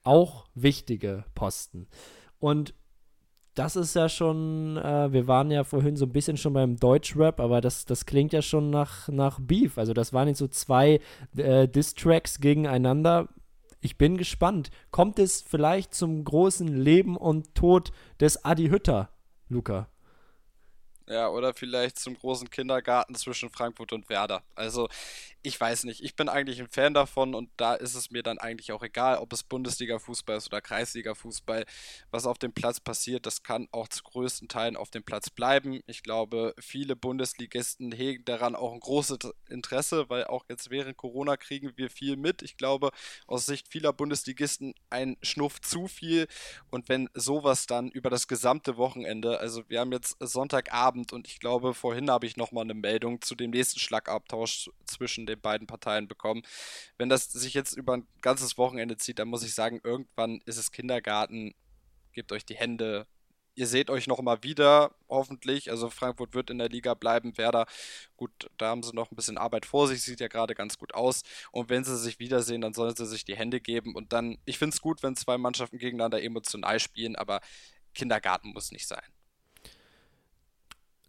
Auch 0.04 0.46
wichtige 0.56 1.26
Posten. 1.36 1.88
Und 2.40 2.74
das 3.54 3.76
ist 3.76 3.96
ja 3.96 4.08
schon, 4.08 4.78
äh, 4.78 5.12
wir 5.12 5.28
waren 5.28 5.52
ja 5.52 5.64
vorhin 5.64 5.98
so 5.98 6.06
ein 6.06 6.12
bisschen 6.12 6.38
schon 6.38 6.54
beim 6.54 6.78
Deutschrap, 6.78 7.40
aber 7.40 7.60
das, 7.60 7.86
das 7.86 8.06
klingt 8.06 8.34
ja 8.34 8.42
schon 8.42 8.70
nach, 8.70 9.10
nach 9.10 9.40
Beef. 9.42 9.78
Also 9.78 9.94
das 9.94 10.14
waren 10.14 10.28
jetzt 10.30 10.38
so 10.38 10.48
zwei 10.48 11.02
äh, 11.36 11.68
Diss-Tracks 11.68 12.40
gegeneinander. 12.40 13.28
Ich 13.82 13.98
bin 13.98 14.16
gespannt. 14.16 14.70
Kommt 14.92 15.20
es 15.20 15.42
vielleicht 15.42 15.94
zum 15.94 16.24
großen 16.24 16.68
Leben 16.68 17.18
und 17.18 17.54
Tod 17.56 17.92
des 18.20 18.46
Adi 18.46 18.70
Hütter, 18.70 19.10
Luca? 19.50 19.90
Ja, 21.12 21.28
oder 21.30 21.54
vielleicht 21.54 22.00
zum 22.00 22.18
großen 22.18 22.50
Kindergarten 22.50 23.16
zwischen 23.16 23.50
Frankfurt 23.50 23.92
und 23.92 24.08
Werder. 24.08 24.44
Also, 24.56 24.88
ich 25.44 25.60
weiß 25.60 25.86
nicht. 25.86 26.04
Ich 26.04 26.16
bin 26.16 26.30
eigentlich 26.30 26.60
ein 26.60 26.70
Fan 26.70 26.94
davon 26.94 27.34
und 27.34 27.50
da 27.58 27.74
ist 27.74 27.96
es 27.96 28.12
mir 28.12 28.24
dann 28.24 28.38
eigentlich 28.38 28.72
auch 28.72 28.84
egal, 28.84 29.18
ob 29.18 29.34
es 29.34 29.44
Bundesliga-Fußball 29.44 30.38
ist 30.38 30.48
oder 30.48 30.62
Kreisliga-Fußball. 30.62 31.66
Was 32.12 32.26
auf 32.26 32.38
dem 32.38 32.54
Platz 32.54 32.80
passiert, 32.80 33.26
das 33.26 33.44
kann 33.44 33.68
auch 33.72 33.88
zu 33.88 34.04
größten 34.04 34.48
Teilen 34.48 34.78
auf 34.78 34.92
dem 34.92 35.04
Platz 35.04 35.30
bleiben. 35.30 35.82
Ich 35.88 36.04
glaube, 36.04 36.54
viele 36.60 36.96
Bundesligisten 36.96 37.92
hegen 37.92 38.24
daran 38.26 38.56
auch 38.56 38.74
ein 38.74 38.80
großes 38.80 39.20
Interesse, 39.50 40.10
weil 40.10 40.26
auch 40.26 40.46
jetzt 40.50 40.70
während 40.70 40.98
Corona 40.98 41.38
kriegen 41.38 41.74
wir 41.76 41.90
viel 41.90 42.16
mit. 42.16 42.42
Ich 42.44 42.58
glaube, 42.58 42.92
aus 43.28 43.46
Sicht 43.46 43.68
vieler 43.68 43.92
Bundesligisten 43.92 44.76
ein 44.90 45.18
Schnuff 45.22 45.60
zu 45.62 45.88
viel. 45.88 46.28
Und 46.70 46.90
wenn 46.90 47.10
sowas 47.16 47.66
dann 47.66 47.90
über 47.90 48.10
das 48.10 48.28
gesamte 48.28 48.78
Wochenende, 48.78 49.40
also 49.40 49.68
wir 49.68 49.80
haben 49.80 49.92
jetzt 49.92 50.16
Sonntagabend, 50.20 50.92
Abend 50.92 51.14
und 51.14 51.28
ich 51.28 51.40
glaube, 51.40 51.74
vorhin 51.74 52.10
habe 52.10 52.26
ich 52.26 52.36
nochmal 52.36 52.64
eine 52.64 52.74
Meldung 52.74 53.22
zu 53.22 53.36
dem 53.36 53.52
nächsten 53.52 53.80
Schlagabtausch 53.80 54.70
zwischen 54.86 55.26
den 55.26 55.31
beiden 55.36 55.68
Parteien 55.68 56.08
bekommen. 56.08 56.44
Wenn 56.98 57.10
das 57.10 57.32
sich 57.32 57.54
jetzt 57.54 57.74
über 57.74 57.94
ein 57.94 58.08
ganzes 58.22 58.58
Wochenende 58.58 58.98
zieht, 58.98 59.20
dann 59.20 59.28
muss 59.28 59.44
ich 59.44 59.54
sagen, 59.54 59.82
irgendwann 59.84 60.42
ist 60.46 60.58
es 60.58 60.72
Kindergarten, 60.72 61.54
gebt 62.14 62.32
euch 62.32 62.46
die 62.46 62.56
Hände. 62.56 63.08
Ihr 63.56 63.68
seht 63.68 63.90
euch 63.90 64.08
nochmal 64.08 64.44
wieder, 64.44 64.96
hoffentlich. 65.10 65.70
Also 65.72 65.90
Frankfurt 65.90 66.34
wird 66.34 66.50
in 66.50 66.58
der 66.58 66.70
Liga 66.70 66.94
bleiben. 66.94 67.38
Werder, 67.38 67.66
gut, 68.16 68.32
da 68.58 68.70
haben 68.70 68.84
sie 68.84 68.96
noch 68.96 69.12
ein 69.12 69.16
bisschen 69.16 69.38
Arbeit 69.38 69.66
vor 69.66 69.88
sich, 69.88 70.02
sieht 70.02 70.22
ja 70.22 70.28
gerade 70.28 70.56
ganz 70.56 70.78
gut 70.78 70.94
aus. 70.94 71.22
Und 71.52 71.70
wenn 71.70 71.84
sie 71.84 71.98
sich 71.98 72.20
wiedersehen, 72.20 72.62
dann 72.62 72.74
sollen 72.74 72.96
sie 72.96 73.06
sich 73.06 73.26
die 73.26 73.36
Hände 73.36 73.60
geben. 73.60 73.96
Und 73.96 74.14
dann, 74.14 74.38
ich 74.46 74.58
finde 74.58 74.74
es 74.74 74.82
gut, 74.82 75.04
wenn 75.04 75.16
zwei 75.16 75.38
Mannschaften 75.38 75.78
gegeneinander 75.80 76.24
emotional 76.24 76.80
spielen, 76.80 77.16
aber 77.16 77.42
Kindergarten 77.94 78.50
muss 78.54 78.72
nicht 78.72 78.88
sein 78.88 79.04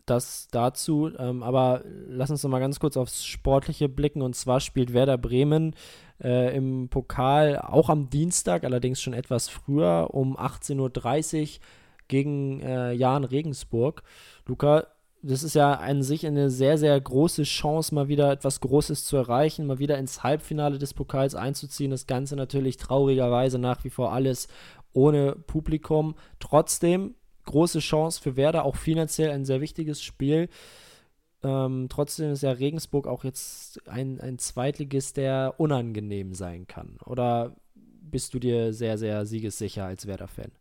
das 0.07 0.49
dazu. 0.51 1.11
Ähm, 1.19 1.43
aber 1.43 1.83
lass 2.09 2.31
uns 2.31 2.43
noch 2.43 2.51
mal 2.51 2.61
ganz 2.61 2.81
kurz 2.81 2.97
aufs 2.97 3.25
Sportliche 3.25 3.89
blicken. 3.89 4.23
Und 4.23 4.35
zwar 4.37 4.61
spielt 4.61 4.93
Werder 4.93 5.19
Bremen 5.19 5.75
äh, 6.23 6.57
im 6.57 6.89
Pokal 6.89 7.59
auch 7.59 7.89
am 7.89 8.11
Dienstag, 8.11 8.65
allerdings 8.65 9.01
schon 9.01 9.15
etwas 9.15 9.49
früher, 9.49 10.09
um 10.13 10.37
18.30 10.37 11.41
Uhr 11.43 11.61
gegen 12.09 12.61
äh, 12.61 12.93
Jan 12.93 13.25
Regensburg. 13.25 14.03
Luca, 14.47 14.87
das 15.23 15.45
ist 15.45 15.55
ja 15.55 15.75
an 15.75 16.03
sich 16.03 16.27
eine 16.27 16.51
sehr, 16.51 16.79
sehr 16.79 17.01
große 17.01 17.45
Chance, 17.45 17.95
mal 17.95 18.09
wieder 18.09 18.33
etwas 18.33 18.61
Großes 18.61 19.05
zu 19.05 19.17
erreichen, 19.17 19.67
mal 19.67 19.79
wieder 19.79 19.97
ins 19.99 20.25
Halbfinale 20.25 20.79
des 20.79 20.95
Pokals 20.95 21.37
einzuziehen. 21.37 21.93
Das 21.93 22.09
Ganze 22.09 22.35
natürlich 22.35 22.77
traurigerweise 22.77 23.59
nach 23.59 23.85
wie 23.85 23.91
vor 23.91 24.13
alles 24.13 24.49
ohne 24.93 25.37
Publikum. 25.37 26.17
Trotzdem 26.41 27.15
große 27.45 27.81
Chance 27.81 28.21
für 28.21 28.37
Werder, 28.37 28.65
auch 28.65 28.77
finanziell 28.77 29.31
ein 29.31 29.45
sehr 29.45 29.61
wichtiges 29.61 30.03
Spiel. 30.03 30.49
Ähm, 31.43 31.89
trotzdem 31.89 32.33
ist 32.33 32.43
ja 32.43 32.53
Regensburg 32.53 33.07
auch 33.07 33.25
jetzt 33.25 33.87
ein, 33.89 34.21
ein 34.21 34.39
Zweitligist, 34.39 35.17
der 35.17 35.55
unangenehm 35.59 36.35
sein 36.35 36.67
kann. 36.67 36.99
Oder 37.05 37.57
bist 37.75 38.35
du 38.35 38.39
dir 38.39 38.73
sehr, 38.73 38.99
sehr 38.99 39.27
siegessicher 39.27 39.85
als 39.85 40.07
Werder-Fan? 40.07 40.53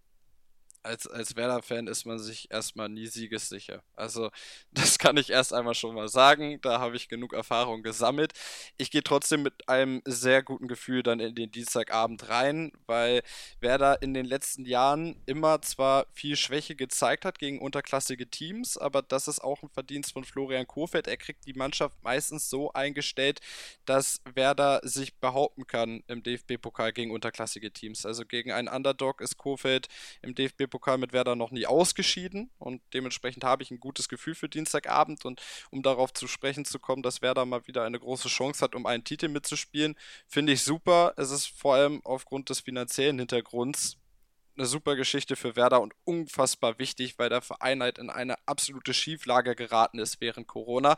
Als, 0.84 1.08
als 1.08 1.36
Werder-Fan 1.36 1.88
ist 1.88 2.06
man 2.06 2.20
sich 2.20 2.52
erstmal 2.52 2.90
nie 2.90 3.08
siegessicher. 3.08 3.84
Also, 3.96 4.32
das 4.72 4.98
kann 4.98 5.18
ich 5.18 5.30
erst 5.30 5.54
einmal 5.54 5.76
schon 5.76 5.96
mal 5.96 6.08
sagen. 6.08 6.60
Da 6.62 6.80
habe 6.80 6.96
ich 6.96 7.10
genug 7.10 7.34
Erfahrung 7.34 7.84
gesammelt. 7.84 8.34
Ich 8.78 8.92
gehe 8.92 9.04
trotzdem 9.04 9.44
mit 9.44 9.70
einem 9.70 10.02
sehr 10.06 10.44
guten 10.44 10.68
Gefühl 10.68 11.04
dann 11.04 11.20
in 11.20 11.36
den 11.36 11.52
Dienstagabend 11.52 12.30
rein, 12.30 12.72
weil 12.86 13.22
Werder 13.60 14.02
in 14.02 14.14
den 14.14 14.26
letzten 14.26 14.66
Jahren 14.66 15.22
immer 15.26 15.62
zwar 15.62 16.08
viel 16.14 16.36
Schwäche 16.36 16.76
gezeigt 16.76 17.26
hat 17.26 17.40
gegen 17.40 17.60
unterklassige 17.60 18.30
Teams, 18.30 18.78
aber 18.78 19.02
das 19.02 19.28
ist 19.28 19.44
auch 19.44 19.62
ein 19.62 19.70
Verdienst 19.70 20.14
von 20.14 20.24
Florian 20.24 20.68
Kohfeldt. 20.68 21.08
Er 21.08 21.18
kriegt 21.18 21.46
die 21.46 21.54
Mannschaft 21.54 22.02
meistens 22.04 22.50
so 22.50 22.74
eingestellt, 22.74 23.40
dass 23.86 24.22
Werder 24.34 24.82
sich 24.84 25.16
behaupten 25.16 25.68
kann 25.68 26.04
im 26.08 26.24
DFB-Pokal 26.24 26.94
gegen 26.94 27.12
unterklassige 27.12 27.72
Teams. 27.72 28.06
Also 28.06 28.26
gegen 28.26 28.52
einen 28.52 28.68
Underdog 28.68 29.22
ist 29.22 29.38
Kohfeldt 29.38 29.88
im 30.22 30.34
DFB 30.34 30.71
DFB-Pokal 30.72 30.98
mit 30.98 31.14
Werder 31.14 31.36
noch 31.36 31.52
nie 31.52 31.66
ausgeschieden 31.66 32.50
und 32.58 32.82
dementsprechend 32.94 33.44
habe 33.44 33.64
ich 33.64 33.72
ein 33.72 33.80
gutes 33.80 34.10
Gefühl 34.10 34.36
für 34.36 34.50
Dienstagabend 34.50 35.26
und 35.26 35.42
um 35.70 35.84
darauf 35.84 36.14
zu 36.14 36.28
sprechen 36.28 36.66
zu 36.66 36.80
kommen, 36.80 37.04
dass 37.04 37.22
Werder 37.22 37.46
mal 37.46 37.68
wieder 37.68 37.84
eine 37.84 38.00
große 38.00 38.30
Chance 38.30 38.64
hat, 38.64 38.76
um 38.76 38.86
einen 38.86 39.04
Titel 39.04 39.28
mitzuspielen, 39.28 39.96
finde 40.28 40.54
ich 40.54 40.64
super. 40.64 41.14
Es 41.18 41.32
ist 41.32 41.48
vor 41.48 41.76
allem 41.76 42.02
aufgrund 42.04 42.50
des 42.50 42.62
finanziellen 42.62 43.20
Hintergrunds 43.20 43.98
eine 44.58 44.66
super 44.66 44.96
Geschichte 44.96 45.36
für 45.36 45.56
Werder 45.56 45.82
und 45.82 45.94
unfassbar 46.04 46.78
wichtig, 46.78 47.18
weil 47.18 47.30
der 47.30 47.42
Verein 47.42 47.82
halt 47.82 47.98
in 47.98 48.10
eine 48.10 48.36
absolute 48.46 48.94
Schieflage 48.94 49.56
geraten 49.56 50.00
ist 50.00 50.22
während 50.22 50.48
Corona 50.48 50.96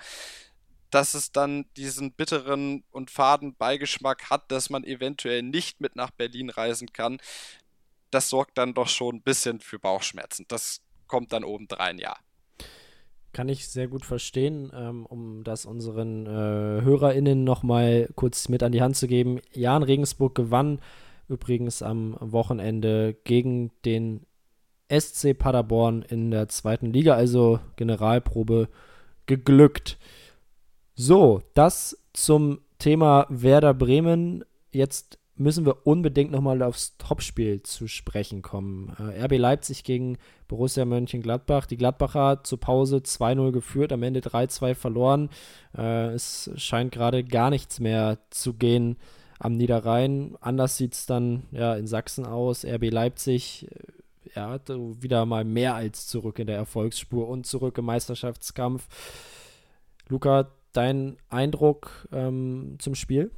dass 0.94 1.16
es 1.16 1.32
dann 1.32 1.66
diesen 1.76 2.12
bitteren 2.12 2.84
und 2.92 3.10
faden 3.10 3.56
Beigeschmack 3.56 4.30
hat, 4.30 4.52
dass 4.52 4.70
man 4.70 4.84
eventuell 4.84 5.42
nicht 5.42 5.82
mit 5.82 5.96
nach 5.96 6.12
Berlin 6.12 6.52
reisen 6.52 6.94
kann, 6.94 7.18
das 8.14 8.30
sorgt 8.30 8.58
dann 8.58 8.74
doch 8.74 8.88
schon 8.88 9.16
ein 9.16 9.22
bisschen 9.22 9.60
für 9.60 9.80
Bauchschmerzen. 9.80 10.46
Das 10.48 10.82
kommt 11.08 11.34
dann 11.34 11.44
obendrein, 11.44 11.98
ja. 11.98 12.16
Kann 13.34 13.50
ich 13.50 13.68
sehr 13.68 13.88
gut 13.88 14.06
verstehen, 14.06 14.72
ähm, 14.76 15.06
um 15.08 15.44
das 15.44 15.66
unseren 15.66 16.28
äh, 16.28 16.82
HörerInnen 16.84 17.44
nochmal 17.44 18.10
kurz 18.16 18.48
mit 18.48 18.62
an 18.62 18.72
die 18.72 18.82
Hand 18.82 18.96
zu 18.96 19.08
geben. 19.08 19.40
Jan 19.52 19.82
Regensburg 19.82 20.36
gewann 20.36 20.80
übrigens 21.28 21.82
am 21.82 22.16
Wochenende 22.20 23.16
gegen 23.24 23.72
den 23.86 24.26
SC 24.92 25.38
Paderborn 25.38 26.04
in 26.04 26.30
der 26.30 26.48
zweiten 26.50 26.94
Liga, 26.94 27.16
also 27.16 27.60
Generalprobe 27.76 28.70
geglückt. 29.26 29.98
So, 30.94 31.42
das 31.56 31.98
zum 32.14 32.60
Thema 32.78 33.26
Werder 33.30 33.74
Bremen. 33.74 34.46
Jetzt 34.72 35.18
müssen 35.36 35.66
wir 35.66 35.88
unbedingt 35.88 36.32
nochmal 36.32 36.62
aufs 36.62 36.98
Topspiel 36.98 37.64
zu 37.64 37.88
sprechen 37.88 38.42
kommen. 38.42 38.96
Äh, 39.00 39.24
RB 39.26 39.38
Leipzig 39.38 39.84
gegen 39.84 40.18
Borussia 40.48 40.86
Mönchengladbach. 40.86 41.66
Die 41.66 41.78
Gladbacher 41.78 42.44
zur 42.44 42.60
Pause 42.60 42.98
2-0 42.98 43.52
geführt, 43.52 43.92
am 43.92 44.04
Ende 44.04 44.20
3-2 44.20 44.76
verloren. 44.76 45.30
Äh, 45.76 46.14
es 46.14 46.52
scheint 46.56 46.92
gerade 46.92 47.24
gar 47.24 47.50
nichts 47.50 47.80
mehr 47.80 48.20
zu 48.30 48.54
gehen 48.54 48.98
am 49.40 49.54
Niederrhein. 49.54 50.38
Anders 50.40 50.78
sieht 50.78 50.94
es 50.94 51.06
dann 51.06 51.44
ja, 51.52 51.76
in 51.76 51.88
Sachsen 51.88 52.26
aus. 52.26 52.64
RB 52.64 52.92
Leipzig 52.92 53.68
äh, 53.72 53.94
ja, 54.36 54.60
wieder 54.68 55.26
mal 55.26 55.44
mehr 55.44 55.76
als 55.76 56.08
zurück 56.08 56.40
in 56.40 56.48
der 56.48 56.58
Erfolgsspur 56.58 57.28
und 57.28 57.46
zurück 57.46 57.78
im 57.78 57.86
Meisterschaftskampf. 57.86 58.88
Luca, 60.10 60.52
dein 60.74 61.18
Eindruck 61.30 62.08
ähm, 62.12 62.76
zum 62.80 62.96
Spiel? 62.96 63.32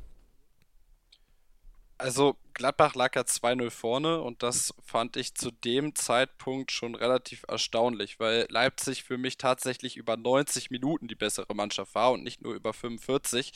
Also 1.98 2.36
Gladbach 2.54 2.96
lag 2.96 3.16
ja 3.16 3.22
2-0 3.22 3.70
vorne 3.70 4.22
und 4.22 4.44
das 4.44 4.74
fand 4.84 5.16
ich 5.16 5.34
zu 5.36 5.52
dem 5.52 5.96
Zeitpunkt 5.96 6.72
schon 6.72 6.94
relativ 6.94 7.46
erstaunlich, 7.48 8.20
weil 8.20 8.48
Leipzig 8.50 9.04
für 9.04 9.18
mich 9.18 9.38
tatsächlich 9.38 9.96
über 9.96 10.18
90 10.18 10.72
Minuten 10.72 11.08
die 11.08 11.16
bessere 11.16 11.54
Mannschaft 11.56 11.96
war 11.96 12.12
und 12.12 12.24
nicht 12.24 12.42
nur 12.42 12.54
über 12.54 12.74
45. 12.74 13.54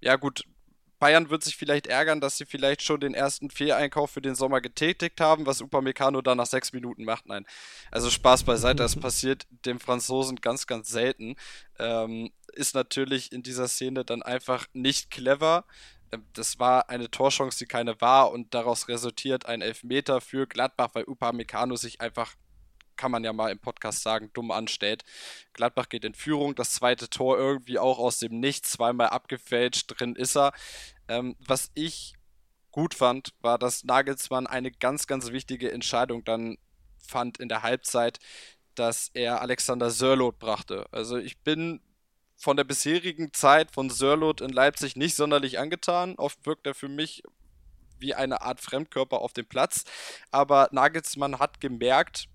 Ja 0.00 0.16
gut, 0.16 0.44
Bayern 1.00 1.30
wird 1.30 1.42
sich 1.42 1.56
vielleicht 1.56 1.86
ärgern, 1.86 2.20
dass 2.20 2.36
sie 2.36 2.44
vielleicht 2.44 2.82
schon 2.82 3.00
den 3.00 3.14
ersten 3.14 3.50
Fehleinkauf 3.50 4.10
für 4.10 4.20
den 4.20 4.34
Sommer 4.34 4.60
getätigt 4.60 5.20
haben, 5.20 5.46
was 5.46 5.62
Upamecano 5.62 6.20
dann 6.20 6.36
nach 6.36 6.46
sechs 6.46 6.72
Minuten 6.72 7.04
macht. 7.04 7.26
Nein, 7.26 7.46
also 7.90 8.10
Spaß 8.10 8.44
beiseite, 8.44 8.82
das 8.82 8.96
passiert 9.00 9.46
dem 9.64 9.80
Franzosen 9.80 10.36
ganz, 10.36 10.66
ganz 10.66 10.90
selten. 10.90 11.36
Ähm, 11.78 12.30
ist 12.52 12.74
natürlich 12.74 13.32
in 13.32 13.42
dieser 13.42 13.66
Szene 13.66 14.04
dann 14.04 14.22
einfach 14.22 14.66
nicht 14.74 15.10
clever. 15.10 15.64
Ähm, 16.12 16.26
das 16.32 16.58
war 16.58 16.90
eine 16.90 17.10
Torchance, 17.10 17.58
die 17.58 17.66
keine 17.66 18.00
war 18.00 18.30
und 18.32 18.54
daraus 18.54 18.88
resultiert 18.88 19.46
ein 19.46 19.62
Elfmeter 19.62 20.20
für 20.20 20.46
Gladbach, 20.46 20.90
weil 20.94 21.04
Upamecano 21.04 21.76
sich 21.76 22.00
einfach 22.00 22.34
kann 22.96 23.10
man 23.12 23.24
ja 23.24 23.32
mal 23.32 23.50
im 23.50 23.58
Podcast 23.58 24.02
sagen, 24.02 24.30
dumm 24.34 24.50
anstellt. 24.50 25.04
Gladbach 25.54 25.88
geht 25.88 26.04
in 26.04 26.12
Führung, 26.12 26.54
das 26.54 26.72
zweite 26.72 27.08
Tor 27.08 27.38
irgendwie 27.38 27.78
auch 27.78 27.98
aus 27.98 28.18
dem 28.18 28.40
Nichts, 28.40 28.72
zweimal 28.72 29.08
abgefälscht, 29.08 29.98
drin 29.98 30.14
ist 30.16 30.36
er. 30.36 30.52
Ähm, 31.08 31.34
was 31.38 31.70
ich 31.72 32.12
gut 32.70 32.92
fand, 32.92 33.32
war, 33.40 33.58
dass 33.58 33.84
Nagelsmann 33.84 34.46
eine 34.46 34.70
ganz, 34.70 35.06
ganz 35.06 35.32
wichtige 35.32 35.72
Entscheidung 35.72 36.24
dann 36.24 36.58
fand 36.98 37.38
in 37.38 37.48
der 37.48 37.62
Halbzeit, 37.62 38.18
dass 38.74 39.10
er 39.14 39.40
Alexander 39.40 39.90
Sörlot 39.90 40.38
brachte. 40.38 40.86
Also 40.92 41.16
ich 41.16 41.38
bin 41.38 41.80
von 42.40 42.56
der 42.56 42.64
bisherigen 42.64 43.34
Zeit 43.34 43.70
von 43.70 43.90
Sörlot 43.90 44.40
in 44.40 44.48
Leipzig 44.48 44.96
nicht 44.96 45.14
sonderlich 45.14 45.58
angetan. 45.58 46.14
Oft 46.16 46.46
wirkt 46.46 46.66
er 46.66 46.74
für 46.74 46.88
mich 46.88 47.22
wie 47.98 48.14
eine 48.14 48.40
Art 48.40 48.62
Fremdkörper 48.62 49.20
auf 49.20 49.34
dem 49.34 49.44
Platz. 49.44 49.84
Aber 50.30 50.70
Nagelsmann 50.72 51.38
hat 51.38 51.60
gemerkt, 51.60 52.28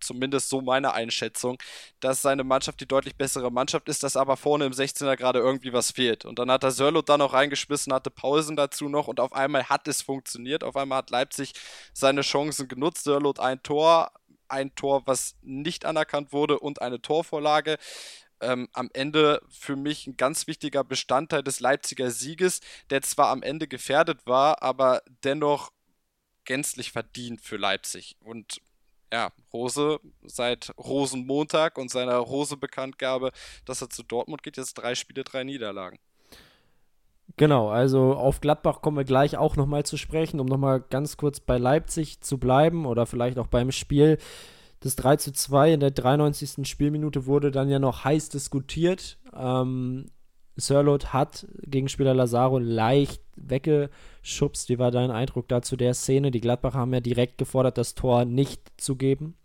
zumindest 0.00 0.48
so 0.48 0.60
meine 0.60 0.92
Einschätzung, 0.92 1.56
dass 2.00 2.20
seine 2.20 2.42
Mannschaft 2.42 2.80
die 2.80 2.86
deutlich 2.86 3.14
bessere 3.14 3.52
Mannschaft 3.52 3.88
ist, 3.88 4.02
dass 4.02 4.16
aber 4.16 4.36
vorne 4.36 4.64
im 4.66 4.72
16er 4.72 5.14
gerade 5.16 5.38
irgendwie 5.38 5.72
was 5.72 5.92
fehlt. 5.92 6.24
Und 6.24 6.40
dann 6.40 6.50
hat 6.50 6.64
er 6.64 6.72
Sörlot 6.72 7.08
da 7.08 7.16
noch 7.16 7.32
reingeschmissen, 7.32 7.92
hatte 7.92 8.10
Pausen 8.10 8.56
dazu 8.56 8.88
noch 8.88 9.06
und 9.06 9.20
auf 9.20 9.32
einmal 9.32 9.68
hat 9.68 9.86
es 9.86 10.02
funktioniert. 10.02 10.64
Auf 10.64 10.74
einmal 10.74 10.98
hat 10.98 11.10
Leipzig 11.10 11.52
seine 11.92 12.22
Chancen 12.22 12.66
genutzt. 12.66 13.04
Sörlot 13.04 13.38
ein 13.38 13.62
Tor, 13.62 14.10
ein 14.48 14.74
Tor, 14.74 15.02
was 15.06 15.36
nicht 15.42 15.84
anerkannt 15.84 16.32
wurde 16.32 16.58
und 16.58 16.82
eine 16.82 17.00
Torvorlage. 17.00 17.78
Ähm, 18.40 18.68
am 18.72 18.90
Ende 18.92 19.42
für 19.48 19.76
mich 19.76 20.06
ein 20.06 20.16
ganz 20.16 20.46
wichtiger 20.46 20.84
Bestandteil 20.84 21.42
des 21.42 21.60
Leipziger 21.60 22.10
Sieges, 22.10 22.60
der 22.90 23.02
zwar 23.02 23.28
am 23.28 23.42
Ende 23.42 23.68
gefährdet 23.68 24.26
war, 24.26 24.62
aber 24.62 25.02
dennoch 25.24 25.70
gänzlich 26.44 26.92
verdient 26.92 27.40
für 27.40 27.56
Leipzig. 27.56 28.16
Und 28.20 28.60
ja, 29.12 29.30
Rose 29.52 30.00
seit 30.24 30.72
Rosenmontag 30.78 31.78
und 31.78 31.90
seiner 31.90 32.16
Rose-Bekanntgabe, 32.16 33.32
dass 33.64 33.82
er 33.82 33.90
zu 33.90 34.02
Dortmund 34.02 34.42
geht, 34.42 34.56
jetzt 34.56 34.74
drei 34.74 34.94
Spiele, 34.94 35.24
drei 35.24 35.44
Niederlagen. 35.44 35.98
Genau, 37.36 37.68
also 37.68 38.14
auf 38.14 38.40
Gladbach 38.40 38.80
kommen 38.80 38.96
wir 38.96 39.04
gleich 39.04 39.36
auch 39.36 39.56
nochmal 39.56 39.84
zu 39.84 39.96
sprechen, 39.96 40.40
um 40.40 40.46
nochmal 40.46 40.80
ganz 40.80 41.16
kurz 41.16 41.40
bei 41.40 41.58
Leipzig 41.58 42.20
zu 42.20 42.38
bleiben 42.38 42.86
oder 42.86 43.06
vielleicht 43.06 43.38
auch 43.38 43.46
beim 43.46 43.70
Spiel. 43.70 44.18
Das 44.80 44.96
3 44.96 45.16
zu 45.16 45.32
2 45.32 45.74
in 45.74 45.80
der 45.80 45.90
93. 45.90 46.66
Spielminute 46.68 47.26
wurde 47.26 47.50
dann 47.50 47.68
ja 47.68 47.78
noch 47.78 48.04
heiß 48.04 48.28
diskutiert. 48.28 49.18
Ähm, 49.34 50.06
Sirlot 50.56 51.12
hat 51.12 51.46
Gegenspieler 51.62 52.14
Lazaro 52.14 52.58
leicht 52.58 53.22
weggeschubst. 53.36 54.68
Wie 54.68 54.78
war 54.78 54.90
dein 54.90 55.10
Eindruck 55.10 55.48
dazu 55.48 55.76
der 55.76 55.94
Szene? 55.94 56.30
Die 56.30 56.40
Gladbacher 56.40 56.78
haben 56.78 56.94
ja 56.94 57.00
direkt 57.00 57.38
gefordert, 57.38 57.78
das 57.78 57.94
Tor 57.94 58.24
nicht 58.24 58.60
zu 58.76 58.96
geben. 58.96 59.36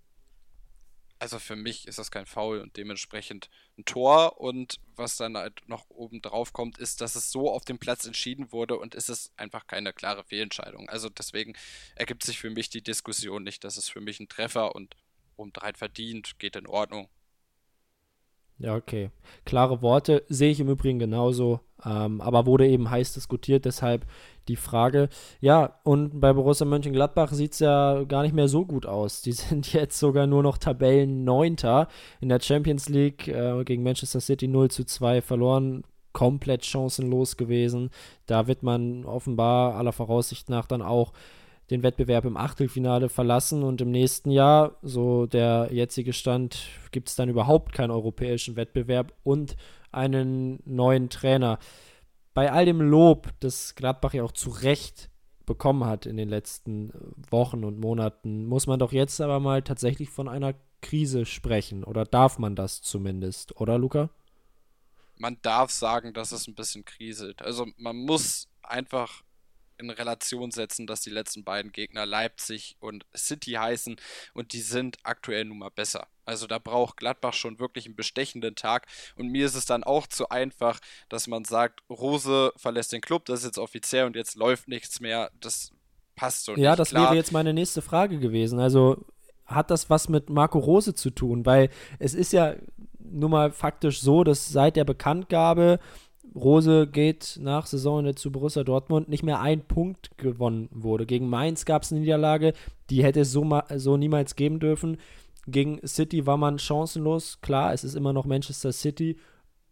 Also 1.19 1.39
für 1.39 1.55
mich 1.55 1.87
ist 1.87 1.99
das 1.99 2.11
kein 2.11 2.25
Foul 2.25 2.59
und 2.59 2.75
dementsprechend 2.75 3.49
ein 3.77 3.85
Tor. 3.85 4.41
Und 4.41 4.81
was 4.95 5.15
dann 5.15 5.37
halt 5.37 5.61
noch 5.67 5.89
oben 5.89 6.21
drauf 6.21 6.51
kommt, 6.51 6.79
ist, 6.79 6.99
dass 6.99 7.15
es 7.15 7.31
so 7.31 7.49
auf 7.49 7.63
dem 7.63 7.79
Platz 7.79 8.05
entschieden 8.05 8.51
wurde 8.51 8.77
und 8.77 8.93
ist 8.93 9.09
es 9.09 9.31
einfach 9.37 9.65
keine 9.65 9.93
klare 9.93 10.25
Fehlentscheidung. 10.25 10.89
Also 10.89 11.07
deswegen 11.07 11.53
ergibt 11.95 12.23
sich 12.23 12.39
für 12.39 12.49
mich 12.49 12.69
die 12.69 12.83
Diskussion 12.83 13.43
nicht, 13.43 13.63
dass 13.63 13.77
es 13.77 13.87
für 13.87 14.01
mich 14.01 14.19
ein 14.19 14.27
Treffer 14.27 14.75
und 14.75 14.97
um 15.35 15.51
drei 15.53 15.73
verdient, 15.73 16.39
geht 16.39 16.55
in 16.55 16.67
Ordnung. 16.67 17.07
Ja, 18.59 18.75
okay. 18.75 19.09
Klare 19.45 19.81
Worte 19.81 20.23
sehe 20.29 20.51
ich 20.51 20.59
im 20.59 20.69
Übrigen 20.69 20.99
genauso, 20.99 21.59
ähm, 21.85 22.21
aber 22.21 22.45
wurde 22.45 22.67
eben 22.67 22.89
heiß 22.89 23.13
diskutiert, 23.13 23.65
deshalb 23.65 24.05
die 24.47 24.55
Frage. 24.55 25.09
Ja, 25.41 25.79
und 25.83 26.19
bei 26.21 26.31
Borussia 26.33 26.65
Mönchengladbach 26.65 27.31
sieht 27.33 27.53
es 27.53 27.59
ja 27.59 28.03
gar 28.03 28.21
nicht 28.23 28.35
mehr 28.35 28.47
so 28.47 28.65
gut 28.65 28.85
aus. 28.85 29.21
Die 29.21 29.31
sind 29.33 29.73
jetzt 29.73 29.99
sogar 29.99 30.27
nur 30.27 30.43
noch 30.43 30.57
Tabellenneunter 30.57 31.87
in 32.21 32.29
der 32.29 32.39
Champions 32.39 32.89
League 32.89 33.27
äh, 33.27 33.63
gegen 33.65 33.83
Manchester 33.83 34.21
City 34.21 34.47
0 34.47 34.69
zu 34.71 34.85
2 34.85 35.21
verloren. 35.21 35.83
Komplett 36.13 36.63
chancenlos 36.63 37.37
gewesen. 37.37 37.89
Da 38.27 38.45
wird 38.45 38.61
man 38.61 39.03
offenbar 39.03 39.75
aller 39.75 39.93
Voraussicht 39.93 40.47
nach 40.47 40.67
dann 40.67 40.83
auch 40.83 41.11
den 41.73 41.83
Wettbewerb 41.83 42.25
im 42.25 42.37
Achtelfinale 42.37 43.09
verlassen 43.09 43.63
und 43.63 43.81
im 43.81 43.91
nächsten 43.91 44.31
Jahr, 44.31 44.77
so 44.81 45.25
der 45.25 45.69
jetzige 45.71 46.13
Stand, 46.13 46.67
gibt 46.91 47.09
es 47.09 47.15
dann 47.15 47.29
überhaupt 47.29 47.73
keinen 47.73 47.91
europäischen 47.91 48.55
Wettbewerb 48.55 49.13
und 49.23 49.57
einen 49.91 50.59
neuen 50.65 51.09
Trainer. 51.09 51.59
Bei 52.33 52.51
all 52.51 52.65
dem 52.65 52.81
Lob, 52.81 53.29
das 53.39 53.75
Gladbach 53.75 54.13
ja 54.13 54.23
auch 54.23 54.31
zu 54.31 54.49
Recht 54.49 55.09
bekommen 55.45 55.85
hat 55.85 56.05
in 56.05 56.15
den 56.15 56.29
letzten 56.29 56.93
Wochen 57.29 57.63
und 57.65 57.79
Monaten, 57.79 58.45
muss 58.45 58.67
man 58.67 58.79
doch 58.79 58.93
jetzt 58.93 59.19
aber 59.19 59.39
mal 59.39 59.61
tatsächlich 59.61 60.09
von 60.09 60.29
einer 60.29 60.53
Krise 60.81 61.25
sprechen. 61.25 61.83
Oder 61.83 62.05
darf 62.05 62.39
man 62.39 62.55
das 62.55 62.81
zumindest, 62.81 63.59
oder 63.59 63.77
Luca? 63.77 64.09
Man 65.17 65.37
darf 65.41 65.71
sagen, 65.71 66.13
dass 66.13 66.31
es 66.31 66.47
ein 66.47 66.55
bisschen 66.55 66.85
kriselt. 66.85 67.41
Also 67.41 67.67
man 67.77 67.97
muss 67.97 68.47
einfach 68.61 69.23
in 69.83 69.89
Relation 69.89 70.51
setzen, 70.51 70.87
dass 70.87 71.01
die 71.01 71.09
letzten 71.09 71.43
beiden 71.43 71.71
Gegner 71.71 72.05
Leipzig 72.05 72.77
und 72.79 73.05
City 73.15 73.51
heißen 73.51 73.97
und 74.33 74.53
die 74.53 74.61
sind 74.61 74.97
aktuell 75.03 75.45
nun 75.45 75.59
mal 75.59 75.69
besser. 75.69 76.07
Also 76.25 76.47
da 76.47 76.57
braucht 76.57 76.97
Gladbach 76.97 77.33
schon 77.33 77.59
wirklich 77.59 77.85
einen 77.85 77.95
bestechenden 77.95 78.55
Tag 78.55 78.87
und 79.15 79.27
mir 79.27 79.45
ist 79.45 79.55
es 79.55 79.65
dann 79.65 79.83
auch 79.83 80.07
zu 80.07 80.29
einfach, 80.29 80.79
dass 81.09 81.27
man 81.27 81.43
sagt, 81.43 81.81
Rose 81.89 82.53
verlässt 82.55 82.93
den 82.93 83.01
Club, 83.01 83.25
das 83.25 83.39
ist 83.39 83.45
jetzt 83.45 83.59
offiziell 83.59 84.05
und 84.05 84.15
jetzt 84.15 84.35
läuft 84.35 84.67
nichts 84.67 84.99
mehr. 84.99 85.31
Das 85.39 85.71
passt 86.15 86.45
so 86.45 86.53
ja, 86.53 86.55
nicht. 86.55 86.65
Ja, 86.65 86.75
das 86.75 86.89
Klar. 86.89 87.03
wäre 87.03 87.15
jetzt 87.15 87.31
meine 87.31 87.53
nächste 87.53 87.81
Frage 87.81 88.19
gewesen. 88.19 88.59
Also 88.59 89.05
hat 89.45 89.71
das 89.71 89.89
was 89.89 90.09
mit 90.09 90.29
Marco 90.29 90.59
Rose 90.59 90.95
zu 90.95 91.09
tun? 91.09 91.45
Weil 91.45 91.69
es 91.99 92.13
ist 92.13 92.33
ja 92.33 92.55
nun 92.99 93.31
mal 93.31 93.51
faktisch 93.51 94.01
so, 94.01 94.23
dass 94.23 94.49
seit 94.49 94.75
der 94.75 94.85
Bekanntgabe 94.85 95.79
Rose 96.35 96.87
geht 96.87 97.37
nach 97.41 97.65
Saisonende 97.65 98.15
zu 98.15 98.31
Borussia 98.31 98.63
Dortmund, 98.63 99.07
nicht 99.07 99.23
mehr 99.23 99.39
ein 99.39 99.61
Punkt 99.61 100.17
gewonnen 100.17 100.67
wurde. 100.71 101.05
Gegen 101.05 101.29
Mainz 101.29 101.65
gab 101.65 101.83
es 101.83 101.91
eine 101.91 102.01
Niederlage, 102.01 102.53
die 102.89 103.03
hätte 103.03 103.21
es 103.21 103.31
so, 103.31 103.61
so 103.75 103.97
niemals 103.97 104.35
geben 104.35 104.59
dürfen. 104.59 104.97
Gegen 105.45 105.85
City 105.85 106.25
war 106.25 106.37
man 106.37 106.57
chancenlos. 106.57 107.41
Klar, 107.41 107.73
es 107.73 107.83
ist 107.83 107.95
immer 107.95 108.13
noch 108.13 108.25
Manchester 108.25 108.71
City. 108.71 109.17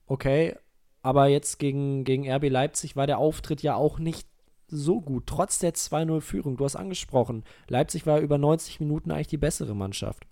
Okay, 0.05 0.55
aber 1.01 1.27
jetzt 1.27 1.57
gegen, 1.57 2.03
gegen 2.03 2.29
RB 2.29 2.49
Leipzig 2.49 2.95
war 2.95 3.07
der 3.07 3.17
Auftritt 3.17 3.63
ja 3.63 3.75
auch 3.75 3.97
nicht 3.97 4.27
so 4.67 5.01
gut, 5.01 5.27
trotz 5.27 5.59
der 5.59 5.73
2-0-Führung. 5.73 6.57
Du 6.57 6.65
hast 6.65 6.75
angesprochen, 6.75 7.43
Leipzig 7.67 8.05
war 8.05 8.19
über 8.19 8.37
90 8.37 8.79
Minuten 8.79 9.11
eigentlich 9.11 9.27
die 9.27 9.37
bessere 9.37 9.75
Mannschaft. 9.75 10.25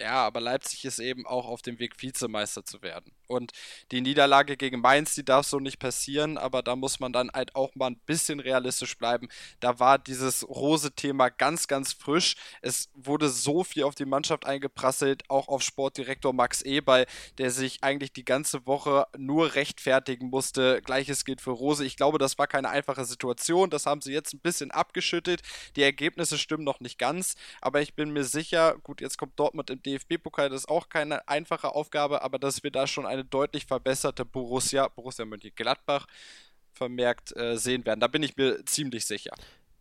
Ja, 0.00 0.24
aber 0.24 0.40
Leipzig 0.40 0.84
ist 0.84 1.00
eben 1.00 1.26
auch 1.26 1.46
auf 1.48 1.60
dem 1.60 1.80
Weg, 1.80 2.00
Vizemeister 2.00 2.64
zu 2.64 2.82
werden. 2.82 3.12
Und 3.26 3.50
die 3.90 4.00
Niederlage 4.00 4.56
gegen 4.56 4.80
Mainz, 4.80 5.16
die 5.16 5.24
darf 5.24 5.44
so 5.44 5.58
nicht 5.58 5.80
passieren, 5.80 6.38
aber 6.38 6.62
da 6.62 6.76
muss 6.76 7.00
man 7.00 7.12
dann 7.12 7.30
halt 7.32 7.56
auch 7.56 7.74
mal 7.74 7.88
ein 7.88 7.98
bisschen 8.06 8.38
realistisch 8.38 8.96
bleiben. 8.96 9.28
Da 9.58 9.80
war 9.80 9.98
dieses 9.98 10.48
Rose-Thema 10.48 11.30
ganz, 11.30 11.66
ganz 11.66 11.92
frisch. 11.92 12.36
Es 12.62 12.90
wurde 12.94 13.28
so 13.28 13.64
viel 13.64 13.82
auf 13.82 13.96
die 13.96 14.04
Mannschaft 14.04 14.46
eingeprasselt, 14.46 15.24
auch 15.28 15.48
auf 15.48 15.62
Sportdirektor 15.62 16.32
Max 16.32 16.62
Eberl, 16.62 17.04
der 17.38 17.50
sich 17.50 17.82
eigentlich 17.82 18.12
die 18.12 18.24
ganze 18.24 18.66
Woche 18.66 19.04
nur 19.16 19.56
rechtfertigen 19.56 20.30
musste. 20.30 20.80
Gleiches 20.82 21.24
gilt 21.24 21.40
für 21.40 21.50
Rose. 21.50 21.84
Ich 21.84 21.96
glaube, 21.96 22.18
das 22.18 22.38
war 22.38 22.46
keine 22.46 22.70
einfache 22.70 23.04
Situation. 23.04 23.68
Das 23.68 23.84
haben 23.84 24.00
sie 24.00 24.12
jetzt 24.12 24.32
ein 24.32 24.40
bisschen 24.40 24.70
abgeschüttet. 24.70 25.42
Die 25.74 25.82
Ergebnisse 25.82 26.38
stimmen 26.38 26.64
noch 26.64 26.78
nicht 26.78 26.98
ganz, 26.98 27.34
aber 27.60 27.82
ich 27.82 27.94
bin 27.94 28.10
mir 28.12 28.24
sicher, 28.24 28.78
gut, 28.84 29.00
jetzt 29.00 29.18
kommt 29.18 29.38
Dortmund 29.38 29.70
im 29.70 29.82
DFB-Pokal, 29.88 30.48
das 30.48 30.62
ist 30.62 30.68
auch 30.68 30.88
keine 30.88 31.26
einfache 31.28 31.74
Aufgabe, 31.74 32.22
aber 32.22 32.38
dass 32.38 32.62
wir 32.62 32.70
da 32.70 32.86
schon 32.86 33.06
eine 33.06 33.24
deutlich 33.24 33.66
verbesserte 33.66 34.24
Borussia, 34.24 34.88
Borussia 34.88 35.24
Mönchengladbach 35.24 36.06
vermerkt 36.72 37.36
äh, 37.36 37.56
sehen 37.56 37.84
werden. 37.84 38.00
Da 38.00 38.06
bin 38.06 38.22
ich 38.22 38.36
mir 38.36 38.64
ziemlich 38.64 39.04
sicher. 39.04 39.34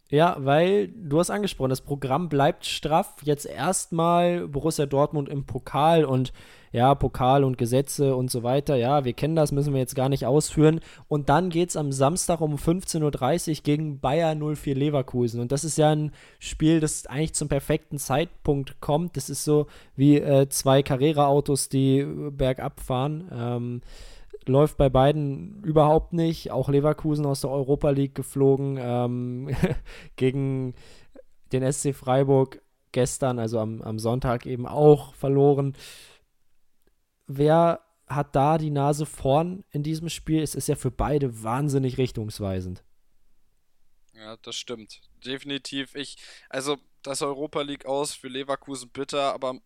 Ja, 0.10 0.38
weil 0.40 0.88
du 0.88 1.20
hast 1.20 1.30
angesprochen, 1.30 1.70
das 1.70 1.82
Programm 1.82 2.30
bleibt 2.30 2.66
straff. 2.66 3.16
Jetzt 3.24 3.46
erstmal 3.46 4.48
Borussia 4.48 4.86
Dortmund 4.86 5.28
im 5.28 5.46
Pokal 5.46 6.06
und 6.06 6.32
ja, 6.72 6.96
Pokal 6.96 7.44
und 7.44 7.58
Gesetze 7.58 8.16
und 8.16 8.32
so 8.32 8.44
weiter. 8.44 8.76
Ja, 8.76 9.04
wir 9.04 9.14
kennen 9.14 9.36
das, 9.36 9.52
müssen 9.52 9.74
wir 9.74 9.80
jetzt 9.80 9.96
gar 9.96 10.10
nicht 10.10 10.26
ausführen. 10.26 10.80
Und 11.08 11.28
dann 11.28 11.50
geht 11.50 11.70
es 11.70 11.76
am 11.76 11.92
Samstag 11.92 12.40
um 12.40 12.56
15.30 12.56 13.50
Uhr 13.50 13.64
gegen 13.64 14.00
Bayer 14.00 14.36
04 14.36 14.76
Leverkusen. 14.76 15.42
Und 15.42 15.52
das 15.52 15.64
ist 15.64 15.78
ja 15.78 15.90
ein 15.90 16.12
Spiel, 16.40 16.80
das 16.80 17.06
eigentlich 17.08 17.34
zum 17.34 17.50
perfekten 17.50 17.98
Zeitpunkt 17.98 18.80
kommt. 18.80 19.18
Das 19.18 19.30
ist 19.30 19.44
so 19.44 19.68
wie 19.96 20.18
äh, 20.18 20.48
zwei 20.50 20.84
Carrera-Autos, 20.84 21.68
die 21.70 22.06
bergab 22.32 22.80
fahren. 22.80 23.30
Ähm, 23.34 23.82
läuft 24.48 24.78
bei 24.78 24.90
beiden 24.90 25.64
überhaupt 25.64 26.14
nicht. 26.14 26.52
Auch 26.52 26.70
Leverkusen 26.70 27.26
aus 27.26 27.42
der 27.42 27.50
Europa 27.50 27.90
League 27.90 28.16
geflogen 28.16 28.78
ähm, 28.80 29.56
gegen 30.16 30.76
den 31.52 31.72
SC 31.72 31.94
Freiburg 31.94 32.62
gestern, 32.92 33.40
also 33.40 33.60
am, 33.60 33.82
am 33.82 34.00
Sonntag 34.00 34.46
eben 34.46 34.66
auch 34.68 35.14
verloren. 35.14 35.76
Wer 37.28 37.82
hat 38.08 38.36
da 38.36 38.58
die 38.58 38.72
Nase 38.72 39.06
vorn 39.06 39.64
in 39.72 39.84
diesem 39.84 40.10
Spiel? 40.10 40.42
Es 40.42 40.56
ist 40.56 40.68
ja 40.68 40.76
für 40.76 40.92
beide 40.92 41.44
wahnsinnig 41.44 41.98
richtungsweisend. 41.98 42.84
Ja, 44.14 44.38
das 44.38 44.56
stimmt. 44.56 45.02
Definitiv. 45.26 45.94
Ich, 45.96 46.18
also 46.50 46.78
das 47.04 47.22
Europa 47.22 47.62
League 47.62 47.86
aus 47.86 48.14
für 48.14 48.28
Leverkusen 48.28 48.90
bitter, 48.90 49.34
aber 49.34 49.60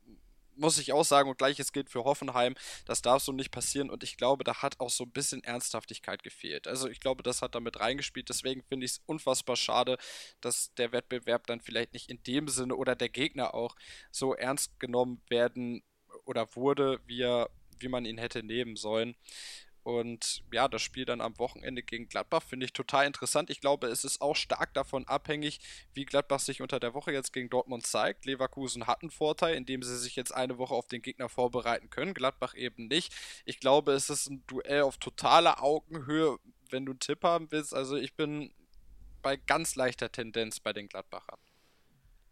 muss 0.62 0.78
ich 0.78 0.94
auch 0.94 1.04
sagen, 1.04 1.30
und 1.30 1.38
gleiches 1.38 1.74
gilt 1.74 1.90
für 1.90 2.06
Hoffenheim, 2.06 2.56
das 2.86 3.02
darf 3.02 3.24
so 3.24 3.32
nicht 3.34 3.52
passieren 3.52 3.90
und 3.90 4.04
ich 4.04 4.16
glaube, 4.16 4.44
da 4.44 4.62
hat 4.62 4.80
auch 4.80 4.90
so 4.90 5.04
ein 5.04 5.12
bisschen 5.12 5.44
Ernsthaftigkeit 5.44 6.24
gefehlt. 6.24 6.68
Also 6.68 6.88
ich 6.88 7.00
glaube, 7.00 7.24
das 7.24 7.42
hat 7.42 7.56
damit 7.56 7.80
reingespielt, 7.80 8.30
deswegen 8.30 8.64
finde 8.64 8.86
ich 8.86 8.94
es 8.94 9.02
unfassbar 9.06 9.56
schade, 9.56 9.98
dass 10.40 10.74
der 10.76 10.92
Wettbewerb 10.92 11.48
dann 11.48 11.60
vielleicht 11.60 11.94
nicht 11.94 12.10
in 12.10 12.22
dem 12.24 12.48
Sinne 12.48 12.76
oder 12.76 12.96
der 12.96 13.10
Gegner 13.10 13.54
auch 13.54 13.76
so 14.12 14.36
ernst 14.36 14.80
genommen 14.80 15.22
werden 15.30 15.84
oder 16.26 16.56
wurde, 16.56 17.00
wie, 17.06 17.22
er, 17.22 17.50
wie 17.80 17.90
man 17.90 18.06
ihn 18.06 18.18
hätte 18.18 18.44
nehmen 18.44 18.76
sollen. 18.76 19.16
Und 19.84 20.44
ja, 20.52 20.68
das 20.68 20.82
Spiel 20.84 21.06
dann 21.06 21.22
am 21.22 21.40
Wochenende 21.40 21.82
gegen 21.82 22.08
Gladbach 22.08 22.44
finde 22.44 22.66
ich 22.66 22.74
total 22.74 23.08
interessant. 23.08 23.50
Ich 23.50 23.62
glaube, 23.62 23.88
es 23.88 24.04
ist 24.04 24.22
auch 24.22 24.36
stark 24.36 24.74
davon 24.76 25.08
abhängig, 25.08 25.60
wie 25.94 26.06
Gladbach 26.06 26.40
sich 26.40 26.62
unter 26.62 26.80
der 26.80 26.94
Woche 26.94 27.12
jetzt 27.12 27.34
gegen 27.34 27.50
Dortmund 27.50 27.88
zeigt. 27.88 28.26
Leverkusen 28.26 28.86
hat 28.86 29.02
einen 29.02 29.10
Vorteil, 29.10 29.56
indem 29.56 29.82
sie 29.82 29.98
sich 29.98 30.16
jetzt 30.16 30.34
eine 30.34 30.60
Woche 30.60 30.76
auf 30.76 30.88
den 30.88 31.02
Gegner 31.02 31.30
vorbereiten 31.30 31.90
können. 31.90 32.14
Gladbach 32.14 32.54
eben 32.54 32.88
nicht. 32.88 33.14
Ich 33.46 33.60
glaube, 33.60 33.94
es 33.94 34.12
ist 34.12 34.30
ein 34.30 34.44
Duell 34.46 34.84
auf 34.84 34.98
totaler 34.98 35.64
Augenhöhe, 35.64 36.38
wenn 36.70 36.86
du 36.86 36.92
einen 36.92 37.00
Tipp 37.00 37.24
haben 37.24 37.52
willst. 37.52 37.74
Also 37.74 37.96
ich 37.96 38.16
bin 38.16 38.54
bei 39.24 39.36
ganz 39.36 39.76
leichter 39.76 40.12
Tendenz 40.12 40.60
bei 40.60 40.74
den 40.74 40.90
Gladbachern. 40.90 41.40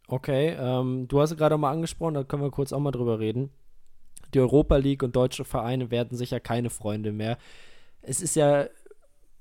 Okay, 0.08 0.56
ähm, 0.60 1.08
du 1.08 1.20
hast 1.20 1.36
gerade 1.36 1.58
mal 1.58 1.72
angesprochen, 1.72 2.16
da 2.16 2.24
können 2.24 2.44
wir 2.44 2.52
kurz 2.52 2.74
auch 2.74 2.80
mal 2.80 2.92
drüber 2.92 3.20
reden 3.20 3.52
die 4.34 4.40
Europa 4.40 4.78
League 4.78 5.04
und 5.04 5.16
deutsche 5.16 5.46
Vereine 5.46 5.92
werden 5.92 6.18
sicher 6.18 6.40
keine 6.40 6.70
Freunde 6.70 7.12
mehr. 7.12 7.38
Es 8.02 8.22
ist 8.22 8.36
ja 8.36 8.68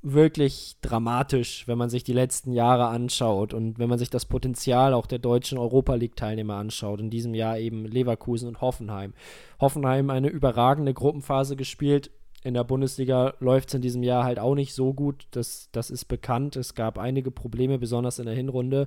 wirklich 0.03 0.77
dramatisch, 0.81 1.67
wenn 1.67 1.79
man 1.79 1.91
sich 1.91 2.05
die 2.05 2.13
letzten 2.13 2.53
Jahre 2.53 2.87
anschaut 2.87 3.53
und 3.53 3.79
wenn 3.79 3.89
man 3.89 3.99
sich 3.99 4.11
das 4.11 4.27
Potenzial 4.27 4.95
auch 4.95 5.07
der 5.07 5.19
deutschen 5.19 5.59
Europa 5.59 5.95
League-Teilnehmer 5.95 6.55
anschaut. 6.55 7.01
In 7.01 7.11
diesem 7.11 7.35
Jahr 7.35 7.59
eben 7.59 7.85
Leverkusen 7.85 8.49
und 8.49 8.61
Hoffenheim. 8.61 9.13
Hoffenheim 9.61 10.11
eine 10.11 10.29
überragende 10.29 10.95
Gruppenphase 10.95 11.57
gespielt. 11.57 12.11
In 12.45 12.55
der 12.55 12.63
Bundesliga 12.63 13.35
läuft 13.41 13.69
es 13.69 13.75
in 13.75 13.83
diesem 13.83 14.05
Jahr 14.05 14.23
halt 14.23 14.39
auch 14.39 14.55
nicht 14.55 14.73
so 14.73 14.95
gut. 14.95 15.27
Das, 15.33 15.69
das 15.73 15.91
ist 15.91 16.05
bekannt. 16.05 16.55
Es 16.55 16.75
gab 16.75 16.97
einige 16.97 17.33
Probleme, 17.33 17.79
besonders 17.79 18.21
in 18.21 18.27
der 18.27 18.37
Hinrunde. 18.37 18.87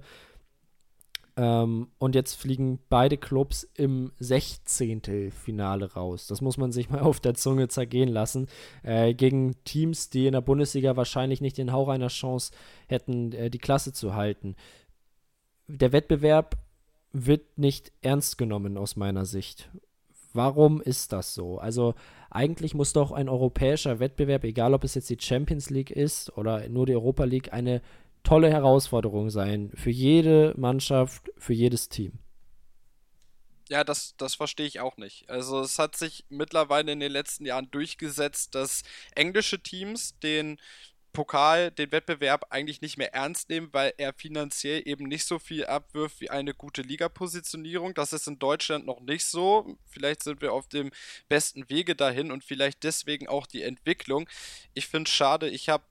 Ähm, 1.42 1.88
und 1.98 2.14
jetzt 2.14 2.36
fliegen 2.36 2.78
beide 2.88 3.18
Clubs 3.18 3.68
im 3.74 4.12
16. 4.20 5.32
Finale 5.32 5.92
raus. 5.92 6.28
Das 6.28 6.40
muss 6.40 6.58
man 6.58 6.72
sich 6.72 6.92
mal 6.92 7.00
auf 7.02 7.20
der 7.20 7.34
Zunge 7.34 7.68
zergehen 7.68 8.10
lassen. 8.10 8.46
Äh, 8.84 9.16
gegen 9.16 9.56
Teams, 9.64 10.12
die 10.12 10.28
in 10.28 10.34
der 10.34 10.42
Bundesliga 10.42 10.96
wahrscheinlich 10.98 11.42
nicht 11.42 11.58
den 11.58 11.72
Hauch 11.72 11.88
einer 11.88 12.10
Chance 12.10 12.52
hätten, 12.88 13.32
äh, 13.32 13.50
die 13.50 13.58
Klasse 13.58 13.92
zu 13.92 14.14
halten. 14.14 14.56
Der 15.68 15.92
Wettbewerb 15.92 16.58
wird 17.12 17.58
nicht 17.58 17.92
ernst 18.02 18.38
genommen 18.38 18.78
aus 18.78 18.96
meiner 18.96 19.26
Sicht. 19.26 19.72
Warum 20.34 20.80
ist 20.80 21.12
das 21.12 21.34
so? 21.34 21.58
Also 21.58 21.96
eigentlich 22.30 22.76
muss 22.76 22.94
doch 22.94 23.12
ein 23.12 23.30
europäischer 23.30 24.00
Wettbewerb, 24.00 24.44
egal 24.44 24.76
ob 24.76 24.84
es 24.84 24.94
jetzt 24.94 25.10
die 25.10 25.18
Champions 25.20 25.72
League 25.72 25.92
ist 25.92 26.38
oder 26.38 26.70
nur 26.70 26.86
die 26.86 26.94
Europa 26.94 27.24
League, 27.24 27.52
eine 27.52 27.82
tolle 28.24 28.50
Herausforderung 28.50 29.30
sein 29.30 29.72
für 29.76 29.90
jede 29.90 30.54
Mannschaft, 30.58 31.32
für 31.38 31.54
jedes 31.54 31.90
Team. 31.90 32.20
Ja, 33.70 33.86
das, 33.86 34.16
das 34.18 34.36
verstehe 34.36 34.66
ich 34.66 34.82
auch 34.82 34.98
nicht. 34.98 35.30
Also 35.30 35.62
es 35.62 35.80
hat 35.80 35.96
sich 35.96 36.26
mittlerweile 36.28 36.92
in 36.92 37.00
den 37.00 37.12
letzten 37.12 37.46
Jahren 37.46 37.72
durchgesetzt, 37.72 38.54
dass 38.54 38.84
englische 39.16 39.64
Teams 39.64 40.20
den 40.20 40.60
Pokal, 41.14 41.72
den 41.72 41.92
Wettbewerb 41.92 42.48
eigentlich 42.50 42.82
nicht 42.82 42.98
mehr 42.98 43.14
ernst 43.14 43.50
nehmen, 43.50 43.70
weil 43.72 43.94
er 43.98 44.14
finanziell 44.14 44.82
eben 44.86 45.06
nicht 45.06 45.26
so 45.26 45.40
viel 45.40 45.66
abwirft 45.66 46.22
wie 46.22 46.30
eine 46.30 46.54
gute 46.54 46.82
Ligapositionierung. 46.82 47.94
Das 47.94 48.14
ist 48.14 48.28
in 48.28 48.40
Deutschland 48.40 48.86
noch 48.86 49.02
nicht 49.02 49.26
so. 49.26 49.78
Vielleicht 49.86 50.24
sind 50.24 50.42
wir 50.42 50.54
auf 50.54 50.68
dem 50.68 50.92
besten 51.28 51.70
Wege 51.70 51.96
dahin 51.96 52.32
und 52.32 52.44
vielleicht 52.44 52.84
deswegen 52.84 53.28
auch 53.28 53.46
die 53.46 53.64
Entwicklung. 53.64 54.30
Ich 54.74 54.88
finde 54.88 55.10
es 55.10 55.14
schade, 55.14 55.50
ich 55.50 55.70
habe 55.70 55.84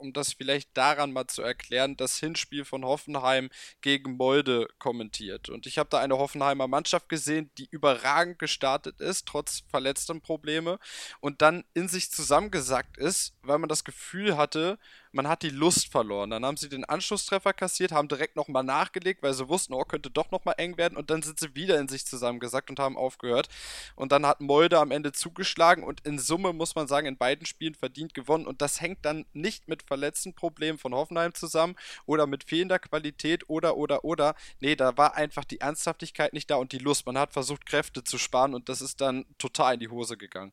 um 0.00 0.12
das 0.12 0.32
vielleicht 0.32 0.76
daran 0.76 1.12
mal 1.12 1.26
zu 1.26 1.42
erklären, 1.42 1.96
das 1.96 2.18
Hinspiel 2.18 2.64
von 2.64 2.84
Hoffenheim 2.84 3.50
gegen 3.80 4.16
Molde 4.16 4.68
kommentiert. 4.78 5.48
Und 5.48 5.66
ich 5.66 5.78
habe 5.78 5.90
da 5.90 5.98
eine 5.98 6.18
Hoffenheimer 6.18 6.66
Mannschaft 6.68 7.08
gesehen, 7.08 7.50
die 7.58 7.68
überragend 7.70 8.38
gestartet 8.38 9.00
ist, 9.00 9.26
trotz 9.26 9.62
verletzten 9.68 10.20
Probleme, 10.20 10.78
und 11.20 11.42
dann 11.42 11.64
in 11.74 11.88
sich 11.88 12.10
zusammengesackt 12.10 12.96
ist, 12.96 13.34
weil 13.42 13.58
man 13.58 13.68
das 13.68 13.84
Gefühl 13.84 14.36
hatte, 14.36 14.78
man 15.12 15.28
hat 15.28 15.42
die 15.42 15.50
Lust 15.50 15.90
verloren. 15.90 16.30
Dann 16.30 16.44
haben 16.44 16.56
sie 16.56 16.68
den 16.68 16.84
Anschlusstreffer 16.84 17.52
kassiert, 17.52 17.92
haben 17.92 18.08
direkt 18.08 18.36
nochmal 18.36 18.62
nachgelegt, 18.62 19.22
weil 19.22 19.34
sie 19.34 19.48
wussten, 19.48 19.74
oh, 19.74 19.84
könnte 19.84 20.10
doch 20.10 20.30
nochmal 20.30 20.54
eng 20.58 20.76
werden 20.76 20.96
und 20.96 21.10
dann 21.10 21.22
sind 21.22 21.38
sie 21.38 21.54
wieder 21.54 21.78
in 21.78 21.88
sich 21.88 22.06
zusammengesackt 22.06 22.70
und 22.70 22.78
haben 22.78 22.96
aufgehört. 22.96 23.48
Und 23.96 24.12
dann 24.12 24.26
hat 24.26 24.40
Molde 24.40 24.78
am 24.78 24.90
Ende 24.90 25.12
zugeschlagen 25.12 25.84
und 25.84 26.06
in 26.06 26.18
Summe 26.18 26.52
muss 26.52 26.74
man 26.74 26.86
sagen, 26.88 27.06
in 27.06 27.16
beiden 27.16 27.46
Spielen 27.46 27.74
verdient 27.74 28.14
gewonnen 28.14 28.46
und 28.46 28.62
das 28.62 28.80
hängt 28.80 29.04
dann 29.04 29.26
nicht 29.32 29.68
mit 29.68 29.82
verletzten 29.82 30.34
Problemen 30.34 30.78
von 30.78 30.94
Hoffenheim 30.94 31.34
zusammen 31.34 31.76
oder 32.06 32.26
mit 32.26 32.44
fehlender 32.44 32.78
Qualität 32.78 33.48
oder 33.48 33.76
oder 33.76 34.04
oder. 34.04 34.34
Nee, 34.60 34.76
da 34.76 34.96
war 34.96 35.14
einfach 35.16 35.44
die 35.44 35.60
Ernsthaftigkeit 35.60 36.32
nicht 36.32 36.50
da 36.50 36.56
und 36.56 36.72
die 36.72 36.78
Lust. 36.78 37.06
Man 37.06 37.18
hat 37.18 37.32
versucht, 37.32 37.66
Kräfte 37.66 38.04
zu 38.04 38.18
sparen 38.18 38.54
und 38.54 38.68
das 38.68 38.80
ist 38.80 39.00
dann 39.00 39.24
total 39.38 39.74
in 39.74 39.80
die 39.80 39.88
Hose 39.88 40.16
gegangen. 40.16 40.52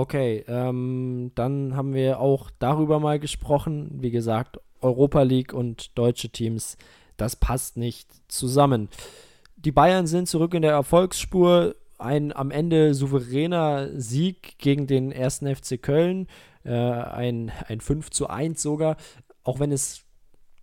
Okay, 0.00 0.46
ähm, 0.48 1.30
dann 1.34 1.76
haben 1.76 1.92
wir 1.92 2.20
auch 2.20 2.50
darüber 2.58 3.00
mal 3.00 3.18
gesprochen. 3.18 3.98
Wie 4.00 4.10
gesagt, 4.10 4.58
Europa 4.80 5.20
League 5.20 5.52
und 5.52 5.98
deutsche 5.98 6.30
Teams, 6.30 6.78
das 7.18 7.36
passt 7.36 7.76
nicht 7.76 8.08
zusammen. 8.26 8.88
Die 9.56 9.72
Bayern 9.72 10.06
sind 10.06 10.26
zurück 10.26 10.54
in 10.54 10.62
der 10.62 10.70
Erfolgsspur. 10.70 11.74
Ein 11.98 12.34
am 12.34 12.50
Ende 12.50 12.94
souveräner 12.94 13.90
Sieg 13.92 14.56
gegen 14.56 14.86
den 14.86 15.12
ersten 15.12 15.54
FC 15.54 15.82
Köln. 15.82 16.28
Äh, 16.64 16.70
ein, 16.72 17.52
ein 17.68 17.82
5 17.82 18.08
zu 18.08 18.30
1 18.30 18.62
sogar. 18.62 18.96
Auch 19.44 19.60
wenn 19.60 19.70
es 19.70 20.06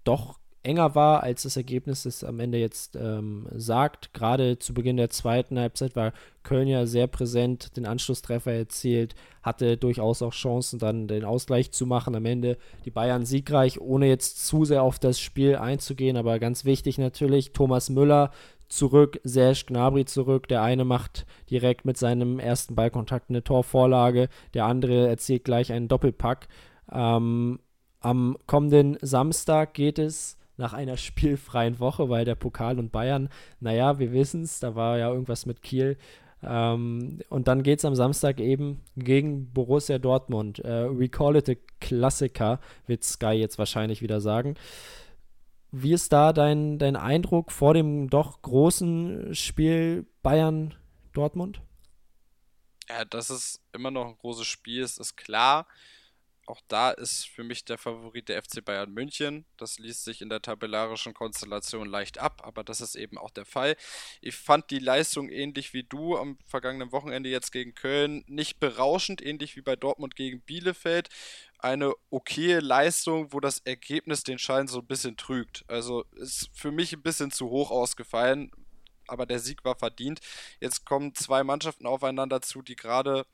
doch 0.03 0.39
enger 0.67 0.95
war, 0.95 1.23
als 1.23 1.43
das 1.43 1.57
Ergebnis 1.57 2.05
es 2.05 2.23
am 2.23 2.39
Ende 2.39 2.57
jetzt 2.57 2.95
ähm, 2.95 3.47
sagt. 3.55 4.13
Gerade 4.13 4.59
zu 4.59 4.73
Beginn 4.73 4.97
der 4.97 5.09
zweiten 5.09 5.57
Halbzeit 5.57 5.95
war 5.95 6.13
Köln 6.43 6.67
ja 6.67 6.85
sehr 6.85 7.07
präsent, 7.07 7.75
den 7.77 7.85
Anschlusstreffer 7.85 8.51
erzielt, 8.51 9.15
hatte 9.41 9.77
durchaus 9.77 10.21
auch 10.21 10.33
Chancen, 10.33 10.79
dann 10.79 11.07
den 11.07 11.25
Ausgleich 11.25 11.71
zu 11.71 11.85
machen. 11.85 12.15
Am 12.15 12.25
Ende 12.25 12.57
die 12.85 12.91
Bayern 12.91 13.25
siegreich, 13.25 13.79
ohne 13.79 14.07
jetzt 14.07 14.45
zu 14.45 14.65
sehr 14.65 14.83
auf 14.83 14.99
das 14.99 15.19
Spiel 15.19 15.55
einzugehen. 15.55 16.17
Aber 16.17 16.37
ganz 16.39 16.65
wichtig 16.65 16.97
natürlich, 16.97 17.53
Thomas 17.53 17.89
Müller 17.89 18.31
zurück, 18.69 19.19
Serge 19.23 19.63
Gnabry 19.67 20.05
zurück. 20.05 20.47
Der 20.47 20.61
eine 20.61 20.85
macht 20.85 21.25
direkt 21.49 21.85
mit 21.85 21.97
seinem 21.97 22.39
ersten 22.39 22.75
Ballkontakt 22.75 23.29
eine 23.29 23.43
Torvorlage, 23.43 24.29
der 24.53 24.65
andere 24.65 25.07
erzielt 25.07 25.43
gleich 25.45 25.71
einen 25.71 25.87
Doppelpack. 25.87 26.47
Ähm, 26.91 27.59
am 27.99 28.37
kommenden 28.45 28.97
Samstag 29.01 29.73
geht 29.73 29.99
es 29.99 30.37
nach 30.57 30.73
einer 30.73 30.97
spielfreien 30.97 31.79
Woche, 31.79 32.09
weil 32.09 32.25
der 32.25 32.35
Pokal 32.35 32.79
und 32.79 32.91
Bayern, 32.91 33.29
naja, 33.59 33.99
wir 33.99 34.11
wissen 34.11 34.43
es, 34.43 34.59
da 34.59 34.75
war 34.75 34.97
ja 34.97 35.09
irgendwas 35.11 35.45
mit 35.45 35.61
Kiel. 35.61 35.97
Ähm, 36.43 37.19
und 37.29 37.47
dann 37.47 37.63
geht 37.63 37.79
es 37.79 37.85
am 37.85 37.95
Samstag 37.95 38.39
eben 38.39 38.81
gegen 38.95 39.51
Borussia 39.53 39.97
Dortmund. 39.97 40.63
Äh, 40.63 40.97
we 40.97 41.09
call 41.09 41.35
it 41.35 41.49
a 41.49 41.53
Klassiker, 41.79 42.59
wird 42.85 43.03
Sky 43.03 43.33
jetzt 43.33 43.57
wahrscheinlich 43.57 44.01
wieder 44.01 44.21
sagen. 44.21 44.55
Wie 45.71 45.93
ist 45.93 46.13
da 46.13 46.33
dein, 46.33 46.77
dein 46.79 46.95
Eindruck 46.95 47.51
vor 47.51 47.73
dem 47.73 48.09
doch 48.09 48.41
großen 48.41 49.33
Spiel 49.35 50.05
Bayern-Dortmund? 50.23 51.61
Ja, 52.87 53.03
dass 53.03 53.29
es 53.29 53.61
immer 53.73 53.91
noch 53.91 54.07
ein 54.07 54.17
großes 54.17 54.47
Spiel 54.47 54.81
ist, 54.81 54.99
ist 54.99 55.17
klar 55.17 55.67
auch 56.47 56.61
da 56.67 56.91
ist 56.91 57.27
für 57.27 57.43
mich 57.43 57.65
der 57.65 57.77
Favorit 57.77 58.29
der 58.29 58.41
FC 58.41 58.63
Bayern 58.63 58.91
München. 58.91 59.45
Das 59.57 59.79
liest 59.79 60.05
sich 60.05 60.21
in 60.21 60.29
der 60.29 60.41
tabellarischen 60.41 61.13
Konstellation 61.13 61.87
leicht 61.87 62.19
ab, 62.19 62.41
aber 62.45 62.63
das 62.63 62.81
ist 62.81 62.95
eben 62.95 63.17
auch 63.17 63.31
der 63.31 63.45
Fall. 63.45 63.75
Ich 64.21 64.35
fand 64.35 64.71
die 64.71 64.79
Leistung 64.79 65.29
ähnlich 65.29 65.73
wie 65.73 65.83
du 65.83 66.17
am 66.17 66.37
vergangenen 66.45 66.91
Wochenende 66.91 67.29
jetzt 67.29 67.51
gegen 67.51 67.75
Köln 67.75 68.23
nicht 68.27 68.59
berauschend, 68.59 69.21
ähnlich 69.21 69.55
wie 69.55 69.61
bei 69.61 69.75
Dortmund 69.75 70.15
gegen 70.15 70.41
Bielefeld. 70.41 71.09
Eine 71.59 71.93
okaye 72.09 72.59
Leistung, 72.59 73.33
wo 73.33 73.39
das 73.39 73.59
Ergebnis 73.59 74.23
den 74.23 74.39
Schein 74.39 74.67
so 74.67 74.79
ein 74.79 74.87
bisschen 74.87 75.17
trügt. 75.17 75.65
Also 75.67 76.03
ist 76.15 76.49
für 76.53 76.71
mich 76.71 76.93
ein 76.93 77.01
bisschen 77.01 77.31
zu 77.31 77.49
hoch 77.49 77.71
ausgefallen, 77.71 78.51
aber 79.07 79.25
der 79.25 79.39
Sieg 79.39 79.65
war 79.65 79.75
verdient. 79.75 80.19
Jetzt 80.59 80.85
kommen 80.85 81.15
zwei 81.15 81.43
Mannschaften 81.43 81.85
aufeinander 81.85 82.41
zu, 82.41 82.61
die 82.61 82.75
gerade 82.75 83.25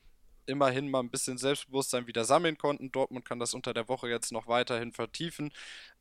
immerhin 0.46 0.90
mal 0.90 1.00
ein 1.00 1.10
bisschen 1.10 1.38
Selbstbewusstsein 1.38 2.06
wieder 2.06 2.24
sammeln 2.24 2.58
konnten. 2.58 2.92
Dortmund 2.92 3.24
kann 3.24 3.38
das 3.38 3.54
unter 3.54 3.74
der 3.74 3.88
Woche 3.88 4.08
jetzt 4.08 4.32
noch 4.32 4.46
weiterhin 4.46 4.92
vertiefen. 4.92 5.52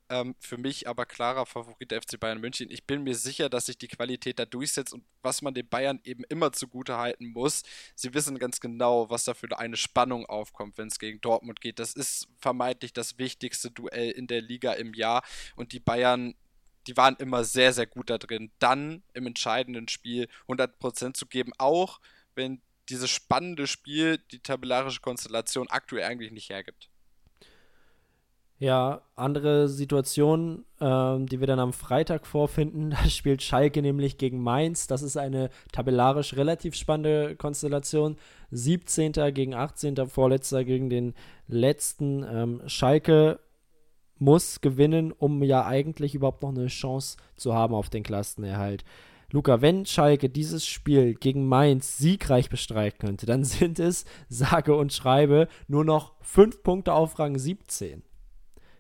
Ähm, 0.09 0.35
für 0.39 0.57
mich 0.57 0.87
aber 0.87 1.05
klarer 1.05 1.45
Favorit 1.45 1.91
der 1.91 2.01
FC 2.01 2.19
Bayern 2.19 2.41
München. 2.41 2.69
Ich 2.69 2.85
bin 2.85 3.03
mir 3.03 3.15
sicher, 3.15 3.49
dass 3.49 3.67
sich 3.67 3.77
die 3.77 3.87
Qualität 3.87 4.37
da 4.37 4.45
durchsetzt 4.45 4.93
und 4.93 5.05
was 5.21 5.41
man 5.41 5.53
den 5.53 5.67
Bayern 5.67 6.01
eben 6.03 6.23
immer 6.25 6.51
zugute 6.51 6.97
halten 6.97 7.27
muss. 7.27 7.63
Sie 7.95 8.13
wissen 8.13 8.37
ganz 8.37 8.59
genau, 8.59 9.09
was 9.09 9.23
da 9.23 9.33
für 9.33 9.57
eine 9.57 9.77
Spannung 9.77 10.25
aufkommt, 10.25 10.77
wenn 10.77 10.89
es 10.89 10.99
gegen 10.99 11.21
Dortmund 11.21 11.61
geht. 11.61 11.79
Das 11.79 11.93
ist 11.93 12.27
vermeintlich 12.37 12.91
das 12.93 13.17
wichtigste 13.17 13.71
Duell 13.71 14.11
in 14.11 14.27
der 14.27 14.41
Liga 14.41 14.73
im 14.73 14.93
Jahr 14.93 15.23
und 15.55 15.71
die 15.71 15.79
Bayern 15.79 16.35
die 16.87 16.97
waren 16.97 17.15
immer 17.15 17.43
sehr, 17.43 17.73
sehr 17.73 17.87
gut 17.87 18.09
da 18.09 18.17
drin, 18.17 18.51
dann 18.59 19.03
im 19.13 19.27
entscheidenden 19.27 19.87
Spiel 19.87 20.27
100% 20.47 21.13
zu 21.13 21.25
geben, 21.27 21.53
auch 21.57 21.99
wenn 22.35 22.61
dieses 22.89 23.09
spannende 23.09 23.67
Spiel 23.67 24.17
die 24.31 24.39
tabellarische 24.39 25.01
Konstellation 25.01 25.67
aktuell 25.69 26.03
eigentlich 26.03 26.31
nicht 26.31 26.49
hergibt. 26.49 26.89
Ja, 28.59 29.01
andere 29.17 29.67
Situation, 29.67 30.63
ähm, 30.79 31.25
die 31.27 31.41
wir 31.41 31.47
dann 31.47 31.59
am 31.59 31.73
Freitag 31.73 32.25
vorfinden, 32.25 32.91
da 32.91 33.09
spielt 33.09 33.41
Schalke 33.41 33.81
nämlich 33.81 34.17
gegen 34.17 34.41
Mainz. 34.41 34.87
Das 34.87 35.01
ist 35.01 35.17
eine 35.17 35.49
tabellarisch 35.71 36.35
relativ 36.35 36.75
spannende 36.75 37.35
Konstellation. 37.35 38.17
17. 38.51 39.11
gegen 39.33 39.53
18. 39.53 40.07
Vorletzter 40.07 40.63
gegen 40.63 40.89
den 40.89 41.13
letzten. 41.47 42.23
Ähm, 42.23 42.61
Schalke 42.67 43.39
muss 44.17 44.61
gewinnen, 44.61 45.11
um 45.11 45.43
ja 45.43 45.65
eigentlich 45.65 46.15
überhaupt 46.15 46.43
noch 46.43 46.55
eine 46.55 46.67
Chance 46.67 47.17
zu 47.35 47.53
haben 47.53 47.73
auf 47.73 47.89
den 47.89 48.03
Klassenerhalt. 48.03 48.85
Luca, 49.33 49.61
wenn 49.61 49.87
Schalke 49.87 50.29
dieses 50.29 50.63
Spiel 50.63 51.15
gegen 51.15 51.47
Mainz 51.47 51.97
siegreich 51.97 52.51
bestreiten 52.51 52.99
könnte, 52.99 53.25
dann 53.25 53.43
sind 53.43 53.79
es, 53.79 54.05
sage 54.29 54.75
und 54.75 54.93
schreibe, 54.93 55.47
nur 55.67 55.83
noch 55.83 56.13
fünf 56.21 56.61
Punkte 56.61 56.93
auf 56.93 57.17
Rang 57.17 57.39
17. 57.39 58.03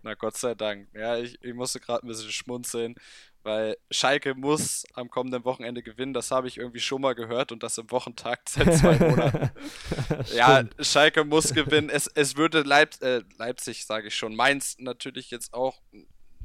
Na 0.03 0.13
Gott 0.13 0.37
sei 0.37 0.53
Dank. 0.53 0.89
Ja, 0.93 1.17
ich, 1.17 1.43
ich 1.43 1.55
musste 1.55 1.79
gerade 1.79 2.05
ein 2.05 2.07
bisschen 2.07 2.29
schmunzeln, 2.29 2.93
weil 3.41 3.77
Schalke 3.89 4.35
muss 4.35 4.85
am 4.93 5.09
kommenden 5.09 5.43
Wochenende 5.43 5.81
gewinnen. 5.81 6.13
Das 6.13 6.29
habe 6.29 6.47
ich 6.47 6.57
irgendwie 6.57 6.81
schon 6.81 7.01
mal 7.01 7.15
gehört 7.15 7.51
und 7.51 7.63
das 7.63 7.79
im 7.79 7.89
Wochentakt 7.89 8.49
seit 8.49 8.75
zwei 8.75 8.99
Monaten. 8.99 9.49
ja, 10.35 10.65
Schalke 10.79 11.23
muss 11.23 11.55
gewinnen. 11.55 11.89
Es, 11.89 12.05
es 12.05 12.37
würde 12.37 12.61
Leip 12.61 13.01
äh, 13.01 13.23
Leipzig, 13.37 13.87
sage 13.87 14.09
ich 14.09 14.15
schon, 14.15 14.35
Mainz 14.35 14.75
natürlich 14.77 15.31
jetzt 15.31 15.55
auch 15.55 15.81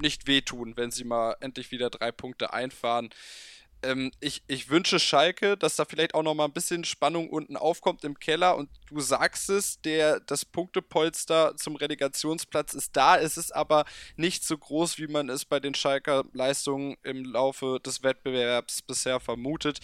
nicht 0.01 0.27
wehtun, 0.27 0.79
wenn 0.79 0.91
sie 0.91 1.05
mal 1.05 1.37
endlich 1.41 1.73
wieder 1.73 1.91
drei 1.91 2.11
Punkte 2.11 2.55
einfahren 2.55 3.11
ähm, 3.83 4.11
ich, 4.21 4.43
ich 4.47 4.71
wünsche 4.71 4.99
Schalke, 4.99 5.57
dass 5.57 5.77
da 5.77 5.85
vielleicht 5.85 6.15
auch 6.15 6.23
noch 6.23 6.35
mal 6.35 6.47
ein 6.47 6.53
bisschen 6.53 6.85
Spannung 6.85 7.31
unten 7.31 7.57
aufkommt 7.57 8.05
im 8.05 8.19
Keller. 8.19 8.57
Und 8.57 8.71
du 8.89 9.01
sagst 9.01 9.51
es, 9.51 9.81
der, 9.81 10.21
das 10.21 10.45
Punktepolster 10.45 11.57
zum 11.57 11.77
Relegationsplatz 11.77 12.75
ist 12.75 12.97
da, 12.97 13.19
es 13.19 13.37
ist 13.37 13.55
aber 13.55 13.85
nicht 14.17 14.45
so 14.45 14.57
groß, 14.59 14.99
wie 14.99 15.07
man 15.07 15.29
es 15.29 15.45
bei 15.45 15.61
den 15.61 15.75
Schalker 15.75 16.25
Leistungen 16.33 16.97
im 17.03 17.25
Laufe 17.25 17.81
des 17.85 18.03
Wettbewerbs 18.03 18.83
bisher 18.83 19.21
vermutet. 19.21 19.79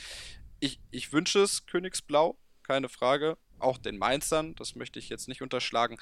Ich, 0.61 0.81
ich 0.91 1.13
wünsche 1.13 1.41
es 1.43 1.67
Königsblau, 1.67 2.37
keine 2.63 2.89
Frage, 2.89 3.37
auch 3.59 3.79
den 3.79 3.99
Mainzern, 3.99 4.55
das 4.57 4.75
möchte 4.75 4.99
ich 4.99 5.09
jetzt 5.09 5.29
nicht 5.29 5.43
unterschlagen, 5.43 5.99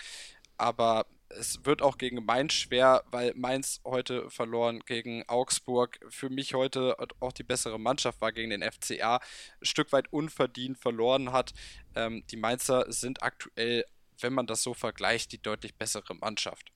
aber 0.56 1.06
es 1.38 1.64
wird 1.64 1.82
auch 1.82 1.98
gegen 1.98 2.24
Mainz 2.24 2.52
schwer, 2.54 3.04
weil 3.10 3.32
Mainz 3.34 3.80
heute 3.84 4.28
verloren 4.30 4.80
gegen 4.86 5.24
Augsburg. 5.28 5.98
Für 6.08 6.30
mich 6.30 6.54
heute 6.54 6.96
auch 7.20 7.32
die 7.32 7.42
bessere 7.42 7.78
Mannschaft 7.78 8.20
war 8.20 8.32
gegen 8.32 8.50
den 8.50 8.62
FCA. 8.62 9.16
Ein 9.16 9.20
Stück 9.64 9.92
weit 9.92 10.12
unverdient 10.12 10.78
verloren 10.78 11.32
hat. 11.32 11.52
Ähm, 11.94 12.24
die 12.30 12.36
Mainzer 12.36 12.90
sind 12.92 13.22
aktuell, 13.22 13.84
wenn 14.20 14.32
man 14.32 14.46
das 14.46 14.62
so 14.62 14.74
vergleicht, 14.74 15.32
die 15.32 15.42
deutlich 15.42 15.74
bessere 15.74 16.14
Mannschaft. 16.14 16.72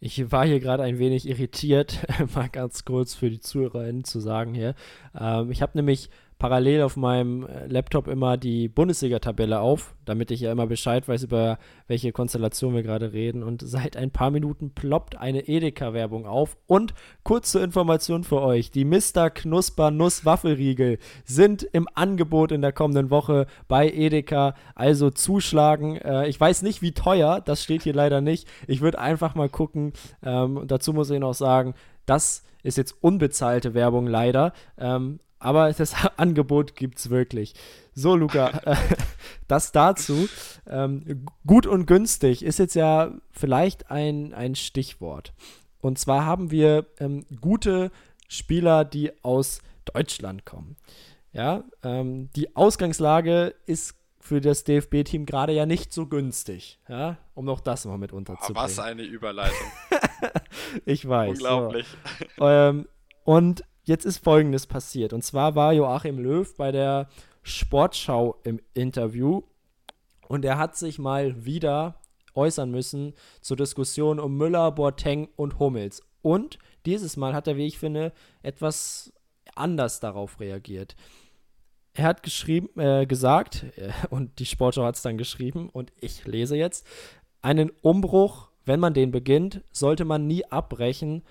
Ich 0.00 0.30
war 0.30 0.44
hier 0.44 0.60
gerade 0.60 0.82
ein 0.82 0.98
wenig 0.98 1.26
irritiert, 1.26 2.06
mal 2.34 2.48
ganz 2.48 2.84
kurz 2.84 3.14
für 3.14 3.30
die 3.30 3.40
ZuhörerInnen 3.40 4.04
zu 4.04 4.20
sagen 4.20 4.54
hier. 4.54 4.74
Ähm, 5.18 5.50
ich 5.50 5.62
habe 5.62 5.78
nämlich 5.78 6.10
parallel 6.38 6.82
auf 6.82 6.96
meinem 6.96 7.46
äh, 7.46 7.66
Laptop 7.66 8.08
immer 8.08 8.36
die 8.36 8.68
Bundesliga-Tabelle 8.68 9.60
auf, 9.60 9.94
damit 10.04 10.30
ich 10.30 10.40
ja 10.40 10.52
immer 10.52 10.66
Bescheid 10.66 11.06
weiß, 11.06 11.24
über 11.24 11.58
welche 11.86 12.12
Konstellation 12.12 12.74
wir 12.74 12.82
gerade 12.82 13.12
reden. 13.12 13.42
Und 13.42 13.62
seit 13.64 13.96
ein 13.96 14.10
paar 14.10 14.30
Minuten 14.30 14.70
ploppt 14.74 15.16
eine 15.16 15.48
Edeka-Werbung 15.48 16.26
auf. 16.26 16.56
Und 16.66 16.94
kurze 17.22 17.60
Information 17.60 18.24
für 18.24 18.40
euch: 18.40 18.70
Die 18.70 18.84
Mr. 18.84 19.30
Knusper 19.30 19.90
Nusswaffelriegel 19.90 20.98
sind 21.24 21.62
im 21.62 21.88
Angebot 21.94 22.52
in 22.52 22.62
der 22.62 22.72
kommenden 22.72 23.10
Woche 23.10 23.46
bei 23.68 23.90
Edeka. 23.90 24.54
Also 24.74 25.10
zuschlagen. 25.10 25.96
Äh, 25.96 26.28
ich 26.28 26.38
weiß 26.40 26.62
nicht, 26.62 26.82
wie 26.82 26.92
teuer, 26.92 27.40
das 27.40 27.62
steht 27.62 27.82
hier 27.82 27.94
leider 27.94 28.20
nicht. 28.20 28.48
Ich 28.66 28.80
würde 28.80 28.98
einfach 28.98 29.34
mal 29.34 29.48
gucken. 29.48 29.92
Ähm, 30.22 30.62
dazu 30.66 30.92
muss 30.92 31.10
ich 31.10 31.20
noch 31.20 31.34
sagen, 31.34 31.74
das 32.06 32.42
ist 32.62 32.78
jetzt 32.78 32.96
unbezahlte 33.00 33.74
Werbung 33.74 34.06
leider. 34.06 34.52
Ähm, 34.78 35.20
aber 35.44 35.72
das 35.72 35.94
Angebot 36.16 36.74
gibt 36.74 36.98
es 36.98 37.10
wirklich. 37.10 37.54
So, 37.94 38.16
Luca, 38.16 38.48
äh, 38.64 38.76
das 39.48 39.72
dazu. 39.72 40.28
Ähm, 40.66 41.26
gut 41.46 41.66
und 41.66 41.86
günstig 41.86 42.42
ist 42.42 42.58
jetzt 42.58 42.74
ja 42.74 43.12
vielleicht 43.30 43.90
ein, 43.90 44.32
ein 44.32 44.54
Stichwort. 44.54 45.34
Und 45.80 45.98
zwar 45.98 46.24
haben 46.24 46.50
wir 46.50 46.86
ähm, 46.98 47.26
gute 47.40 47.90
Spieler, 48.26 48.86
die 48.86 49.12
aus 49.22 49.60
Deutschland 49.84 50.46
kommen. 50.46 50.76
Ja, 51.32 51.64
ähm, 51.82 52.30
die 52.34 52.56
Ausgangslage 52.56 53.54
ist 53.66 53.96
für 54.20 54.40
das 54.40 54.64
DFB-Team 54.64 55.26
gerade 55.26 55.52
ja 55.52 55.66
nicht 55.66 55.92
so 55.92 56.06
günstig. 56.06 56.78
Ja, 56.88 57.18
um 57.34 57.44
noch 57.44 57.60
das 57.60 57.84
mal 57.84 57.98
mit 57.98 58.14
unterzubringen. 58.14 58.62
Was 58.62 58.78
eine 58.78 59.02
Überleitung. 59.02 59.70
ich 60.86 61.06
weiß. 61.06 61.32
Unglaublich. 61.32 61.86
So. 62.38 62.48
Ähm, 62.48 62.88
und 63.24 63.64
jetzt 63.84 64.04
ist 64.04 64.18
Folgendes 64.18 64.66
passiert. 64.66 65.12
Und 65.12 65.22
zwar 65.22 65.54
war 65.54 65.72
Joachim 65.72 66.18
Löw 66.18 66.54
bei 66.56 66.72
der 66.72 67.08
Sportschau 67.42 68.36
im 68.42 68.60
Interview 68.72 69.42
und 70.28 70.44
er 70.44 70.58
hat 70.58 70.76
sich 70.76 70.98
mal 70.98 71.44
wieder 71.44 72.00
äußern 72.34 72.70
müssen 72.70 73.14
zur 73.40 73.56
Diskussion 73.56 74.18
um 74.18 74.36
Müller, 74.36 74.72
Boateng 74.72 75.28
und 75.36 75.58
Hummels. 75.58 76.02
Und 76.22 76.58
dieses 76.86 77.16
Mal 77.16 77.34
hat 77.34 77.46
er, 77.46 77.56
wie 77.56 77.66
ich 77.66 77.78
finde, 77.78 78.12
etwas 78.42 79.12
anders 79.54 80.00
darauf 80.00 80.40
reagiert. 80.40 80.96
Er 81.92 82.06
hat 82.06 82.22
geschrieben, 82.22 82.68
äh, 82.80 83.06
gesagt, 83.06 83.66
äh, 83.76 83.92
und 84.10 84.38
die 84.40 84.46
Sportschau 84.46 84.84
hat 84.84 84.96
es 84.96 85.02
dann 85.02 85.18
geschrieben, 85.18 85.68
und 85.68 85.92
ich 86.00 86.26
lese 86.26 86.56
jetzt, 86.56 86.86
einen 87.40 87.70
Umbruch, 87.82 88.48
wenn 88.64 88.80
man 88.80 88.94
den 88.94 89.10
beginnt, 89.10 89.62
sollte 89.70 90.04
man 90.04 90.26
nie 90.26 90.44
abbrechen 90.46 91.22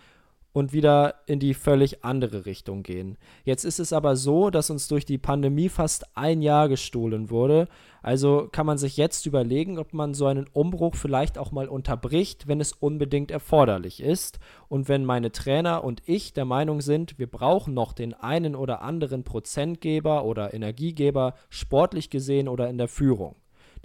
und 0.54 0.72
wieder 0.72 1.16
in 1.26 1.40
die 1.40 1.54
völlig 1.54 2.06
andere 2.06 2.46
Richtung 2.46 2.84
gehen. 2.84 3.18
Jetzt 3.44 3.66
ist 3.66 3.80
es 3.80 3.92
aber 3.92 4.16
so, 4.16 4.52
dass 4.52 4.70
uns 4.70 4.88
durch 4.88 5.06
die 5.06 5.18
Pandemie 5.18 5.68
fast 5.68 6.16
ein 6.16 6.42
Jahr 6.42 6.70
gestohlen 6.70 7.30
wurde. 7.30 7.68
Also 8.04 8.48
kann 8.52 8.66
man 8.66 8.78
sich 8.78 8.96
jetzt 8.98 9.26
überlegen, 9.26 9.80
ob 9.80 9.94
man 9.94 10.14
so 10.14 10.28
einen 10.28 10.48
Umbruch 10.54 10.96
vielleicht 10.96 11.38
auch 11.38 11.52
mal 11.52 11.68
unterbricht, 11.68 12.48
wenn 12.48 12.62
es 12.62 12.72
unbedingt 12.72 13.32
erforderlich 13.32 14.02
ist. 14.02 14.40
Und 14.70 14.88
wenn 14.88 15.06
meine 15.06 15.32
Trainer 15.32 15.84
und 15.84 16.04
ich 16.06 16.34
der 16.34 16.46
Meinung 16.46 16.82
sind, 16.82 17.18
wir 17.18 17.28
brauchen 17.28 17.74
noch 17.74 17.94
den 17.94 18.14
einen 18.14 18.56
oder 18.56 18.82
anderen 18.82 19.24
Prozentgeber 19.24 20.24
oder 20.24 20.54
Energiegeber, 20.54 21.34
sportlich 21.50 22.10
gesehen 22.10 22.48
oder 22.48 22.70
in 22.70 22.78
der 22.78 22.88
Führung. 22.88 23.36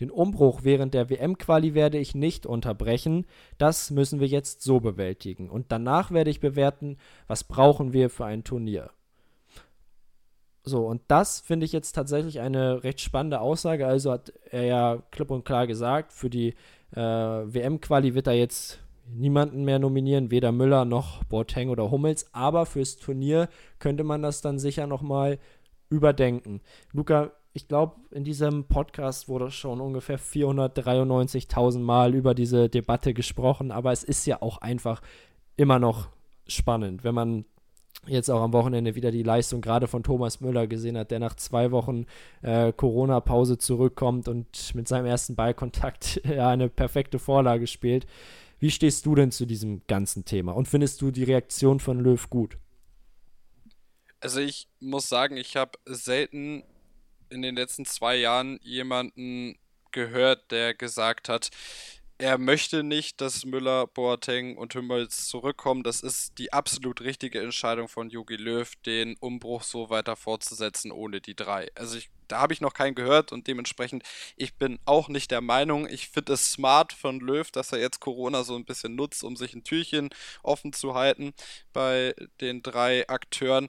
Den 0.01 0.11
Umbruch 0.11 0.61
während 0.63 0.95
der 0.95 1.11
WM-Quali 1.11 1.75
werde 1.75 1.99
ich 1.99 2.15
nicht 2.15 2.47
unterbrechen. 2.47 3.27
Das 3.59 3.91
müssen 3.91 4.21
wir 4.21 4.29
jetzt 4.29 4.63
so 4.63 4.81
bewältigen. 4.81 5.51
Und 5.51 5.73
danach 5.73 6.11
werde 6.11 6.31
ich 6.31 6.41
bewerten, 6.41 6.99
was 7.27 7.45
brauchen 7.45 7.93
wir 7.93 8.11
für 8.11 8.25
ein 8.25 8.45
Turnier. 8.45 8.91
So, 10.63 10.87
und 10.87 11.03
das 11.09 11.41
finde 11.41 11.65
ich 11.67 11.73
jetzt 11.73 11.93
tatsächlich 11.93 12.41
eine 12.41 12.85
recht 12.85 13.01
spannende 13.01 13.41
Aussage. 13.41 13.87
Also 13.87 14.13
hat 14.13 14.33
er 14.51 14.65
ja 14.65 15.03
klipp 15.11 15.31
und 15.31 15.45
klar 15.45 15.67
gesagt, 15.67 16.13
für 16.13 16.31
die 16.31 16.55
äh, 16.93 17.01
WM-Quali 17.01 18.15
wird 18.15 18.27
er 18.27 18.35
jetzt 18.35 18.81
niemanden 19.11 19.65
mehr 19.65 19.79
nominieren, 19.79 20.31
weder 20.31 20.53
Müller 20.53 20.85
noch 20.85 21.25
Boateng 21.25 21.71
oder 21.71 21.91
Hummels, 21.91 22.27
aber 22.35 22.67
fürs 22.67 22.97
Turnier 22.97 23.49
könnte 23.79 24.05
man 24.05 24.23
das 24.23 24.43
dann 24.43 24.59
sicher 24.59 24.87
nochmal 24.87 25.39
überdenken. 25.89 26.61
Luca, 26.93 27.33
ich 27.59 27.67
glaube, 27.67 27.97
in 28.13 28.23
diesem 28.23 28.69
Podcast 28.69 29.29
wurde 29.29 29.51
schon 29.51 29.81
ungefähr 29.81 30.21
493.000 30.21 31.81
Mal 31.81 32.15
über 32.15 32.33
diese 32.33 32.69
Debatte 32.69 33.13
gesprochen, 33.13 33.73
aber 33.73 33.91
es 33.91 34.05
ist 34.05 34.27
ja 34.27 34.41
auch 34.43 34.59
einfach 34.59 35.03
immer 35.57 35.81
noch 35.81 36.09
spannend, 36.47 37.03
wenn 37.03 37.17
man 37.17 37.45
jetzt 38.07 38.31
auch 38.31 38.43
am 38.43 38.53
Wochenende 38.53 38.95
wieder 38.95 39.11
die 39.11 39.25
Leistung 39.25 39.61
gerade 39.61 39.89
von 39.89 40.05
Thomas 40.05 40.41
Müller 40.41 40.69
gesehen 40.69 40.97
hat, 40.97 41.11
der 41.11 41.19
nach 41.19 41.35
zwei 41.35 41.73
Wochen 41.73 42.07
äh, 42.43 42.73
Corona-Pause 42.73 43.59
zurückkommt 43.59 44.29
und 44.29 44.73
mit 44.77 44.87
seinem 44.87 45.07
ersten 45.07 45.35
Ballkontakt 45.35 46.21
ja, 46.29 46.51
eine 46.51 46.69
perfekte 46.69 47.19
Vorlage 47.19 47.67
spielt. 47.67 48.07
Wie 48.61 48.71
stehst 48.71 49.05
du 49.05 49.17
denn 49.17 49.33
zu 49.33 49.47
diesem 49.47 49.83
ganzen 49.89 50.25
Thema 50.25 50.53
und 50.53 50.69
findest 50.69 51.03
du 51.03 51.11
die 51.11 51.25
Reaktion 51.25 51.81
von 51.81 51.99
Löw 51.99 52.31
gut? 52.31 52.57
Also 54.21 54.39
ich 54.39 54.69
muss 54.79 55.09
sagen, 55.09 55.37
ich 55.37 55.57
habe 55.57 55.73
selten 55.87 56.63
in 57.31 57.43
den 57.43 57.57
letzten 57.57 57.85
zwei 57.85 58.17
Jahren 58.17 58.59
jemanden 58.63 59.59
gehört, 59.91 60.51
der 60.51 60.75
gesagt 60.75 61.29
hat, 61.29 61.51
er 62.21 62.37
möchte 62.37 62.83
nicht, 62.83 63.21
dass 63.21 63.45
Müller, 63.45 63.87
Boateng 63.87 64.57
und 64.57 64.75
Hummels 64.75 65.29
zurückkommen. 65.29 65.85
Das 65.85 66.01
ist 66.01 66.37
die 66.39 66.53
absolut 66.53 67.01
richtige 67.01 67.41
Entscheidung 67.41 67.87
von 67.87 68.11
Jogi 68.11 68.35
Löw, 68.35 68.69
den 68.85 69.17
Umbruch 69.21 69.63
so 69.63 69.89
weiter 69.89 70.17
fortzusetzen 70.17 70.91
ohne 70.91 71.21
die 71.21 71.37
drei. 71.37 71.69
Also 71.77 71.97
ich, 71.97 72.11
da 72.27 72.41
habe 72.41 72.53
ich 72.53 72.61
noch 72.61 72.75
keinen 72.75 72.97
gehört 72.97 73.31
und 73.31 73.47
dementsprechend, 73.47 74.03
ich 74.37 74.57
bin 74.57 74.81
auch 74.85 75.09
nicht 75.09 75.31
der 75.31 75.41
Meinung, 75.41 75.89
ich 75.89 76.09
finde 76.09 76.33
es 76.33 76.53
smart 76.53 76.93
von 76.93 77.21
Löw, 77.21 77.49
dass 77.53 77.71
er 77.71 77.79
jetzt 77.79 78.01
Corona 78.01 78.43
so 78.43 78.57
ein 78.57 78.65
bisschen 78.65 78.97
nutzt, 78.97 79.23
um 79.23 79.37
sich 79.37 79.55
ein 79.55 79.63
Türchen 79.63 80.11
offen 80.43 80.73
zu 80.73 80.95
halten 80.95 81.33
bei 81.73 82.17
den 82.41 82.65
drei 82.65 83.09
Akteuren. 83.09 83.69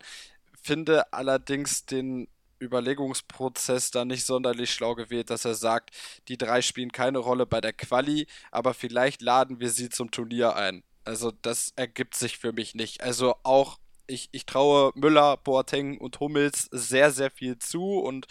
Finde 0.60 1.14
allerdings 1.14 1.86
den 1.86 2.28
Überlegungsprozess 2.62 3.92
da 3.92 4.06
nicht 4.06 4.26
sonderlich 4.26 4.72
schlau 4.72 4.96
gewählt, 4.96 5.30
dass 5.30 5.46
er 5.46 5.56
sagt, 5.56 5.92
die 6.28 6.38
drei 6.38 6.62
spielen 6.62 6.92
keine 6.92 7.20
Rolle 7.20 7.46
bei 7.46 7.62
der 7.62 7.74
Quali, 7.74 8.28
aber 8.52 8.74
vielleicht 8.74 9.22
laden 9.22 9.60
wir 9.60 9.70
sie 9.70 9.90
zum 9.90 10.12
Turnier 10.12 10.56
ein. 10.56 10.84
Also 11.06 11.32
das 11.32 11.74
ergibt 11.76 12.16
sich 12.16 12.38
für 12.38 12.54
mich 12.54 12.76
nicht. 12.76 13.02
Also 13.02 13.36
auch 13.44 13.80
ich, 14.08 14.30
ich 14.32 14.46
traue 14.46 14.92
Müller, 14.96 15.38
Boateng 15.38 15.98
und 15.98 16.20
Hummels 16.20 16.68
sehr, 16.72 17.12
sehr 17.12 17.32
viel 17.32 17.58
zu 17.60 18.00
und 18.00 18.28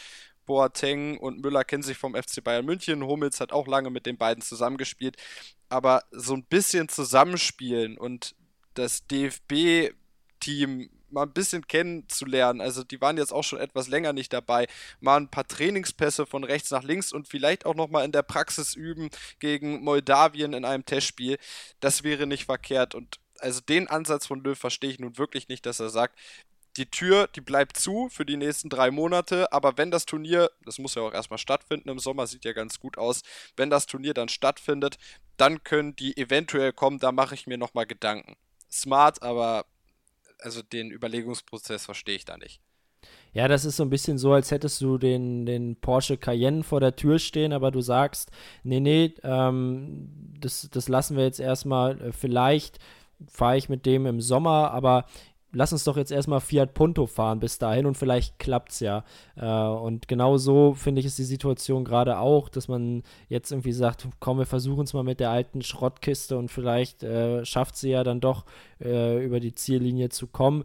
Boateng 0.46 1.18
und 1.18 1.40
Müller 1.42 1.64
kennen 1.64 1.82
sich 1.82 1.98
vom 1.98 2.14
FC 2.14 2.42
Bayern 2.42 2.64
München. 2.64 3.04
Hummels 3.04 3.40
hat 3.40 3.52
auch 3.52 3.66
lange 3.66 3.90
mit 3.90 4.06
den 4.06 4.16
beiden 4.16 4.42
zusammengespielt. 4.42 5.16
Aber 5.68 6.02
so 6.10 6.34
ein 6.34 6.44
bisschen 6.44 6.88
zusammenspielen 6.88 7.98
und 7.98 8.34
das 8.74 9.06
DFB-Team 9.06 10.88
mal 11.10 11.22
ein 11.22 11.32
bisschen 11.32 11.66
kennenzulernen. 11.66 12.60
Also 12.60 12.84
die 12.84 13.00
waren 13.00 13.16
jetzt 13.16 13.32
auch 13.32 13.44
schon 13.44 13.60
etwas 13.60 13.88
länger 13.88 14.12
nicht 14.12 14.32
dabei. 14.32 14.66
Mal 15.00 15.16
ein 15.16 15.30
paar 15.30 15.46
Trainingspässe 15.46 16.26
von 16.26 16.44
rechts 16.44 16.70
nach 16.70 16.82
links 16.82 17.12
und 17.12 17.28
vielleicht 17.28 17.66
auch 17.66 17.74
noch 17.74 17.88
mal 17.88 18.04
in 18.04 18.12
der 18.12 18.22
Praxis 18.22 18.74
üben 18.74 19.10
gegen 19.38 19.82
Moldawien 19.82 20.52
in 20.52 20.64
einem 20.64 20.84
Testspiel. 20.84 21.38
Das 21.80 22.02
wäre 22.02 22.26
nicht 22.26 22.44
verkehrt 22.46 22.94
und 22.94 23.18
also 23.40 23.60
den 23.60 23.86
Ansatz 23.86 24.26
von 24.26 24.42
Löw 24.42 24.58
verstehe 24.58 24.90
ich 24.90 24.98
nun 24.98 25.16
wirklich 25.16 25.48
nicht, 25.48 25.64
dass 25.64 25.78
er 25.78 25.90
sagt, 25.90 26.18
die 26.76 26.90
Tür, 26.90 27.28
die 27.28 27.40
bleibt 27.40 27.76
zu 27.76 28.08
für 28.08 28.24
die 28.24 28.36
nächsten 28.36 28.68
drei 28.68 28.90
Monate, 28.90 29.52
aber 29.52 29.76
wenn 29.76 29.90
das 29.90 30.06
Turnier, 30.06 30.50
das 30.64 30.78
muss 30.78 30.94
ja 30.94 31.02
auch 31.02 31.12
erstmal 31.12 31.38
stattfinden, 31.38 31.88
im 31.88 31.98
Sommer 31.98 32.26
sieht 32.26 32.44
ja 32.44 32.52
ganz 32.52 32.78
gut 32.78 32.98
aus, 32.98 33.22
wenn 33.56 33.70
das 33.70 33.86
Turnier 33.86 34.14
dann 34.14 34.28
stattfindet, 34.28 34.96
dann 35.36 35.64
können 35.64 35.96
die 35.96 36.16
eventuell 36.16 36.72
kommen, 36.72 36.98
da 36.98 37.12
mache 37.12 37.34
ich 37.34 37.46
mir 37.46 37.58
nochmal 37.58 37.86
Gedanken. 37.86 38.36
Smart, 38.70 39.22
aber 39.22 39.66
also 40.40 40.62
den 40.62 40.90
Überlegungsprozess 40.90 41.84
verstehe 41.84 42.16
ich 42.16 42.24
da 42.24 42.36
nicht. 42.36 42.60
Ja, 43.32 43.46
das 43.46 43.64
ist 43.64 43.76
so 43.76 43.82
ein 43.82 43.90
bisschen 43.90 44.18
so, 44.18 44.32
als 44.32 44.50
hättest 44.50 44.80
du 44.80 44.98
den, 44.98 45.46
den 45.46 45.76
Porsche 45.76 46.16
Cayenne 46.16 46.62
vor 46.64 46.80
der 46.80 46.96
Tür 46.96 47.18
stehen, 47.18 47.52
aber 47.52 47.70
du 47.70 47.80
sagst, 47.80 48.30
nee, 48.64 48.80
nee, 48.80 49.14
ähm, 49.22 50.34
das, 50.40 50.68
das 50.72 50.88
lassen 50.88 51.16
wir 51.16 51.24
jetzt 51.24 51.40
erstmal, 51.40 52.00
äh, 52.00 52.12
vielleicht 52.12 52.78
fahre 53.26 53.56
ich 53.56 53.68
mit 53.68 53.84
dem 53.84 54.06
im 54.06 54.20
Sommer, 54.20 54.70
aber 54.70 55.04
lass 55.52 55.72
uns 55.72 55.84
doch 55.84 55.96
jetzt 55.96 56.12
erstmal 56.12 56.40
Fiat 56.40 56.74
Punto 56.74 57.06
fahren 57.06 57.40
bis 57.40 57.58
dahin 57.58 57.86
und 57.86 57.96
vielleicht 57.96 58.38
klappt 58.38 58.72
es 58.72 58.80
ja. 58.80 59.04
Äh, 59.36 59.46
und 59.46 60.08
genau 60.08 60.36
so 60.36 60.74
finde 60.74 61.00
ich 61.00 61.06
ist 61.06 61.18
die 61.18 61.24
Situation 61.24 61.84
gerade 61.84 62.18
auch, 62.18 62.48
dass 62.48 62.68
man 62.68 63.02
jetzt 63.28 63.50
irgendwie 63.50 63.72
sagt, 63.72 64.06
komm, 64.20 64.38
wir 64.38 64.46
versuchen 64.46 64.84
es 64.84 64.92
mal 64.92 65.04
mit 65.04 65.20
der 65.20 65.30
alten 65.30 65.62
Schrottkiste 65.62 66.36
und 66.36 66.50
vielleicht 66.50 67.02
äh, 67.02 67.44
schafft 67.44 67.76
sie 67.76 67.90
ja 67.90 68.04
dann 68.04 68.20
doch 68.20 68.44
äh, 68.80 69.24
über 69.24 69.40
die 69.40 69.54
Ziellinie 69.54 70.10
zu 70.10 70.26
kommen. 70.26 70.64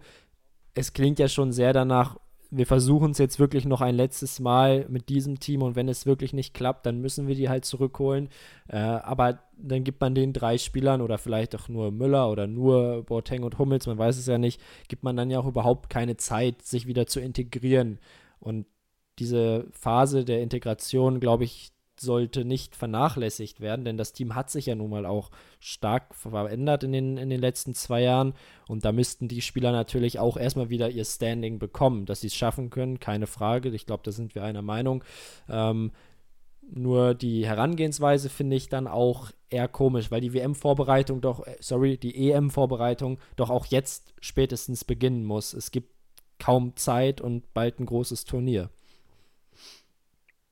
Es 0.75 0.93
klingt 0.93 1.19
ja 1.19 1.27
schon 1.27 1.51
sehr 1.51 1.71
danach, 1.71 2.17
wir 2.55 2.67
versuchen 2.67 3.11
es 3.11 3.17
jetzt 3.17 3.39
wirklich 3.39 3.65
noch 3.65 3.81
ein 3.81 3.95
letztes 3.95 4.39
Mal 4.39 4.85
mit 4.87 5.09
diesem 5.09 5.39
Team 5.39 5.61
und 5.63 5.75
wenn 5.75 5.89
es 5.89 6.05
wirklich 6.05 6.33
nicht 6.33 6.53
klappt, 6.53 6.85
dann 6.85 7.01
müssen 7.01 7.27
wir 7.27 7.35
die 7.35 7.49
halt 7.49 7.65
zurückholen. 7.65 8.29
Äh, 8.67 8.77
aber 8.77 9.39
dann 9.57 9.83
gibt 9.83 9.99
man 10.01 10.13
den 10.13 10.33
drei 10.33 10.57
Spielern 10.57 11.01
oder 11.01 11.17
vielleicht 11.17 11.55
auch 11.55 11.67
nur 11.67 11.91
Müller 11.91 12.29
oder 12.29 12.47
nur 12.47 13.03
Boateng 13.03 13.43
und 13.43 13.57
Hummels, 13.57 13.87
man 13.87 13.97
weiß 13.97 14.17
es 14.17 14.27
ja 14.27 14.37
nicht, 14.37 14.61
gibt 14.87 15.03
man 15.03 15.17
dann 15.17 15.31
ja 15.31 15.39
auch 15.39 15.47
überhaupt 15.47 15.89
keine 15.89 16.17
Zeit, 16.17 16.61
sich 16.61 16.87
wieder 16.87 17.07
zu 17.07 17.19
integrieren. 17.19 17.99
Und 18.39 18.65
diese 19.19 19.67
Phase 19.71 20.23
der 20.23 20.41
Integration, 20.41 21.19
glaube 21.19 21.43
ich, 21.43 21.72
sollte 22.03 22.45
nicht 22.45 22.75
vernachlässigt 22.75 23.59
werden, 23.59 23.83
denn 23.83 23.97
das 23.97 24.13
Team 24.13 24.35
hat 24.35 24.51
sich 24.51 24.67
ja 24.67 24.75
nun 24.75 24.91
mal 24.91 25.07
auch 25.07 25.31
stark 25.59 26.13
verändert 26.13 26.83
in 26.83 26.91
den, 26.91 27.17
in 27.17 27.29
den 27.31 27.41
letzten 27.41 27.73
zwei 27.73 28.01
Jahren 28.01 28.33
und 28.67 28.85
da 28.85 28.91
müssten 28.91 29.27
die 29.27 29.41
Spieler 29.41 29.71
natürlich 29.71 30.19
auch 30.19 30.37
erstmal 30.37 30.69
wieder 30.69 30.89
ihr 30.89 31.05
Standing 31.05 31.57
bekommen, 31.57 32.05
dass 32.05 32.21
sie 32.21 32.27
es 32.27 32.35
schaffen 32.35 32.69
können, 32.69 32.99
keine 32.99 33.27
Frage. 33.27 33.69
Ich 33.69 33.87
glaube, 33.87 34.03
da 34.03 34.11
sind 34.11 34.35
wir 34.35 34.43
einer 34.43 34.61
Meinung. 34.61 35.03
Ähm, 35.49 35.91
nur 36.69 37.13
die 37.13 37.45
Herangehensweise 37.45 38.29
finde 38.29 38.55
ich 38.55 38.69
dann 38.69 38.87
auch 38.87 39.31
eher 39.49 39.67
komisch, 39.67 40.11
weil 40.11 40.21
die 40.21 40.33
WM-Vorbereitung 40.33 41.21
doch, 41.21 41.45
äh, 41.45 41.55
sorry, 41.59 41.97
die 41.97 42.29
EM-Vorbereitung 42.29 43.19
doch 43.35 43.49
auch 43.49 43.65
jetzt 43.65 44.13
spätestens 44.21 44.83
beginnen 44.83 45.25
muss. 45.25 45.53
Es 45.53 45.71
gibt 45.71 45.93
kaum 46.39 46.75
Zeit 46.75 47.21
und 47.21 47.53
bald 47.53 47.79
ein 47.79 47.85
großes 47.85 48.25
Turnier. 48.25 48.69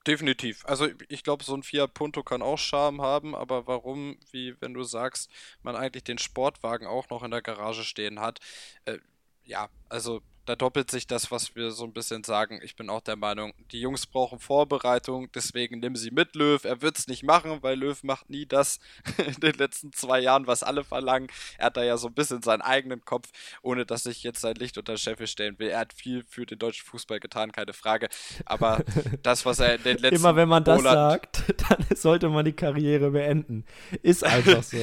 Definitiv. 0.08 0.66
Also 0.66 0.88
ich 1.10 1.24
glaube, 1.24 1.43
so 1.43 1.54
ein 1.54 1.62
Fiat 1.62 1.93
Punto 1.93 2.24
kann 2.24 2.41
auch 2.41 2.58
Charme 2.58 3.02
haben, 3.02 3.36
aber 3.36 3.68
warum, 3.68 4.18
wie 4.32 4.60
wenn 4.60 4.74
du 4.74 4.84
sagst, 4.84 5.30
man 5.62 5.76
eigentlich 5.76 6.04
den 6.04 6.18
Sportwagen 6.18 6.88
auch 6.88 7.10
noch 7.10 7.22
in 7.22 7.30
der 7.30 7.43
Garage 7.43 7.84
stehen 7.84 8.20
hat, 8.20 8.39
äh, 8.86 8.97
ja, 9.43 9.70
also 9.89 10.22
da 10.46 10.56
doppelt 10.56 10.89
sich 10.89 11.08
das, 11.08 11.32
was 11.32 11.56
wir 11.56 11.72
so 11.72 11.84
ein 11.84 11.94
bisschen 11.94 12.24
sagen. 12.24 12.60
Ich 12.64 12.76
bin 12.76 12.89
auch 12.89 13.02
der 13.02 13.16
Meinung, 13.16 13.54
die 13.72 13.80
Jungs 13.80 14.08
brauchen 14.08 14.39
Vorbereitung, 14.39 15.32
deswegen 15.34 15.80
nimm 15.80 15.96
sie 15.96 16.12
mit 16.12 16.36
Löw. 16.36 16.64
Er 16.64 16.82
wird 16.82 16.98
es 16.98 17.08
nicht 17.08 17.24
machen, 17.24 17.60
weil 17.62 17.78
Löw 17.78 18.02
macht 18.04 18.30
nie 18.30 18.46
das 18.46 18.80
in 19.18 19.39
den 19.39 19.54
letzten 19.54 19.94
zwei 19.94 20.20
Jahren, 20.20 20.48
was 20.48 20.64
alle 20.64 20.84
verlangen. 20.84 21.28
Er 21.58 21.68
hat 21.68 21.78
da 21.78 21.84
ja 21.84 21.98
so 21.98 22.08
ein 22.08 22.14
bisschen 22.14 22.42
seinen 22.42 22.62
eigenen 22.62 23.06
Kopf, 23.06 23.30
ohne 23.62 23.86
dass 23.86 24.06
ich 24.06 24.24
jetzt 24.24 24.42
sein 24.42 24.56
Licht 24.56 24.78
unter 24.78 24.98
Scheffel 24.98 25.28
stellen 25.28 25.60
will. 25.60 25.70
Er 25.70 25.80
hat 25.80 25.94
viel 25.94 26.24
für 26.28 26.46
den 26.46 26.60
deutschen 26.60 26.86
Fußball 26.86 27.20
getan, 27.20 27.52
keine 27.52 27.74
Frage. 27.74 28.10
Aber 28.46 28.84
das, 29.24 29.46
was 29.46 29.60
er 29.60 29.76
in 29.76 29.84
den 29.84 29.98
letzten 29.98 30.16
Immer 30.16 30.36
wenn 30.36 30.50
man 30.50 30.64
das 30.64 30.78
Monat 30.78 30.94
sagt, 30.94 31.54
dann 31.70 31.86
sollte 31.96 32.30
man 32.30 32.46
die 32.46 32.54
Karriere 32.54 33.12
beenden. 33.12 33.66
Ist 34.02 34.24
einfach 34.24 34.64
so. 34.64 34.78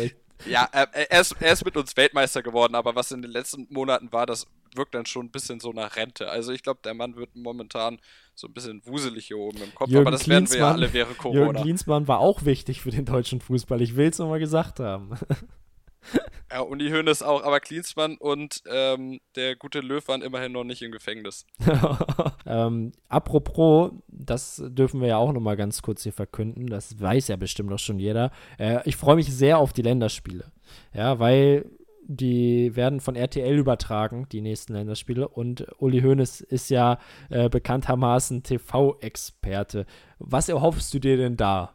Ja, 0.47 0.68
äh, 0.72 0.86
er, 1.09 1.20
ist, 1.20 1.36
er 1.41 1.53
ist 1.53 1.64
mit 1.64 1.76
uns 1.76 1.97
Weltmeister 1.97 2.43
geworden, 2.43 2.74
aber 2.74 2.95
was 2.95 3.12
in 3.12 3.22
den 3.22 3.30
letzten 3.30 3.66
Monaten 3.70 4.12
war, 4.12 4.26
das 4.26 4.47
wirkt 4.74 4.95
dann 4.95 5.07
schon 5.07 5.26
ein 5.26 5.30
bisschen 5.30 5.61
so 5.61 5.72
nach 5.72 5.97
Rente. 5.97 6.28
Also 6.28 6.53
ich 6.53 6.62
glaube, 6.62 6.80
der 6.84 6.95
Mann 6.95 7.16
wird 7.16 7.34
momentan 7.34 7.99
so 8.34 8.47
ein 8.47 8.53
bisschen 8.53 8.82
wuselig 8.84 9.26
hier 9.26 9.39
oben 9.39 9.62
im 9.62 9.74
Kopf, 9.74 9.89
Jürgen 9.89 10.07
aber 10.07 10.11
das 10.12 10.28
werden 10.28 10.51
wir 10.51 10.59
ja 10.59 10.70
alle 10.70 10.93
während 10.93 11.18
Corona. 11.18 11.41
Jürgen 11.41 11.62
Klinsmann 11.62 12.09
war 12.09 12.20
auch 12.20 12.45
wichtig 12.45 12.80
für 12.82 12.91
den 12.91 13.05
deutschen 13.05 13.41
Fußball. 13.41 13.80
Ich 13.82 13.97
will 13.97 14.09
es 14.09 14.18
nochmal 14.18 14.39
gesagt 14.39 14.80
haben. 14.80 15.11
Ja, 16.51 16.61
Uni 16.61 16.89
Hoeneß 16.89 17.23
auch, 17.23 17.45
aber 17.45 17.61
Klinsmann 17.61 18.17
und 18.17 18.63
ähm, 18.71 19.21
der 19.37 19.55
gute 19.55 19.81
Löw 19.81 20.07
waren 20.09 20.23
immerhin 20.23 20.53
noch 20.53 20.65
nicht 20.65 20.81
im 20.81 20.93
Gefängnis. 20.93 21.45
ähm, 22.47 22.93
apropos, 23.11 23.93
das 24.09 24.63
dürfen 24.67 25.03
wir 25.03 25.09
ja 25.09 25.19
auch 25.19 25.33
nochmal 25.33 25.59
ganz 25.59 25.83
kurz 25.83 26.05
hier 26.05 26.13
verkünden, 26.15 26.67
das 26.67 26.99
weiß 26.99 27.29
ja 27.29 27.37
bestimmt 27.37 27.69
noch 27.69 27.79
schon 27.79 27.99
jeder. 27.99 28.31
Äh, 28.59 28.81
ich 28.87 28.97
freue 28.97 29.17
mich 29.17 29.31
sehr 29.31 29.59
auf 29.59 29.75
die 29.75 29.83
Länderspiele. 29.83 30.51
Ja, 30.95 31.19
weil 31.19 31.67
die 32.09 32.75
werden 32.75 33.01
von 33.01 33.15
RTL 33.15 33.59
übertragen, 33.59 34.27
die 34.33 34.41
nächsten 34.41 34.73
Länderspiele. 34.73 35.29
Und 35.29 35.67
Uli 35.79 36.01
Hoeneß 36.01 36.41
ist 36.41 36.71
ja 36.71 36.99
äh, 37.29 37.51
bekanntermaßen 37.51 38.43
TV-Experte. 38.43 39.85
Was 40.19 40.49
erhoffst 40.49 40.93
du 40.95 40.99
dir 40.99 41.19
denn 41.19 41.37
da? 41.37 41.75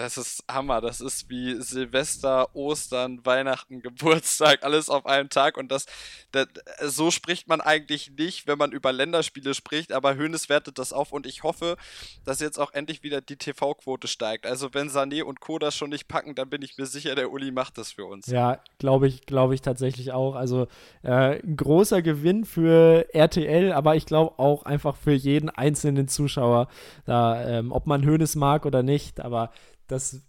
Das 0.00 0.16
ist 0.16 0.42
Hammer. 0.50 0.80
Das 0.80 1.02
ist 1.02 1.28
wie 1.28 1.60
Silvester, 1.60 2.56
Ostern, 2.56 3.20
Weihnachten, 3.26 3.82
Geburtstag, 3.82 4.64
alles 4.64 4.88
auf 4.88 5.04
einen 5.04 5.28
Tag. 5.28 5.58
Und 5.58 5.70
das, 5.70 5.84
das, 6.32 6.46
so 6.80 7.10
spricht 7.10 7.48
man 7.48 7.60
eigentlich 7.60 8.10
nicht, 8.16 8.46
wenn 8.46 8.56
man 8.56 8.72
über 8.72 8.92
Länderspiele 8.92 9.52
spricht. 9.52 9.92
Aber 9.92 10.16
Hönes 10.16 10.48
wertet 10.48 10.78
das 10.78 10.94
auf 10.94 11.12
und 11.12 11.26
ich 11.26 11.42
hoffe, 11.42 11.76
dass 12.24 12.40
jetzt 12.40 12.58
auch 12.58 12.72
endlich 12.72 13.02
wieder 13.02 13.20
die 13.20 13.36
TV-Quote 13.36 14.08
steigt. 14.08 14.46
Also 14.46 14.72
wenn 14.72 14.88
Sané 14.88 15.22
und 15.22 15.40
Co. 15.40 15.58
das 15.58 15.76
schon 15.76 15.90
nicht 15.90 16.08
packen, 16.08 16.34
dann 16.34 16.48
bin 16.48 16.62
ich 16.62 16.78
mir 16.78 16.86
sicher, 16.86 17.14
der 17.14 17.30
Uli 17.30 17.50
macht 17.50 17.76
das 17.76 17.92
für 17.92 18.06
uns. 18.06 18.26
Ja, 18.26 18.62
glaube 18.78 19.06
ich, 19.06 19.26
glaube 19.26 19.54
ich 19.54 19.60
tatsächlich 19.60 20.12
auch. 20.12 20.34
Also 20.34 20.66
äh, 21.02 21.42
ein 21.42 21.58
großer 21.58 22.00
Gewinn 22.00 22.46
für 22.46 23.06
RTL, 23.12 23.72
aber 23.72 23.96
ich 23.96 24.06
glaube 24.06 24.38
auch 24.38 24.62
einfach 24.62 24.96
für 24.96 25.12
jeden 25.12 25.50
einzelnen 25.50 26.08
Zuschauer, 26.08 26.68
da, 27.04 27.46
ähm, 27.46 27.70
ob 27.70 27.86
man 27.86 28.02
Hönes 28.02 28.34
mag 28.34 28.64
oder 28.64 28.82
nicht. 28.82 29.20
Aber 29.20 29.50
das 29.90 30.22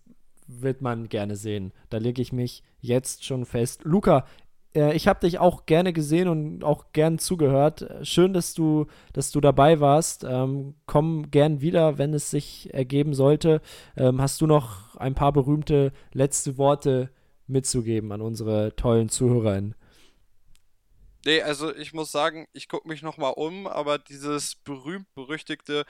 wird 0.47 0.81
man 0.81 1.07
gerne 1.09 1.35
sehen. 1.35 1.71
Da 1.89 1.97
lege 1.97 2.21
ich 2.21 2.33
mich 2.33 2.63
jetzt 2.79 3.23
schon 3.23 3.45
fest. 3.45 3.81
Luca, 3.83 4.25
äh, 4.75 4.95
ich 4.95 5.07
habe 5.07 5.21
dich 5.21 5.39
auch 5.39 5.65
gerne 5.65 5.93
gesehen 5.93 6.27
und 6.27 6.63
auch 6.63 6.91
gern 6.93 7.19
zugehört. 7.19 7.87
Schön, 8.03 8.33
dass 8.33 8.53
du, 8.53 8.87
dass 9.13 9.31
du 9.31 9.39
dabei 9.39 9.79
warst. 9.79 10.23
Ähm, 10.23 10.75
komm 10.85 11.31
gern 11.31 11.61
wieder, 11.61 11.97
wenn 11.97 12.13
es 12.13 12.31
sich 12.31 12.73
ergeben 12.73 13.13
sollte. 13.13 13.61
Ähm, 13.95 14.21
hast 14.21 14.41
du 14.41 14.47
noch 14.47 14.95
ein 14.95 15.15
paar 15.15 15.31
berühmte 15.31 15.93
letzte 16.11 16.57
Worte 16.57 17.11
mitzugeben 17.47 18.11
an 18.11 18.21
unsere 18.21 18.75
tollen 18.75 19.09
ZuhörerInnen? 19.09 19.75
Nee, 21.23 21.41
also 21.43 21.73
ich 21.75 21.93
muss 21.93 22.11
sagen, 22.11 22.47
ich 22.51 22.67
gucke 22.67 22.87
mich 22.87 23.03
nochmal 23.03 23.33
um, 23.35 23.67
aber 23.67 23.99
dieses 23.99 24.55
berühmt-berüchtigte 24.55 25.85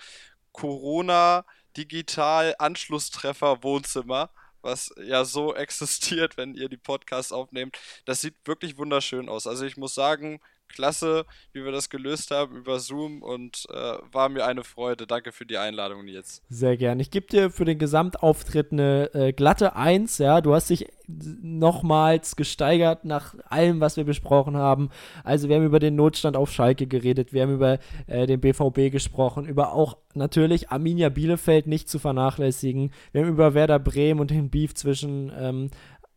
Corona- 0.51 1.45
Digital-Anschlusstreffer-Wohnzimmer, 1.78 4.30
was 4.61 4.93
ja 5.03 5.26
so 5.26 5.55
existiert, 5.55 6.38
wenn 6.38 6.53
ihr 6.55 6.69
die 6.69 6.78
Podcasts 6.78 7.32
aufnehmt. 7.32 7.78
Das 8.05 8.22
sieht 8.22 8.36
wirklich 8.45 8.78
wunderschön 8.78 9.30
aus. 9.30 9.47
Also 9.47 9.65
ich 9.65 9.78
muss 9.78 9.95
sagen, 9.95 10.39
klasse, 10.72 11.26
wie 11.53 11.63
wir 11.63 11.72
das 11.72 11.89
gelöst 11.89 12.32
haben 12.32 12.55
über 12.55 12.80
Zoom 12.80 13.22
und 13.22 13.67
äh, 13.69 13.97
war 14.11 14.30
mir 14.30 14.45
eine 14.45 14.63
Freude. 14.63 15.07
Danke 15.07 15.32
für 15.32 15.45
die 15.45 15.57
Einladung, 15.57 16.05
Nils. 16.05 16.41
Sehr 16.49 16.78
gern. 16.78 16.99
Ich 16.99 17.11
gebe 17.11 17.28
dir 17.28 17.51
für 17.51 17.65
den 17.65 17.78
Gesamtauftritt 17.78 18.72
eine 18.72 19.13
äh, 19.13 19.34
glatte 19.34 19.76
Eins. 19.76 20.17
Ja, 20.17 20.41
du 20.41 20.53
hast 20.53 20.69
dich 20.69 20.88
nochmals 21.07 22.36
gesteigert 22.36 23.05
nach 23.05 23.36
allem, 23.49 23.80
was 23.80 23.97
wir 23.97 24.03
besprochen 24.03 24.55
haben. 24.55 24.89
Also 25.24 25.49
wir 25.49 25.57
haben 25.57 25.65
über 25.65 25.80
den 25.80 25.95
Notstand 25.95 26.38
auf 26.38 26.51
Schalke 26.51 26.88
geredet, 26.88 27.34
wir 27.34 27.43
haben 27.43 27.53
über 27.53 27.80
äh, 28.07 28.28
den 28.28 28.39
BVB 28.39 28.91
gesprochen, 28.91 29.45
über 29.45 29.74
auch 29.74 29.97
natürlich 30.13 30.69
Arminia 30.69 31.09
Bielefeld 31.09 31.67
nicht 31.67 31.89
zu 31.89 31.99
vernachlässigen. 31.99 32.91
Wir 33.11 33.22
haben 33.22 33.30
über 33.30 33.53
Werder 33.53 33.80
Bremen 33.80 34.19
und 34.19 34.32
den 34.32 34.49
Beef 34.49 34.74
zwischen 34.74 35.32
ähm, 35.38 35.69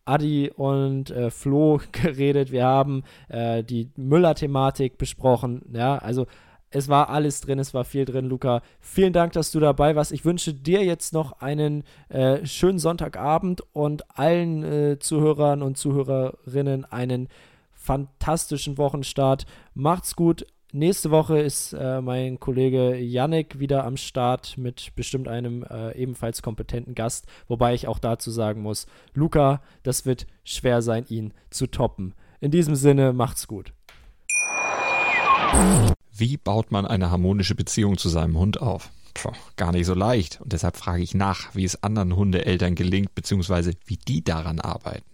Adi 0.04 0.50
und 0.54 1.10
äh, 1.10 1.30
Flo 1.30 1.80
geredet. 1.92 2.52
Wir 2.52 2.64
haben 2.64 3.02
äh, 3.28 3.62
die 3.62 3.90
Müller-Thematik 3.96 4.98
besprochen. 4.98 5.62
Ja, 5.72 5.98
also 5.98 6.26
es 6.70 6.88
war 6.88 7.08
alles 7.08 7.40
drin, 7.40 7.60
es 7.60 7.72
war 7.72 7.84
viel 7.84 8.04
drin, 8.04 8.26
Luca. 8.26 8.60
Vielen 8.80 9.12
Dank, 9.12 9.32
dass 9.32 9.52
du 9.52 9.60
dabei 9.60 9.94
warst. 9.94 10.10
Ich 10.10 10.24
wünsche 10.24 10.52
dir 10.52 10.84
jetzt 10.84 11.12
noch 11.12 11.40
einen 11.40 11.84
äh, 12.08 12.44
schönen 12.44 12.80
Sonntagabend 12.80 13.62
und 13.72 14.18
allen 14.18 14.64
äh, 14.64 14.98
Zuhörern 14.98 15.62
und 15.62 15.78
Zuhörerinnen 15.78 16.84
einen 16.84 17.28
fantastischen 17.72 18.76
Wochenstart. 18.76 19.46
Macht's 19.74 20.16
gut. 20.16 20.46
Nächste 20.76 21.12
Woche 21.12 21.38
ist 21.38 21.72
äh, 21.72 22.00
mein 22.00 22.40
Kollege 22.40 22.96
Yannick 22.96 23.60
wieder 23.60 23.84
am 23.84 23.96
Start 23.96 24.58
mit 24.58 24.90
bestimmt 24.96 25.28
einem 25.28 25.62
äh, 25.62 25.96
ebenfalls 25.96 26.42
kompetenten 26.42 26.96
Gast, 26.96 27.28
wobei 27.46 27.74
ich 27.74 27.86
auch 27.86 28.00
dazu 28.00 28.32
sagen 28.32 28.60
muss, 28.60 28.86
Luca, 29.12 29.62
das 29.84 30.04
wird 30.04 30.26
schwer 30.42 30.82
sein, 30.82 31.04
ihn 31.08 31.32
zu 31.48 31.68
toppen. 31.68 32.14
In 32.40 32.50
diesem 32.50 32.74
Sinne, 32.74 33.12
macht's 33.12 33.46
gut. 33.46 33.72
Wie 36.10 36.36
baut 36.38 36.72
man 36.72 36.86
eine 36.86 37.08
harmonische 37.08 37.54
Beziehung 37.54 37.96
zu 37.96 38.08
seinem 38.08 38.36
Hund 38.36 38.60
auf? 38.60 38.90
Puh, 39.14 39.30
gar 39.54 39.70
nicht 39.70 39.86
so 39.86 39.94
leicht. 39.94 40.40
Und 40.40 40.52
deshalb 40.52 40.76
frage 40.76 41.04
ich 41.04 41.14
nach, 41.14 41.54
wie 41.54 41.62
es 41.62 41.84
anderen 41.84 42.16
Hundeeltern 42.16 42.74
gelingt, 42.74 43.14
beziehungsweise 43.14 43.74
wie 43.86 43.96
die 43.96 44.24
daran 44.24 44.58
arbeiten. 44.58 45.13